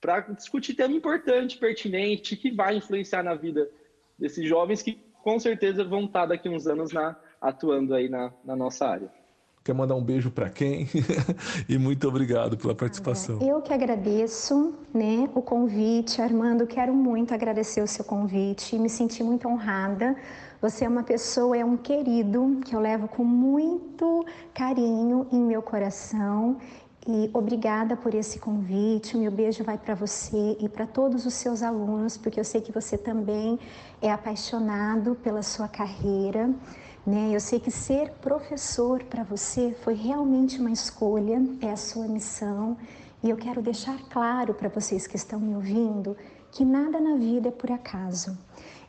para 0.00 0.20
discutir 0.20 0.74
tema 0.74 0.94
importante, 0.94 1.58
pertinente, 1.58 2.36
que 2.36 2.50
vai 2.50 2.76
influenciar 2.76 3.22
na 3.22 3.34
vida 3.34 3.68
desses 4.18 4.48
jovens 4.48 4.82
que 4.82 4.98
com 5.22 5.38
certeza 5.38 5.84
vão 5.84 6.04
estar 6.04 6.26
daqui 6.26 6.48
uns 6.48 6.66
anos 6.66 6.92
na, 6.92 7.16
atuando 7.40 7.94
aí 7.94 8.08
na, 8.08 8.32
na 8.44 8.56
nossa 8.56 8.86
área. 8.86 9.10
Quer 9.68 9.74
mandar 9.74 9.96
um 9.96 10.02
beijo 10.02 10.30
para 10.30 10.48
quem? 10.48 10.88
e 11.68 11.76
muito 11.76 12.08
obrigado 12.08 12.56
pela 12.56 12.74
participação. 12.74 13.38
Eu 13.42 13.60
que 13.60 13.70
agradeço, 13.70 14.72
né, 14.94 15.28
o 15.34 15.42
convite, 15.42 16.22
Armando, 16.22 16.66
quero 16.66 16.94
muito 16.94 17.34
agradecer 17.34 17.82
o 17.82 17.86
seu 17.86 18.02
convite, 18.02 18.78
me 18.78 18.88
senti 18.88 19.22
muito 19.22 19.46
honrada. 19.46 20.16
Você 20.62 20.86
é 20.86 20.88
uma 20.88 21.02
pessoa, 21.02 21.54
é 21.54 21.62
um 21.62 21.76
querido 21.76 22.62
que 22.64 22.74
eu 22.74 22.80
levo 22.80 23.08
com 23.08 23.22
muito 23.22 24.24
carinho 24.54 25.26
em 25.30 25.38
meu 25.38 25.60
coração. 25.60 26.56
E 27.06 27.28
obrigada 27.34 27.94
por 27.94 28.14
esse 28.14 28.38
convite. 28.38 29.18
Meu 29.18 29.30
beijo 29.30 29.62
vai 29.64 29.76
para 29.76 29.94
você 29.94 30.56
e 30.58 30.66
para 30.66 30.86
todos 30.86 31.26
os 31.26 31.34
seus 31.34 31.62
alunos, 31.62 32.16
porque 32.16 32.40
eu 32.40 32.44
sei 32.44 32.62
que 32.62 32.72
você 32.72 32.96
também 32.96 33.58
é 34.00 34.10
apaixonado 34.10 35.14
pela 35.16 35.42
sua 35.42 35.68
carreira. 35.68 36.54
Né? 37.08 37.30
Eu 37.34 37.40
sei 37.40 37.58
que 37.58 37.70
ser 37.70 38.10
professor 38.20 39.02
para 39.02 39.22
você 39.22 39.74
foi 39.82 39.94
realmente 39.94 40.60
uma 40.60 40.70
escolha, 40.70 41.42
é 41.62 41.70
a 41.70 41.76
sua 41.76 42.06
missão. 42.06 42.76
E 43.22 43.30
eu 43.30 43.36
quero 43.38 43.62
deixar 43.62 43.98
claro 44.10 44.52
para 44.52 44.68
vocês 44.68 45.06
que 45.06 45.16
estão 45.16 45.40
me 45.40 45.54
ouvindo 45.54 46.14
que 46.52 46.66
nada 46.66 47.00
na 47.00 47.16
vida 47.16 47.48
é 47.48 47.50
por 47.50 47.72
acaso. 47.72 48.36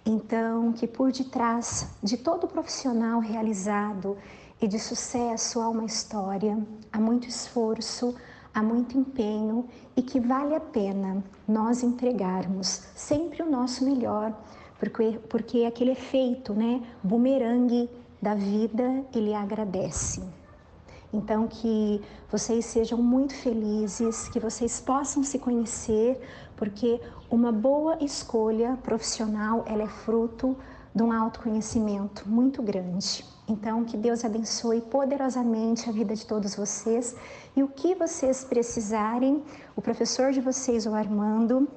Então, 0.05 0.73
que 0.73 0.85
por 0.85 1.13
detrás 1.13 1.91
de 2.03 2.17
todo 2.17 2.45
profissional 2.45 3.21
realizado 3.21 4.17
e 4.61 4.67
de 4.67 4.79
sucesso 4.79 5.61
há 5.61 5.69
uma 5.69 5.85
história, 5.85 6.59
há 6.91 6.99
muito 6.99 7.25
esforço, 7.25 8.13
há 8.53 8.61
muito 8.61 8.97
empenho 8.97 9.65
e 9.95 10.01
que 10.01 10.19
vale 10.19 10.55
a 10.55 10.59
pena 10.59 11.23
nós 11.47 11.83
entregarmos 11.83 12.81
sempre 12.93 13.41
o 13.43 13.49
nosso 13.49 13.85
melhor, 13.85 14.37
porque, 14.77 15.19
porque 15.29 15.63
aquele 15.63 15.91
efeito, 15.91 16.53
né, 16.53 16.81
bumerangue 17.01 17.89
da 18.21 18.35
vida, 18.35 19.03
ele 19.13 19.33
agradece. 19.33 20.21
Então, 21.11 21.47
que 21.47 22.01
vocês 22.29 22.65
sejam 22.65 23.01
muito 23.01 23.33
felizes, 23.33 24.29
que 24.29 24.39
vocês 24.39 24.79
possam 24.79 25.23
se 25.23 25.39
conhecer, 25.39 26.19
porque 26.55 27.01
uma 27.31 27.51
boa 27.51 27.97
escolha 28.03 28.77
profissional, 28.83 29.63
ela 29.65 29.83
é 29.83 29.87
fruto 29.87 30.55
de 30.93 31.01
um 31.01 31.11
autoconhecimento 31.11 32.29
muito 32.29 32.61
grande. 32.61 33.25
Então, 33.47 33.83
que 33.83 33.97
Deus 33.97 34.23
abençoe 34.23 34.81
poderosamente 34.81 35.89
a 35.89 35.91
vida 35.91 36.15
de 36.15 36.25
todos 36.25 36.55
vocês 36.55 37.15
e 37.55 37.63
o 37.63 37.67
que 37.67 37.95
vocês 37.95 38.43
precisarem, 38.43 39.43
o 39.75 39.81
professor 39.81 40.31
de 40.31 40.41
vocês, 40.41 40.85
o 40.85 40.93
Armando, 40.93 41.67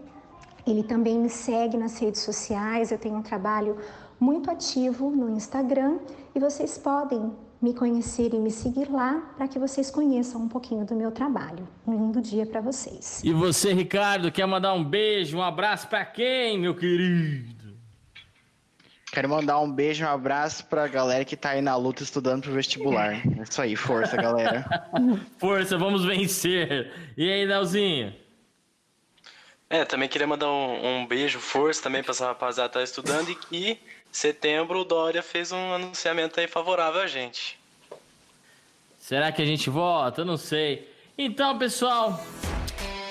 ele 0.67 0.83
também 0.83 1.19
me 1.19 1.31
segue 1.31 1.77
nas 1.77 1.99
redes 1.99 2.21
sociais, 2.21 2.93
eu 2.93 2.99
tenho 2.99 3.17
um 3.17 3.23
trabalho 3.23 3.77
muito 4.23 4.49
ativo 4.51 5.11
no 5.11 5.29
Instagram 5.29 5.99
e 6.33 6.39
vocês 6.39 6.79
podem 6.79 7.33
me 7.61 7.75
conhecer 7.75 8.33
e 8.33 8.39
me 8.39 8.51
seguir 8.53 8.89
lá 8.89 9.35
para 9.37 9.49
que 9.49 9.59
vocês 9.59 9.91
conheçam 9.91 10.43
um 10.43 10.49
pouquinho 10.49 10.85
do 10.85 10.95
meu 10.95 11.11
trabalho. 11.11 11.69
Um 11.85 11.93
lindo 11.93 12.21
dia 12.23 12.47
para 12.47 12.61
vocês. 12.61 13.21
E 13.25 13.33
você, 13.33 13.73
Ricardo, 13.73 14.31
quer 14.31 14.47
mandar 14.47 14.75
um 14.75 14.85
beijo, 14.85 15.37
um 15.37 15.43
abraço 15.43 15.89
para 15.89 16.05
quem, 16.05 16.59
meu 16.59 16.75
querido? 16.75 17.77
Quero 19.13 19.29
mandar 19.29 19.59
um 19.59 19.71
beijo, 19.71 20.05
um 20.05 20.09
abraço 20.09 20.67
para 20.67 20.85
a 20.85 20.89
galera 20.89 21.25
que 21.25 21.35
está 21.35 21.51
aí 21.51 21.61
na 21.61 21.77
luta 21.77 22.03
estudando 22.03 22.43
pro 22.43 22.53
vestibular. 22.53 23.15
É 23.15 23.43
isso 23.43 23.61
aí, 23.61 23.77
força, 23.77 24.17
galera. 24.17 24.65
força, 25.37 25.77
vamos 25.77 26.05
vencer. 26.05 26.93
E 27.17 27.31
aí, 27.31 27.45
Nelzinho? 27.45 28.15
É, 29.69 29.85
também 29.87 30.09
queria 30.09 30.27
mandar 30.27 30.51
um, 30.51 31.01
um 31.01 31.07
beijo, 31.07 31.41
força 31.41 31.83
também 31.83 32.03
para 32.03 32.13
essa 32.13 32.27
rapaziada 32.27 32.69
que 32.69 32.75
tá 32.75 32.83
estudando 32.83 33.31
e 33.31 33.35
que 33.35 33.79
setembro 34.13 34.81
o 34.81 34.85
Dória 34.85 35.23
fez 35.23 35.51
um 35.51 35.73
anunciamento 35.73 36.39
aí 36.39 36.47
favorável 36.47 37.01
a 37.01 37.07
gente. 37.07 37.59
Será 38.99 39.33
que 39.33 39.43
a 39.43 39.45
gente 39.45 39.69
vota? 39.71 40.21
Eu 40.21 40.25
não 40.27 40.37
sei. 40.37 40.89
Então, 41.19 41.59
pessoal, 41.59 42.23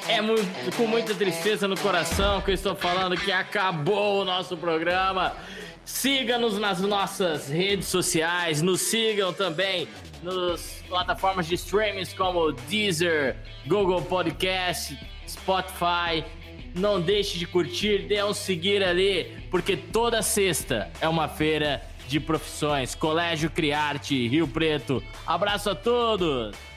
é 0.08 0.22
muito, 0.22 0.76
com 0.78 0.88
muita 0.88 1.14
tristeza 1.14 1.68
no 1.68 1.78
coração 1.78 2.42
que 2.42 2.52
eu 2.52 2.56
estou 2.56 2.76
falando 2.76 3.18
que 3.18 3.32
acabou 3.32 4.22
o 4.22 4.26
nosso 4.26 4.56
programa. 4.56 5.36
Siga-nos 5.84 6.58
nas 6.58 6.80
nossas 6.80 7.50
redes 7.50 7.88
sociais, 7.88 8.62
nos 8.62 8.82
sigam 8.82 9.34
também 9.34 9.88
nas 10.22 10.84
plataformas 10.88 11.48
de 11.48 11.56
streamings 11.56 12.14
como 12.14 12.52
Deezer, 12.52 13.36
Google 13.66 14.02
Podcast, 14.04 14.98
Spotify 15.28 16.24
não 16.74 17.02
deixe 17.02 17.38
de 17.38 17.46
curtir, 17.46 18.08
dê 18.08 18.24
um 18.24 18.34
seguir 18.34 18.84
ali, 18.84 19.38
porque 19.50 19.76
toda 19.76 20.22
sexta 20.22 20.90
é 21.00 21.08
uma 21.08 21.28
feira 21.28 21.82
de 22.08 22.20
profissões. 22.20 22.96
Colégio 22.96 23.50
Criarte, 23.50 24.28
Rio 24.28 24.48
Preto. 24.48 25.04
Abraço 25.26 25.70
a 25.70 25.76
todos! 25.76 26.71